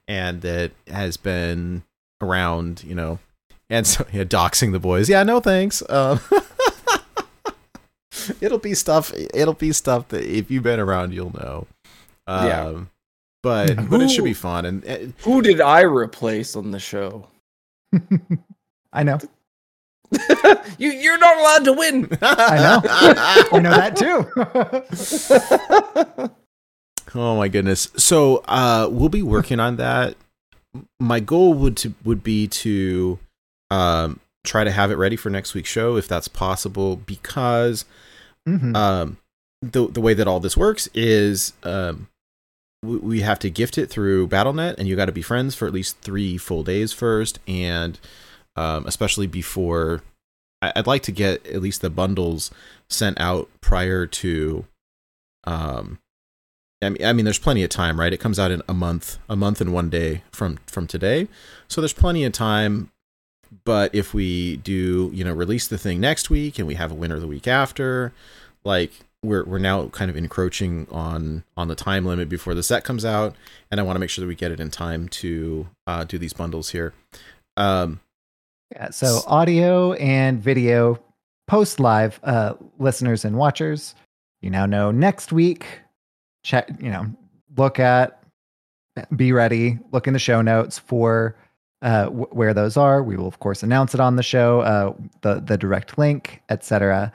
[0.08, 1.84] And that has been
[2.22, 3.20] around, you know,
[3.70, 5.10] and so yeah, doxing the boys.
[5.10, 5.82] Yeah, no thanks.
[5.90, 6.20] Um,
[8.42, 9.12] it'll be stuff.
[9.34, 11.68] It'll be stuff that if you've been around, you'll know.
[12.28, 12.74] Um, Yeah.
[13.44, 14.88] But but it should be fun and.
[14.88, 17.28] uh, Who did I replace on the show?
[18.94, 19.18] I know.
[20.78, 22.08] you you're not allowed to win.
[22.22, 22.82] I know.
[23.52, 24.28] I know that too.
[27.14, 27.90] Oh my goodness.
[27.98, 30.16] So uh we'll be working on that.
[31.00, 33.20] My goal would to would be to
[33.70, 37.86] um try to have it ready for next week's show if that's possible because
[38.48, 38.76] Mhm.
[38.76, 39.18] um
[39.62, 42.08] the the way that all this works is um
[42.84, 45.68] we, we have to gift it through BattleNet and you got to be friends for
[45.68, 48.00] at least 3 full days first and
[48.56, 50.02] um especially before
[50.62, 52.50] I, I'd like to get at least the bundles
[52.90, 54.66] sent out prior to
[55.44, 56.00] um
[56.82, 58.12] I mean, I mean, there's plenty of time, right?
[58.12, 61.28] It comes out in a month, a month and one day from from today,
[61.68, 62.92] so there's plenty of time.
[63.66, 66.96] But if we do, you know, release the thing next week and we have a
[66.96, 68.14] winner the week after,
[68.64, 68.92] like
[69.24, 73.06] we're we're now kind of encroaching on on the time limit before the set comes
[73.06, 73.36] out,
[73.70, 76.18] and I want to make sure that we get it in time to uh, do
[76.18, 76.94] these bundles here.
[77.58, 78.00] Um,
[78.72, 81.00] Yeah, so audio and video
[81.48, 83.94] post live uh, listeners and watchers.
[84.42, 85.66] You now know next week.
[86.44, 87.06] Check, you know,
[87.58, 88.22] look at,
[89.16, 89.80] be ready.
[89.92, 91.36] Look in the show notes for
[91.82, 93.04] uh, w- where those are.
[93.04, 97.12] We will of course announce it on the show, uh, the the direct link, etc.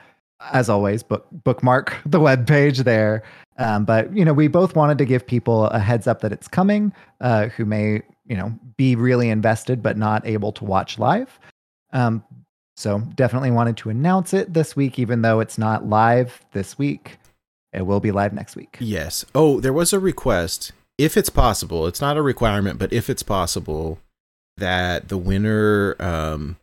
[0.52, 3.22] As always, book bookmark the web page there.
[3.58, 6.48] Um, but you know, we both wanted to give people a heads up that it's
[6.48, 11.38] coming, uh, who may you know be really invested but not able to watch live.
[11.92, 12.24] Um,
[12.76, 17.18] so definitely wanted to announce it this week, even though it's not live this week.
[17.76, 18.76] It will be live next week.
[18.80, 19.24] Yes.
[19.34, 20.72] Oh, there was a request.
[20.98, 23.98] If it's possible, it's not a requirement, but if it's possible,
[24.56, 25.94] that the winner.
[26.00, 26.56] Um,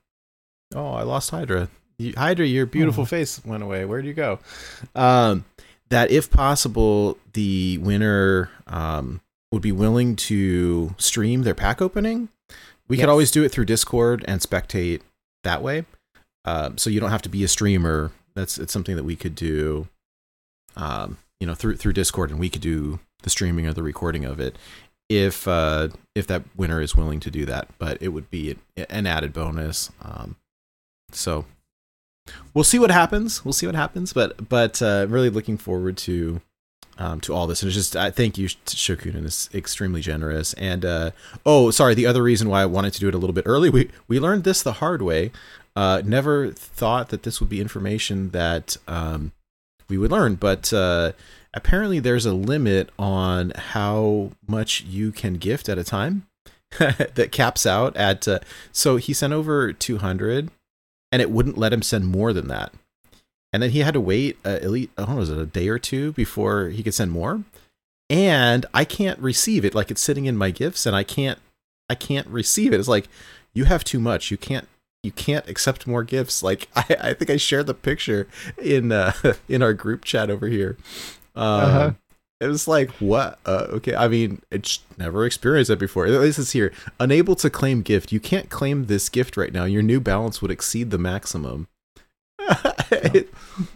[0.74, 1.70] oh, I lost Hydra.
[2.00, 3.06] You, Hydra, your beautiful Oh.
[3.06, 3.86] face went away.
[3.86, 4.40] Where'd you go?
[4.96, 5.46] Um,
[5.90, 9.22] that if possible, the winner um,
[9.52, 12.30] would be willing to stream their pack opening.
[12.88, 15.02] We could always do it through Discord and spectate
[15.44, 15.86] that way.
[16.46, 18.12] Um, so you don't have to be a streamer.
[18.36, 19.88] That's it's something that we could do
[20.76, 24.26] um, you know, through through Discord, and we could do the streaming or the recording
[24.26, 24.58] of it
[25.10, 27.68] if uh, if that winner is willing to do that.
[27.78, 28.58] But it would be
[28.90, 29.92] an added bonus.
[30.02, 30.36] Um,
[31.12, 31.46] so
[32.54, 33.44] we'll see what happens.
[33.44, 34.14] We'll see what happens.
[34.14, 36.42] But but uh, really looking forward to
[36.98, 37.62] um, to all this.
[37.62, 40.54] And it's just I thank you, Shokunin is extremely generous.
[40.54, 41.12] And uh,
[41.46, 43.70] oh, sorry, the other reason why I wanted to do it a little bit early,
[43.70, 45.32] we we learned this the hard way.
[45.76, 49.32] Uh, never thought that this would be information that um,
[49.90, 51.14] we would learn, but uh,
[51.54, 56.28] apparently there's a limit on how much you can gift at a time
[56.80, 58.28] that caps out at.
[58.28, 58.40] Uh,
[58.72, 60.50] so he sent over 200,
[61.12, 62.74] and it wouldn't let him send more than that.
[63.52, 65.70] And then he had to wait uh, least, I don't know, was it a day
[65.70, 67.44] or two before he could send more?
[68.10, 69.76] And I can't receive it.
[69.76, 71.40] Like it's sitting in my gifts, and I can't,
[71.90, 72.80] I can't receive it.
[72.80, 73.08] It's like
[73.54, 74.32] you have too much.
[74.32, 74.68] You can't
[75.04, 76.42] you can't accept more gifts.
[76.42, 78.28] Like I, I think I shared the picture
[78.58, 79.14] in uh,
[79.48, 80.78] in our group chat over here.
[81.36, 81.92] Um, Uh-huh.
[82.40, 83.40] It was like what?
[83.46, 86.08] Uh, okay, I mean, it's never experienced that before.
[86.08, 86.74] At least it's here.
[87.00, 88.12] Unable to claim gift.
[88.12, 89.64] You can't claim this gift right now.
[89.64, 91.68] Your new balance would exceed the maximum.
[92.92, 93.30] It-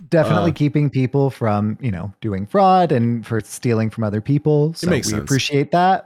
[0.09, 4.73] Definitely Uh, keeping people from, you know, doing fraud and for stealing from other people.
[4.73, 5.23] So makes we sense.
[5.23, 6.05] appreciate that.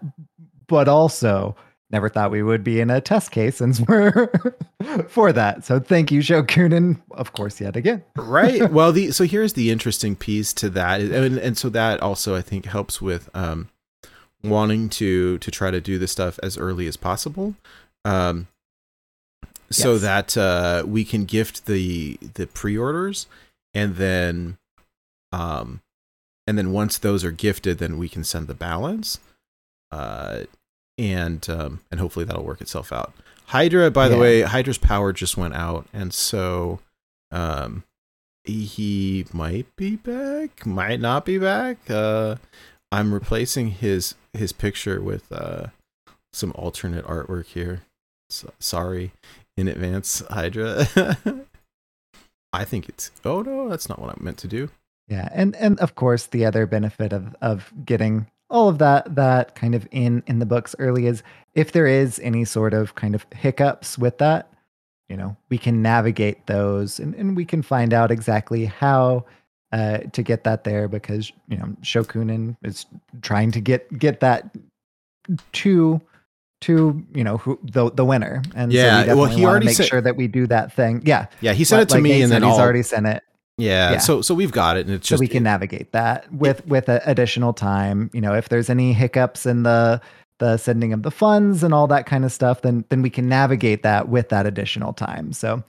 [0.67, 1.55] But also
[1.91, 4.27] never thought we would be in a test case since we're
[5.07, 5.63] for that.
[5.65, 8.03] So thank you, Joe Shokunin, of course, yet again.
[8.15, 12.35] right well the so here's the interesting piece to that and, and so that also
[12.35, 13.69] i think helps with um
[14.43, 17.55] wanting to to try to do this stuff as early as possible
[18.05, 18.47] um
[19.69, 20.01] so Yes.
[20.01, 23.27] that uh we can gift the the pre-orders
[23.73, 24.57] and then
[25.31, 25.81] um
[26.47, 29.19] and then once those are gifted then we can send the balance
[29.91, 30.41] uh
[30.97, 33.13] and um and hopefully that'll work itself out.
[33.47, 34.21] Hydra by the Yeah.
[34.21, 36.79] way hydra's power just went out and so
[37.31, 37.83] um
[38.43, 41.77] he- he might be back might not be back.
[41.89, 42.35] Uh
[42.91, 45.67] i'm replacing his his picture with uh
[46.33, 47.81] some alternate artwork here.
[48.29, 49.11] So, sorry
[49.57, 50.87] in advance hydra.
[52.53, 54.69] I think it's oh no that's not what i meant to do.
[55.07, 59.55] Yeah, and and of course the other benefit of of getting all of that that
[59.55, 61.23] kind of in in the books early is
[61.55, 64.51] if there is any sort of kind of hiccups with that,
[65.09, 69.25] you know, we can navigate those and, and we can find out exactly how
[69.73, 72.85] uh, to get that there because you know Shokunin is
[73.21, 74.53] trying to get get that
[75.53, 76.01] to
[76.61, 78.41] to you know who the the winner.
[78.55, 81.01] And Yeah, so we well, he already make said- sure that we do that thing.
[81.05, 82.83] Yeah, Yeah, he sent like- it to like me, Nate and then he's I'll- already
[82.83, 83.23] sent it.
[83.57, 83.97] Yeah, yeah.
[83.99, 86.89] So so we've got it, and it's so just we can navigate that with with
[86.89, 90.01] a, additional time you know if there's any hiccups in the
[90.39, 93.29] the sending of the funds and all that kind of stuff then then we can
[93.29, 95.63] navigate that with that additional time so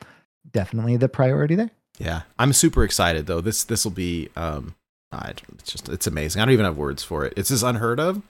[0.52, 3.40] definitely the priority there Yeah, I'm super excited though.
[3.40, 4.74] This this will be um,
[5.10, 6.40] I, it's just it's amazing.
[6.40, 7.34] I don't even have words for it.
[7.36, 8.22] It's just unheard of.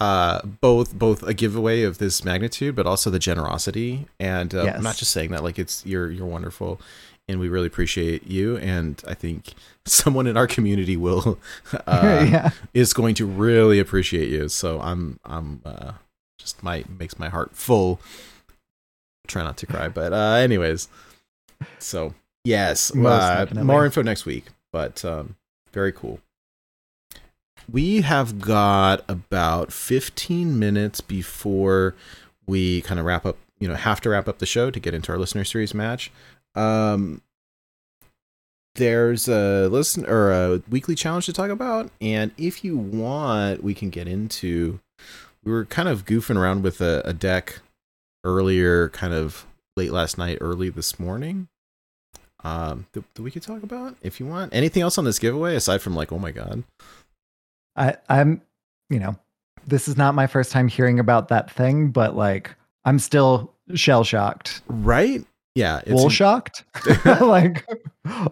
[0.00, 4.06] Uh, both both a giveaway of this magnitude, but also the generosity.
[4.20, 6.80] And uh, I'm not just saying that like it's you're you're wonderful,
[7.28, 8.56] and we really appreciate you.
[8.56, 11.38] And I think someone in our community will
[11.86, 14.48] uh, yeah is going to really appreciate you.
[14.48, 15.92] So I'm I'm uh,
[16.38, 18.00] just my makes my heart full.
[19.26, 20.88] Try not to cry, but uh, anyways.
[21.78, 22.14] So
[22.44, 25.36] yes, uh, more info next week, but um,
[25.72, 26.20] very cool.
[27.70, 31.94] We have got about 15 minutes before
[32.46, 33.36] we kind of wrap up.
[33.60, 36.12] You know, have to wrap up the show to get into our listener series match.
[36.54, 37.22] Um,
[38.74, 43.74] there's a listen or a weekly challenge to talk about, and if you want, we
[43.74, 44.80] can get into.
[45.44, 47.60] We were kind of goofing around with a, a deck
[48.24, 49.46] earlier, kind of
[49.76, 51.48] late last night, early this morning.
[52.44, 54.54] Um, that, that we could talk about if you want.
[54.54, 56.62] Anything else on this giveaway aside from like, oh my god,
[57.78, 58.42] i i'm
[58.90, 59.16] you know
[59.66, 62.54] this is not my first time hearing about that thing but like
[62.84, 65.24] i'm still shell shocked right?
[65.58, 66.64] Yeah, it's wool shocked
[67.04, 67.66] like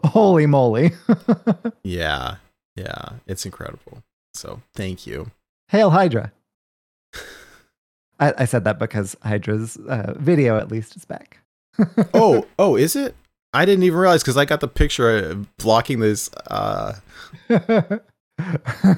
[0.04, 0.92] holy moly
[1.82, 2.36] yeah,
[2.76, 4.02] yeah, it's incredible.
[4.34, 5.30] So thank you.
[5.68, 6.32] hail hydra
[8.20, 11.38] I, I said that because hydra's uh, video at least is back
[12.14, 13.14] oh, oh, is it?
[13.52, 16.30] I didn't even realize because I got the picture blocking this.
[16.50, 16.94] Uh,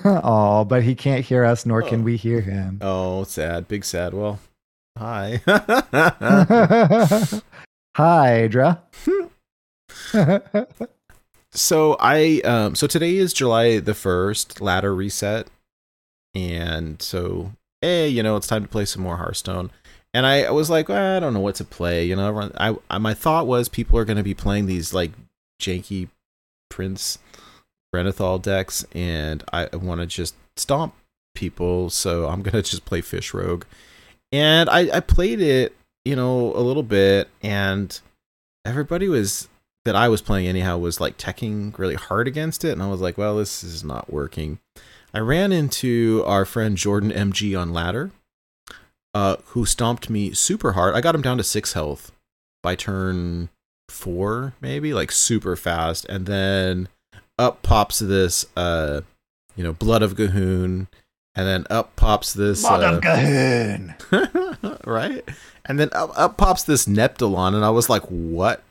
[0.05, 2.05] oh, but he can't hear us, nor can Oh.
[2.05, 2.79] we hear him.
[2.81, 4.15] oh, sad, big sad.
[4.15, 4.39] Well,
[4.97, 5.41] hi.
[7.99, 8.81] Hydra.
[11.51, 15.49] so I, um, so today is July the first, ladder reset,
[16.33, 17.51] and so
[17.83, 19.73] hey, you know, it's time to play some more Hearthstone.
[20.15, 22.05] And I, was like, well, I don't know what to play.
[22.05, 25.11] You know, I, I my thought was people are going to be playing these like
[25.61, 26.09] janky
[26.71, 27.19] Prince
[27.93, 30.95] Renathal decks, and I want to just stomp
[31.35, 31.91] people.
[31.91, 33.65] So I'm gonna just play Fish Rogue,
[34.31, 35.75] and I, I played it,
[36.09, 38.01] you know, a little bit, and
[38.65, 39.47] everybody was
[39.85, 43.03] that I was playing anyhow was like teching really hard against it, and I was
[43.03, 44.59] like, well, this is not working.
[45.13, 48.11] I ran into our friend Jordan MG on ladder,
[49.13, 50.95] uh, who stomped me super hard.
[50.95, 52.11] I got him down to six health
[52.63, 53.51] by turn
[53.91, 56.89] four, maybe like super fast, and then
[57.39, 59.03] up pops this, uh,
[59.57, 60.87] you know, blood of G'huun,
[61.39, 63.01] and then up pops this, uh,
[64.85, 65.23] right?
[65.67, 68.63] And then up, up pops this Neptulon, and I was like, "What?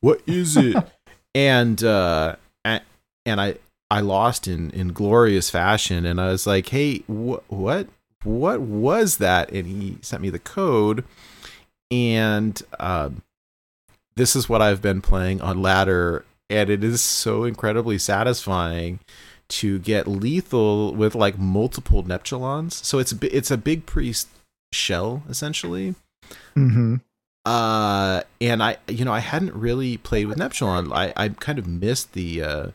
[0.00, 0.76] What is it?"
[1.34, 2.80] and uh, a-
[3.26, 3.56] and I
[3.90, 7.88] I lost in in glorious fashion, and I was like, "Hey, wh- what
[8.24, 11.04] what was that?" And he sent me the code,
[11.90, 13.22] and um,
[14.16, 19.00] this is what I've been playing on ladder, and it is so incredibly satisfying
[19.48, 22.72] to get lethal with like multiple Neptulons.
[22.84, 24.28] So it's a it's a big priest
[24.72, 25.94] shell essentially.
[26.54, 26.96] hmm
[27.44, 30.92] Uh, and I you know I hadn't really played with Neptulon.
[30.92, 32.66] I I kind of missed the uh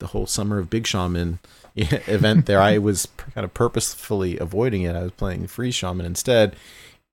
[0.00, 1.40] the whole summer of Big Shaman
[1.76, 2.60] event there.
[2.60, 4.96] I was kind of purposefully avoiding it.
[4.96, 6.56] I was playing Free Shaman instead,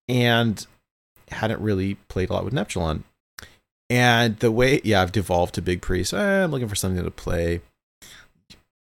[0.07, 0.65] and
[1.29, 3.03] hadn't really played a lot with Neptulon.
[3.89, 6.13] And the way, yeah, I've devolved to Big Priest.
[6.13, 7.61] Eh, I'm looking for something to play.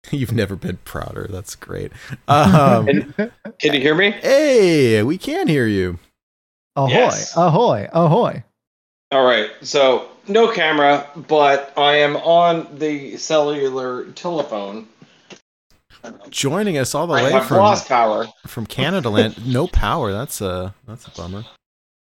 [0.10, 1.26] You've never been prouder.
[1.30, 1.92] That's great.
[2.28, 3.14] Um, And-
[3.58, 4.10] Can you hear me?
[4.12, 5.98] hey, we can hear you.
[6.76, 7.36] ahoy, Yes.
[7.36, 8.44] ahoy, ahoy.
[9.12, 9.50] All right.
[9.62, 14.88] So no camera, but I am on the cellular telephone.
[16.30, 18.26] Joining us all the I way from lost power.
[18.46, 19.44] from Canada land.
[19.46, 20.12] No power.
[20.12, 21.44] That's a that's a bummer.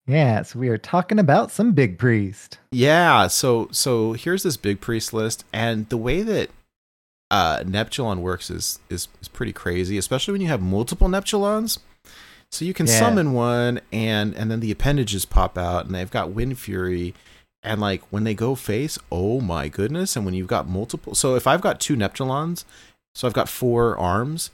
[0.07, 2.59] Yes, we are talking about some big priest.
[2.71, 6.51] Yeah, so so here's this big priest list, and the way that
[7.33, 11.79] uh Neptulon works is is is pretty crazy, especially when you have multiple Neptulons.
[12.53, 12.99] So you can Yeah.
[12.99, 17.15] summon one, and and then the appendages pop out, and they've got Wind Fury,
[17.63, 20.15] and like when they go face, oh my goodness!
[20.15, 22.65] And when you've got multiple, so if I've got two Neptulons,
[23.15, 24.51] so I've got four arms.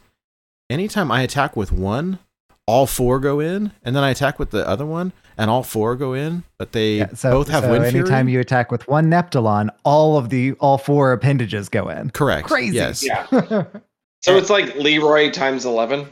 [0.70, 2.18] Anytime I attack with one,
[2.66, 5.96] all four go in, and then I attack with the other one, and all four
[5.96, 8.32] go in, but they Yeah, so, both have so Wind anytime Fury.
[8.32, 12.10] you attack with one Neptulon, all of the all four appendages go in.
[12.10, 12.46] Correct.
[12.48, 12.74] Crazy.
[12.76, 13.04] Yes.
[13.04, 13.64] Yeah.
[14.20, 16.08] So it's like Leroy times eleven.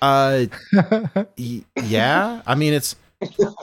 [0.00, 0.46] Uh,
[1.36, 2.40] y- yeah.
[2.46, 2.96] I mean, it's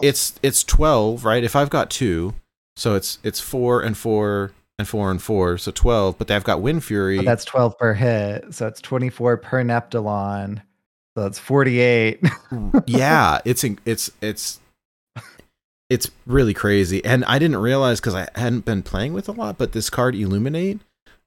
[0.04, 1.44] it's it's twelve, right?
[1.44, 2.36] If I've got two,
[2.76, 6.20] so it's it's four and four and four and four, so twelve.
[6.20, 7.18] But they've got Wind Fury.
[7.18, 8.54] But that's 12 per hit.
[8.54, 10.58] So it's 24 per Neptulon.
[11.18, 12.20] So that's 48.
[12.86, 14.60] yeah, it's it's it's
[15.90, 19.58] it's really crazy, and I didn't realize because I hadn't been playing with a lot.
[19.58, 20.80] But this card Illuminate,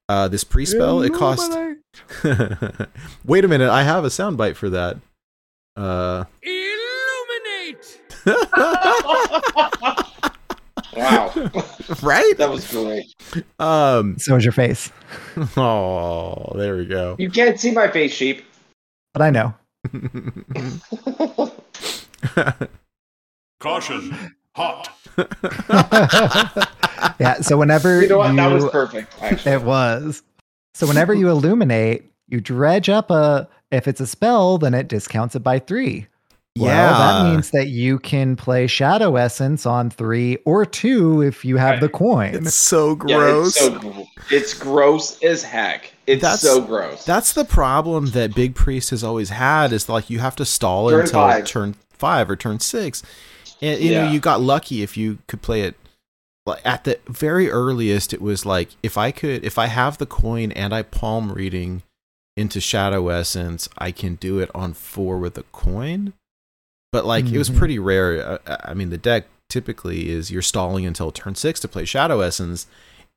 [0.09, 1.53] uh, this pre spell, it cost.
[3.25, 4.97] Wait a minute, I have a soundbite for that.
[5.77, 8.01] Uh, Illuminate!
[10.97, 11.31] Wow,
[12.03, 12.37] right?
[12.39, 13.05] that was great.
[13.61, 14.19] Um.
[14.19, 14.91] So is your face.
[15.57, 17.15] Oh, there we go.
[17.19, 18.45] You can't see my face, sheep.
[19.15, 19.55] But I know.
[23.61, 24.35] Caution.
[24.59, 24.91] Hot.
[27.21, 27.41] yeah.
[27.41, 28.37] So whenever You know what?
[28.37, 29.15] That was perfect.
[29.21, 30.23] Actually, It was.
[30.75, 33.49] So whenever you illuminate, you dredge up a.
[33.71, 36.07] If it's a spell, then it discounts it by three.
[36.57, 41.57] Well, that means that you can play Shadow Essence on three or two if you
[41.57, 42.35] have the coin.
[42.35, 43.57] it's so yeah, gross.
[43.57, 45.93] it's so it's gross as heck.
[46.09, 47.05] It's That's- so gross.
[47.05, 50.91] That's the problem that Big Priest has always had is like you have to stall
[50.91, 51.45] Turn until five.
[51.45, 53.05] turn five or turn six.
[53.61, 55.75] And you know, you got lucky if you could play it
[56.47, 60.07] like at the very earliest it was like if I could if I have the
[60.07, 61.83] coin and I palm reading
[62.37, 66.13] into Shadow Essence, I can do it on four with a coin.
[66.93, 67.59] But like it was Mhm.
[67.59, 68.39] pretty rare.
[68.47, 72.21] Uh, I mean, the deck typically is you're stalling until turn six to play Shadow
[72.21, 72.67] Essence,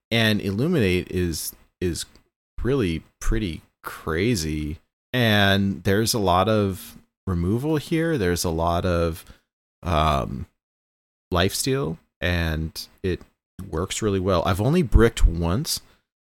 [0.09, 2.05] and Illuminate is is
[2.63, 4.79] really pretty crazy.
[5.13, 6.97] And there's a lot of
[7.27, 8.17] removal here.
[8.17, 9.23] There's a lot of
[9.83, 10.47] um,
[11.31, 13.21] life lifesteal, and it
[13.69, 14.43] works really well.
[14.45, 15.81] I've only bricked once.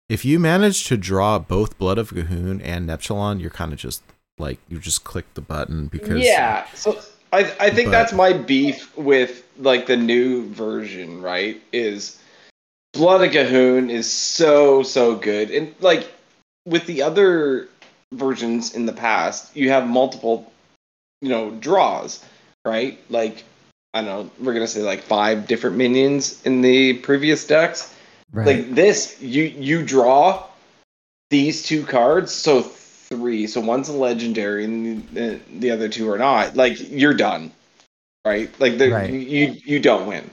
[0.08, 4.02] If you manage to draw both Blood of G'huun and Neptulon, you're kind of just
[4.38, 6.66] like you just click the button because yeah.
[6.74, 7.00] So
[7.32, 11.22] I I think But- that's my beef with like the new version.
[11.22, 11.62] Right?
[11.72, 12.18] Is
[12.92, 16.10] Blood of Gahoon is so so good, and like
[16.66, 17.68] with the other
[18.12, 20.52] versions in the past, you have multiple,
[21.20, 22.22] you know, draws.
[22.64, 22.98] Right?
[23.10, 23.44] Like
[23.94, 24.30] I don't know.
[24.44, 27.94] We're gonna say like five different minions in the previous decks.
[28.32, 28.46] Right.
[28.46, 30.46] Like this, you you draw
[31.30, 33.46] these two cards, so three.
[33.46, 36.56] So one's a legendary, and the, the other two are not.
[36.56, 37.52] Like you're done,
[38.24, 38.50] right?
[38.58, 39.10] Like the, Right.
[39.12, 40.30] you you don't win.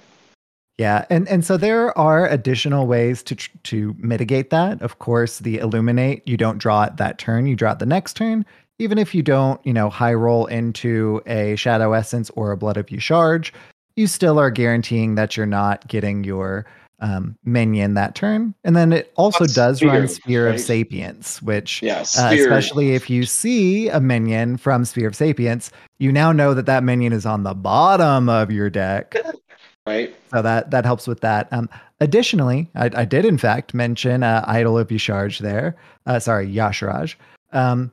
[0.78, 4.82] Yeah, and and so there are additional ways to tr- to mitigate that.
[4.82, 8.14] Of course, the illuminate you don't draw it that turn, you draw it the next
[8.16, 8.46] turn.
[8.80, 12.78] Even if you don't, you know, high roll into a shadow essence or a blood
[12.78, 13.54] of you charge,
[13.96, 16.66] you still are guaranteeing that you're not getting your
[17.02, 18.54] um, minion that turn.
[18.64, 20.62] And then it also That's does run Sphere, Sphere of right?
[20.62, 26.12] Sapience, which Yeah, uh, especially if you see a minion from Sphere of Sapience, you
[26.12, 29.16] now know that that minion is on the bottom of your deck.
[29.88, 30.14] right.
[30.32, 31.52] So that that helps with that.
[31.52, 31.70] Um,
[32.00, 35.76] additionally, I, I did in fact mention uh, Idol of Yasharj there.
[36.06, 37.16] Uh, sorry, Yashraj.
[37.52, 37.92] Um,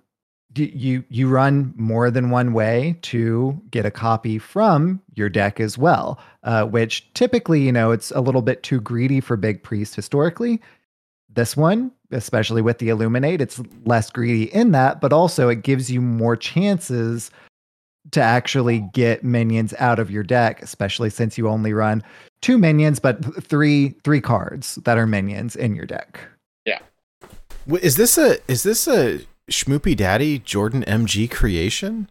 [0.56, 5.60] d- you you run more than one way to get a copy from your deck
[5.60, 9.62] as well, uh, which typically you know it's a little bit too greedy for Big
[9.62, 10.60] Priest historically.
[11.32, 15.90] This one, especially with the Illuminate, it's less greedy in that, but also it gives
[15.90, 17.30] you more chances
[18.12, 22.02] to actually get minions out of your deck, especially since you only run
[22.40, 26.18] two minions, but three three cards that are minions in your deck.
[26.64, 26.78] Yeah.
[27.82, 29.20] is this a is this a
[29.50, 32.10] Schmoopy Daddy Jordan MG creation?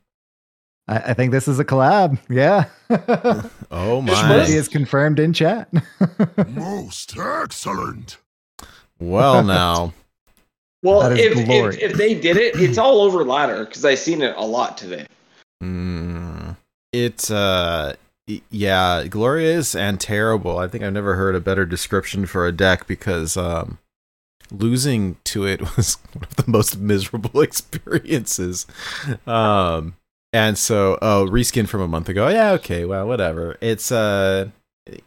[0.88, 2.20] I, I think this is a collab.
[2.30, 2.66] Yeah.
[3.72, 4.44] Oh Schmoozy my!
[4.44, 5.68] is confirmed in chat.
[6.48, 8.18] Most excellent.
[9.00, 9.94] Well now,
[10.84, 14.36] Well, if, if if they did it, it's all over ladder because I seen it
[14.38, 15.08] a lot today.
[15.62, 16.56] mm,
[16.94, 17.94] it uh,
[18.50, 20.58] yeah, glorious and terrible.
[20.60, 23.80] I think I've never heard a better description for a deck because um,
[24.52, 28.66] losing to it was one of the most miserable experiences.
[29.28, 29.96] Um,
[30.34, 32.28] and so oh, reskin from a month ago.
[32.30, 33.58] Yeah, okay, well, whatever.
[33.62, 34.50] It's uh,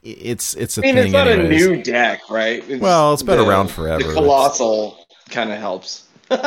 [0.02, 1.04] it's it's a I mean, thing.
[1.04, 1.64] it's not anyways.
[1.66, 2.64] a new deck, right?
[2.68, 4.02] It's Well, it's been the- around forever.
[4.04, 4.98] The colossal
[5.30, 6.04] kind of helps.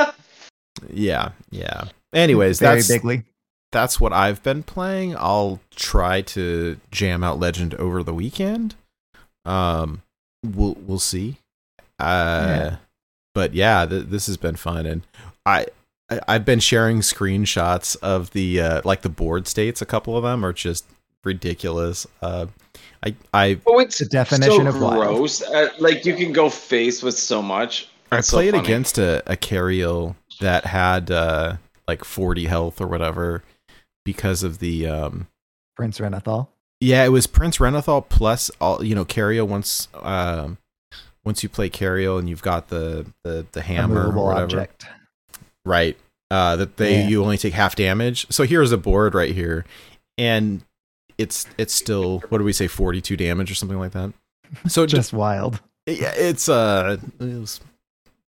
[0.89, 1.83] Yeah, yeah.
[2.13, 3.23] Anyways, Very that's bigly.
[3.71, 5.15] that's what I've been playing.
[5.15, 8.75] I'll try to jam out Legend over the weekend.
[9.45, 10.01] Um,
[10.43, 11.37] we'll we'll see.
[12.01, 12.75] Uh, Yeah.
[13.33, 15.01] but yeah, th- this has been fun, and
[15.45, 15.65] I.
[16.09, 19.81] I- I've been sharing screenshots of the uh, like the board states.
[19.81, 20.85] A couple of them are just
[21.23, 22.05] ridiculous.
[22.21, 22.47] Uh,
[23.05, 25.41] I I Oh, it's The definition so of gross.
[25.41, 27.87] Uh, like you can go face with so much.
[28.11, 28.63] I It's so played funny.
[28.65, 31.55] against a, a Cariel that had uh,
[31.87, 33.41] like 40 health or whatever
[34.03, 35.27] because of the um
[35.77, 36.49] Prince Renathal.
[36.81, 40.57] yeah, it was Prince Renathal plus all you know, Cariel once um
[41.23, 44.43] once you play Cariel and you've got the the, the hammer or whatever.
[44.43, 44.85] object.
[45.65, 45.97] Right.
[46.29, 47.07] Uh that they Yeah.
[47.07, 48.25] you only take half damage.
[48.29, 49.65] So here's a board right here.
[50.17, 50.61] And
[51.17, 54.13] it's it's still what do we say, 42 damage or something like that.
[54.67, 55.61] So just Just wild.
[55.85, 57.59] yeah, it's uh it was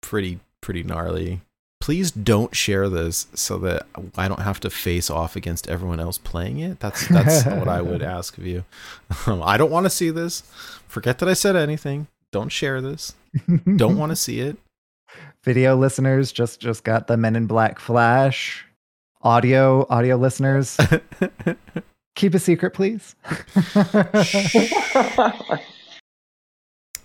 [0.02, 1.42] pretty pretty gnarly.
[1.82, 3.86] Please don't share this so that
[4.18, 6.80] I don't have to face off against everyone else playing it.
[6.80, 8.64] That's that's what I would ask of you.
[9.28, 10.42] Um, I don't want to see this.
[10.88, 12.08] Forget that I said anything.
[12.36, 13.16] Don't share this.
[13.78, 14.58] Don't want to see it.
[15.46, 18.66] Video listeners just just got the Men in Black flash.
[19.22, 20.78] Audio audio listeners,
[22.16, 23.16] keep a secret, please.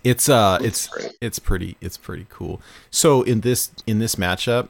[0.03, 0.89] It's uh That's it's
[1.21, 2.59] it's pretty it's pretty cool.
[2.89, 4.67] So in this in this matchup,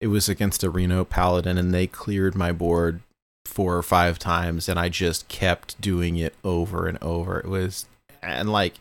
[0.00, 3.02] it was against a Reno Paladin and they cleared my board
[3.44, 7.40] four or five times and I just kept doing it over and over.
[7.40, 7.84] It was
[8.22, 8.76] and like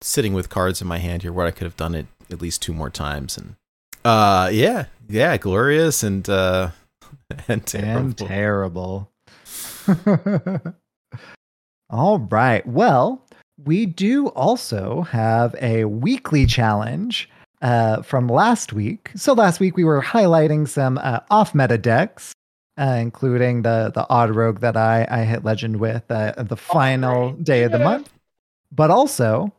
[0.00, 2.62] sitting with cards in my hand here where I could have done it at least
[2.62, 3.56] two more times and
[4.04, 6.70] uh yeah, yeah, glorious and uh
[7.48, 9.10] and and terrible.
[9.86, 10.72] terrible.
[11.90, 12.66] All right.
[12.66, 13.22] Well,
[13.64, 17.28] we do also have a weekly challenge
[17.62, 19.10] uh, from last week.
[19.16, 22.32] So last week we were highlighting some uh, off-meta decks,
[22.78, 27.32] uh, including the the odd rogue that I I hit legend with uh, the final
[27.32, 28.10] day of the month,
[28.70, 29.52] but also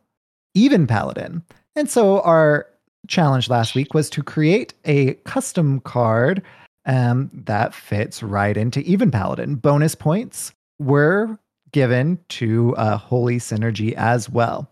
[0.54, 1.42] even paladin.
[1.76, 2.66] And so our
[3.08, 6.42] challenge last week was to create a custom card
[6.86, 9.56] um, that fits right into even paladin.
[9.56, 11.38] Bonus points were
[11.72, 14.70] given to uh, Holy Synergy as well.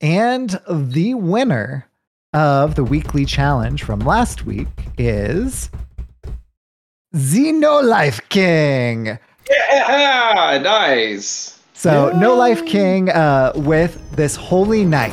[0.00, 1.88] And the winner
[2.32, 4.68] of the weekly challenge from last week
[4.98, 5.70] is
[7.14, 9.18] Xeno Life King.
[9.48, 11.58] Yeah, nice.
[11.84, 15.12] So, No Life King uh, with this Holy Knight.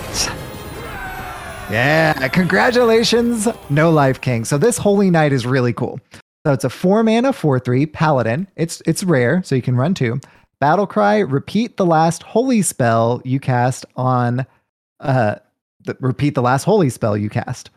[1.69, 4.45] Yeah, congratulations, No Life King.
[4.45, 5.99] So, this Holy Knight is really cool.
[6.47, 8.47] So, it's a four mana, four three paladin.
[8.55, 10.21] It's it's rare, so you can run two.
[10.61, 11.19] Battle cry.
[11.19, 14.45] Repeat the last holy spell you cast on.
[15.01, 15.35] Uh,
[15.83, 17.69] the, repeat the last holy spell you cast.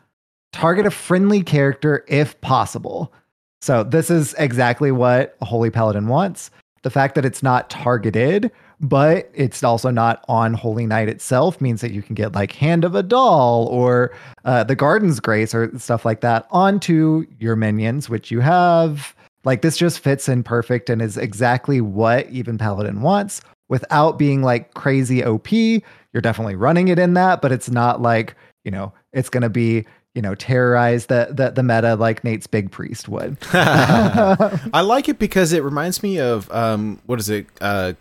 [0.52, 3.12] Target a friendly character if possible.
[3.60, 6.52] So this is exactly what a holy paladin wants.
[6.84, 11.80] The fact that it's not targeted, but it's also not on Holy Knight itself means
[11.80, 14.12] that you can get like Hand of A'dal or
[14.44, 19.14] uh, the Garden's Grace or stuff like that onto your minions, which you have.
[19.44, 24.42] Like this just fits in perfect and is exactly what even Paladin wants without being
[24.42, 25.50] like crazy OP.
[25.52, 29.50] You're definitely running it in that, but it's not like, you know, it's going to
[29.50, 29.84] be,
[30.14, 33.36] you know, terrorize the, the the meta like Nate's big priest would.
[33.52, 37.46] I like it because it reminds me of um what is it?
[37.60, 37.94] Uh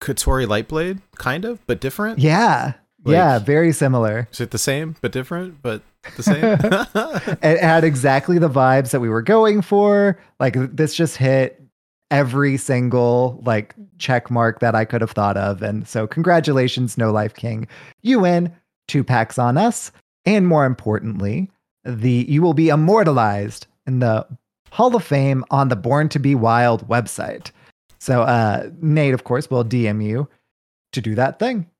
[0.00, 2.18] Kotori Lightblade, kind of, but different.
[2.18, 2.74] yeah.
[3.06, 4.28] Like- yeah, very similar.
[4.32, 5.82] Is it the same but different, but
[6.16, 6.42] the same?
[7.42, 10.18] it had exactly the vibes that we were going for.
[10.40, 11.60] Like this just hit
[12.10, 15.62] every single like check mark that I could have thought of.
[15.62, 17.68] And so congratulations, No Life King.
[18.02, 18.54] You win
[18.88, 19.92] two packs on us.
[20.24, 21.50] And more importantly,
[21.84, 24.26] the you will be immortalized in the
[24.70, 27.50] Hall of Fame on the Born to Be Wild website.
[28.04, 30.28] So uh Nate, of course, will DM you
[30.92, 31.70] to do that thing.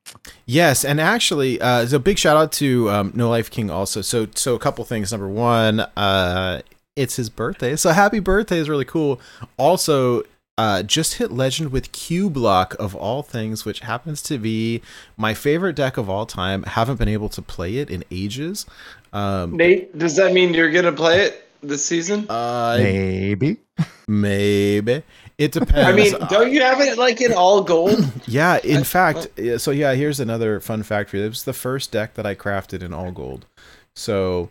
[0.46, 4.00] Yes, and actually, uh, so big shout out to um, No Life King also.
[4.02, 5.12] So, so a couple things.
[5.12, 6.60] Number one, uh,
[6.96, 9.20] it's his birthday, so happy birthday is really cool.
[9.56, 10.22] Also,
[10.58, 14.82] uh, just hit Legend with Cubelock of all things, which happens to be
[15.16, 16.62] my favorite deck of all time.
[16.64, 18.66] Haven't been able to play it in ages.
[19.12, 22.26] Um, Nate, does that mean you're gonna play it this season?
[22.30, 23.56] uh, Maybe.
[24.08, 25.02] maybe
[25.38, 25.74] it depends.
[25.88, 27.98] I mean, don't you have it like in all gold?
[28.26, 29.28] Yeah, in I- fact,
[29.58, 31.24] so yeah, here's another fun fact for you.
[31.24, 33.46] It was the first deck that I crafted in all gold.
[33.94, 34.50] So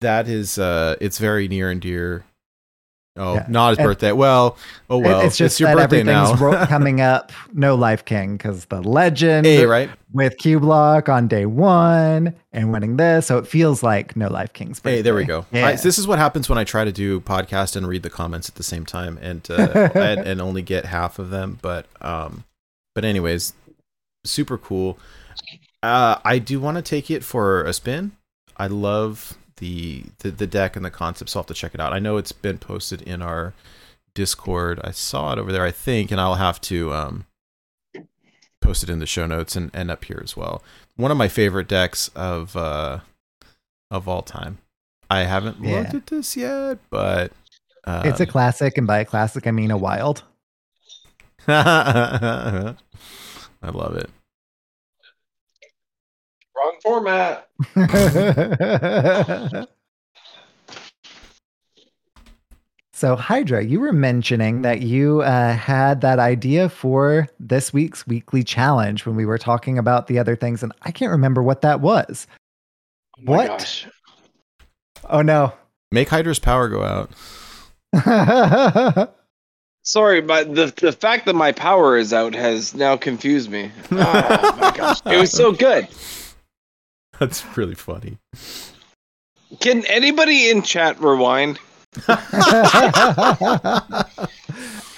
[0.00, 2.24] that is uh it's very near and dear.
[3.14, 3.46] Oh, Yeah.
[3.48, 4.12] not his And- birthday.
[4.12, 4.56] Well,
[4.88, 5.20] oh well.
[5.20, 6.32] it's just your that birthday now.
[6.32, 7.30] everything's ro- coming up.
[7.52, 9.90] No Life King because the legend hey, right?
[10.14, 14.80] with Cubelock on day one and winning this, so it feels like No Life King's.
[14.82, 15.44] Hey, there we go.
[15.52, 15.66] Yeah.
[15.66, 18.48] I- this is what happens when I try to do podcast and read the comments
[18.48, 21.58] at the same time, and uh, and, and only get half of them.
[21.60, 22.44] But um,
[22.94, 23.52] but anyways,
[24.24, 24.98] super cool.
[25.82, 28.12] Uh, I do want to take it for a spin.
[28.56, 31.80] I love the, the the deck and the concept, so I'll have to check it
[31.80, 31.92] out.
[31.92, 33.54] I know it's been posted in our
[34.14, 34.80] Discord.
[34.82, 37.26] I saw it over there, I think, and I'll have to um
[38.64, 40.62] it in the show notes and, and up here as well.
[40.96, 43.00] One of my favorite decks of uh,
[43.90, 44.58] of all time.
[45.10, 45.80] I haven't Yeah.
[45.80, 47.32] looked at this yet, but
[47.84, 50.22] uh, it's a classic, and by a classic, I mean a wild.
[51.48, 52.74] I
[53.62, 54.10] love it.
[56.84, 57.48] Wrong format.
[62.92, 68.44] so, Hydra, you were mentioning that you uh, had that idea for this week's weekly
[68.44, 71.80] challenge when we were talking about the other things, and I can't remember what that
[71.80, 72.26] was.
[73.18, 73.48] Oh What?
[73.48, 73.86] gosh.
[75.08, 75.52] Oh no.
[75.90, 77.10] Make Hydra's power go out.
[79.84, 83.70] Sorry, but the the fact that my power is out has now confused me.
[83.90, 83.96] Oh
[84.60, 85.00] my gosh.
[85.06, 85.88] It was so good.
[87.22, 88.18] That's really funny.
[89.60, 91.60] Can anybody in chat rewind?
[92.08, 94.06] that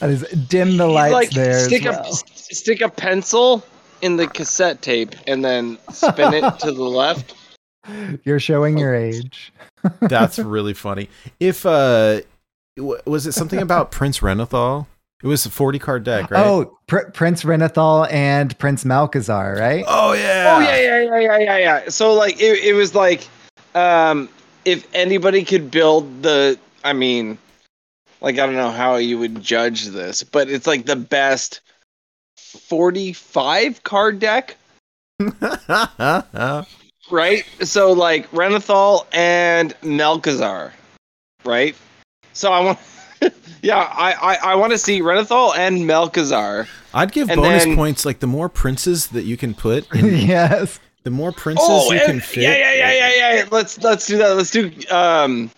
[0.03, 1.61] is dim the lights like there.
[1.61, 2.07] stick a well.
[2.07, 3.63] s- stick a pencil
[4.01, 7.35] in the cassette tape and then spin it to the left.
[8.25, 9.53] You're showing your age.
[10.01, 11.11] That's really funny.
[11.41, 12.23] If uh,
[12.79, 14.87] w- was it something about Prince Renathal?
[15.25, 16.45] It was a forty card deck, right?
[16.45, 19.83] Oh, Pr- Prince Renathal and Prince Malchezaar, right?
[19.89, 21.89] oh yeah, Oh yeah, yeah, yeah, yeah, yeah, yeah.
[21.89, 23.27] So like it, it was like
[23.75, 24.29] um
[24.67, 27.39] if anybody could build the I mean
[28.21, 31.63] like I don't know how you would judge this, but it's like the best
[32.37, 34.59] 45 card deck,
[37.11, 37.45] right?
[37.63, 40.73] So like Renathal and Malchezaar,
[41.47, 41.75] right?
[42.35, 42.79] So I want
[43.65, 46.69] Yeah, I I, I want to see Renathal and Malchezaar.
[46.93, 50.17] I'd give And bonus then- points like the more princes that you can put, in,
[50.17, 50.79] yes.
[51.03, 52.43] the more princes Oh, you and- can fit.
[52.45, 53.45] yeah, yeah, yeah, yeah, yeah.
[53.51, 54.37] Let's let's do that.
[54.37, 55.51] Let's do um,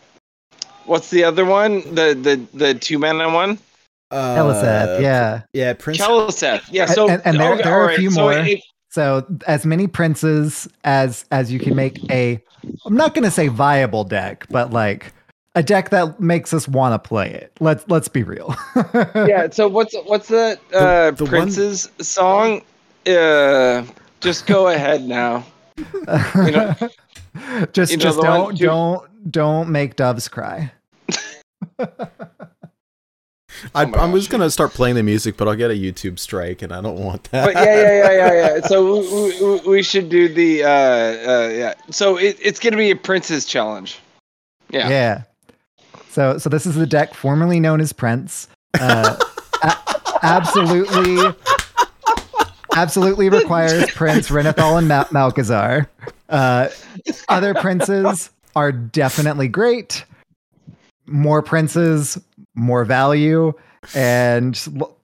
[0.87, 1.81] what's the other one?
[1.95, 3.59] The the the two mana one.
[4.12, 5.43] Uh, Eliseth, yeah.
[5.53, 5.99] yeah, Prince.
[5.99, 6.62] Keleseth.
[6.70, 6.87] Yeah.
[6.87, 8.33] So and- and there- okay, there are a few so more.
[8.35, 12.41] it- So as many princes as as you can make a
[12.87, 15.12] I'm not going to say viable deck, but like
[15.57, 17.51] a deck that makes us want to play it.
[17.59, 18.55] Let's let's be real.
[19.15, 19.49] yeah.
[19.51, 22.62] So what's what's that uh, the one- Prince's song?
[23.07, 23.85] Uh,
[24.20, 25.45] just go ahead now.
[25.77, 26.74] You know,
[27.73, 30.70] just you know just the one- don't don't don't make doves cry.
[33.74, 34.33] I, Oh my I was gosh.
[34.33, 37.24] gonna start playing the music, but I'll get a YouTube strike, and I don't want
[37.31, 37.47] that.
[37.47, 38.66] but yeah, yeah, yeah, yeah, yeah.
[38.66, 41.74] So we, we, we should do the uh, uh, yeah.
[41.91, 43.99] So it, it's gonna be a Prince's challenge.
[44.69, 44.89] Yeah.
[44.91, 45.23] Yeah.
[46.17, 48.49] So so this is the deck formerly known as Prince.
[48.81, 49.19] Uh,
[49.63, 49.77] a-
[50.23, 51.19] absolutely,
[52.75, 55.87] absolutely requires Prince Renathal and Mal- Malchezaar.
[56.31, 56.69] Uh,
[57.29, 60.07] other princes are definitely great.
[61.05, 62.19] More princes,
[62.55, 63.53] more value,
[63.95, 64.97] and l-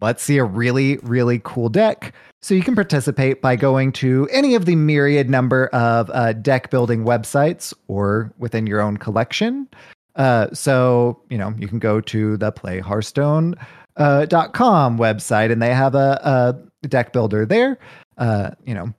[0.00, 2.12] let's see a really really cool deck.
[2.42, 6.70] So you can participate by going to any of the myriad number of uh, deck
[6.70, 9.68] building websites or within your own collection.
[10.16, 13.54] Uh, so you know you can go to the playhearthstone
[13.96, 17.78] uh, com website and they have a, a deck builder there.
[18.18, 18.92] Uh, you know,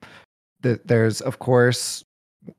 [0.63, 2.03] th- there's of course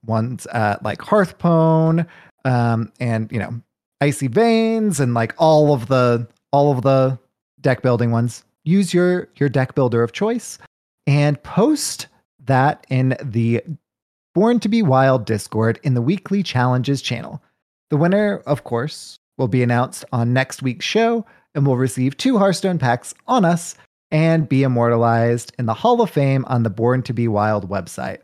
[0.05, 2.07] ones at like Hearthpwn
[2.45, 3.61] um, and you know
[4.01, 7.19] Icy Veins and like all of the all of the
[7.61, 8.45] deck building ones.
[8.65, 10.59] Use your your deck builder of choice
[11.07, 12.07] and post
[12.45, 13.63] that in the
[14.35, 17.43] Born to Be Wild Discord in the weekly challenges channel.
[17.90, 21.24] The winner, of course, will be announced on next week's show
[21.55, 23.74] and will receive two Hearthstone packs on us
[24.10, 28.19] and be immortalized in the Hall of Fame on the Born to Be Wild website.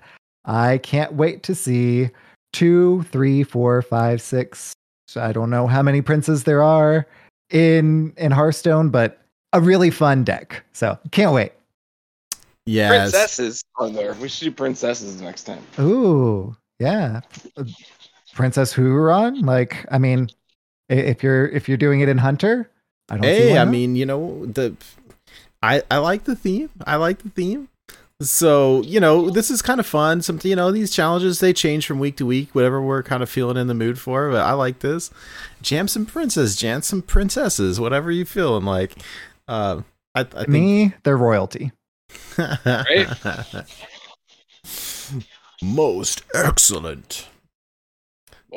[0.44, 2.10] I can't wait to see
[2.52, 4.72] two, three, four, five, six.
[5.08, 7.06] So I don't know how many princes there are
[7.50, 9.20] in in Hearthstone, but
[9.52, 10.62] a really fun deck.
[10.72, 11.52] So can't wait.
[12.66, 14.14] Yeah, Princesses are there.
[14.14, 15.62] We should do princesses next time.
[15.78, 17.20] Ooh, yeah.
[18.35, 19.44] Princess Huhuran.
[19.44, 20.28] Like, I mean,
[20.89, 22.70] if you're if you're doing it in Hunter,
[23.09, 23.24] I don't.
[23.24, 24.77] Hey, why I mean, you know, the
[25.62, 26.70] I I like the theme.
[26.86, 27.69] I like the theme.
[28.20, 30.23] So, you know, this is kind of fun.
[30.23, 33.28] Some you know, these challenges they change from week to week, whatever we're kind of
[33.28, 35.11] feeling in the mood for, but I like this.
[35.62, 38.94] Jam some princess, jam some princesses, whatever you feeling like.
[39.48, 39.82] Uh
[40.15, 41.73] I, I think me, they're royalty.
[42.39, 43.09] Right?
[45.62, 47.28] most excellent.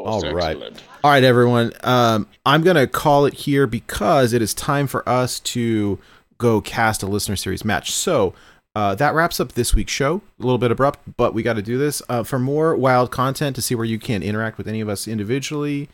[0.05, 0.55] All right.
[0.55, 0.83] excellent.
[1.03, 1.73] All right, everyone.
[1.83, 5.99] Um, I'm going to call it here because it is time for us to
[6.37, 7.91] go cast a listener series match.
[7.91, 8.33] So
[8.75, 10.21] uh, that wraps up this week's show.
[10.39, 12.01] A little bit abrupt, but we got to do this.
[12.09, 15.07] Uh, for more wild content to see where you can interact with any of us
[15.07, 15.89] individually,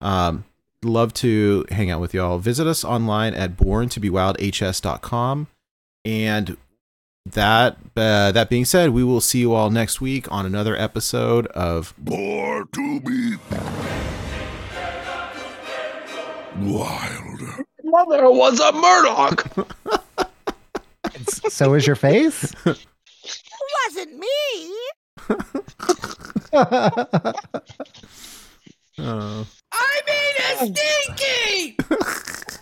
[0.00, 0.44] um,
[0.82, 2.38] love to hang out with y'all.
[2.38, 5.46] Visit us online at borntobewildhs.com.
[6.04, 6.56] And
[7.26, 11.46] that uh, that being said, we will see you all next week on another episode
[11.48, 13.36] of Born to be
[16.56, 17.40] wild.
[17.84, 19.46] Mother was a Murdoch.
[21.48, 22.52] so is your face.
[22.64, 24.76] Wasn't me.
[26.52, 27.04] uh,
[29.72, 31.76] I made a stinky!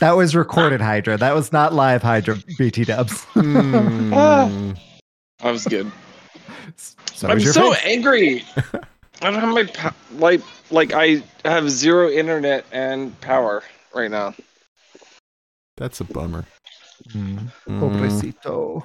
[0.00, 1.16] that was recorded Hydra.
[1.16, 3.24] That was not live Hydra BT dubs.
[3.34, 4.10] hmm.
[4.10, 5.90] That was good.
[7.12, 7.82] So I'm is so face.
[7.84, 8.44] angry.
[9.22, 10.40] I don't have my pa- like
[10.70, 13.62] like I have zero internet and power
[13.94, 14.34] right now.
[15.76, 16.44] That's a bummer.
[17.10, 17.52] Mm.
[17.68, 17.80] Mm.
[17.80, 18.84] Pobrecito.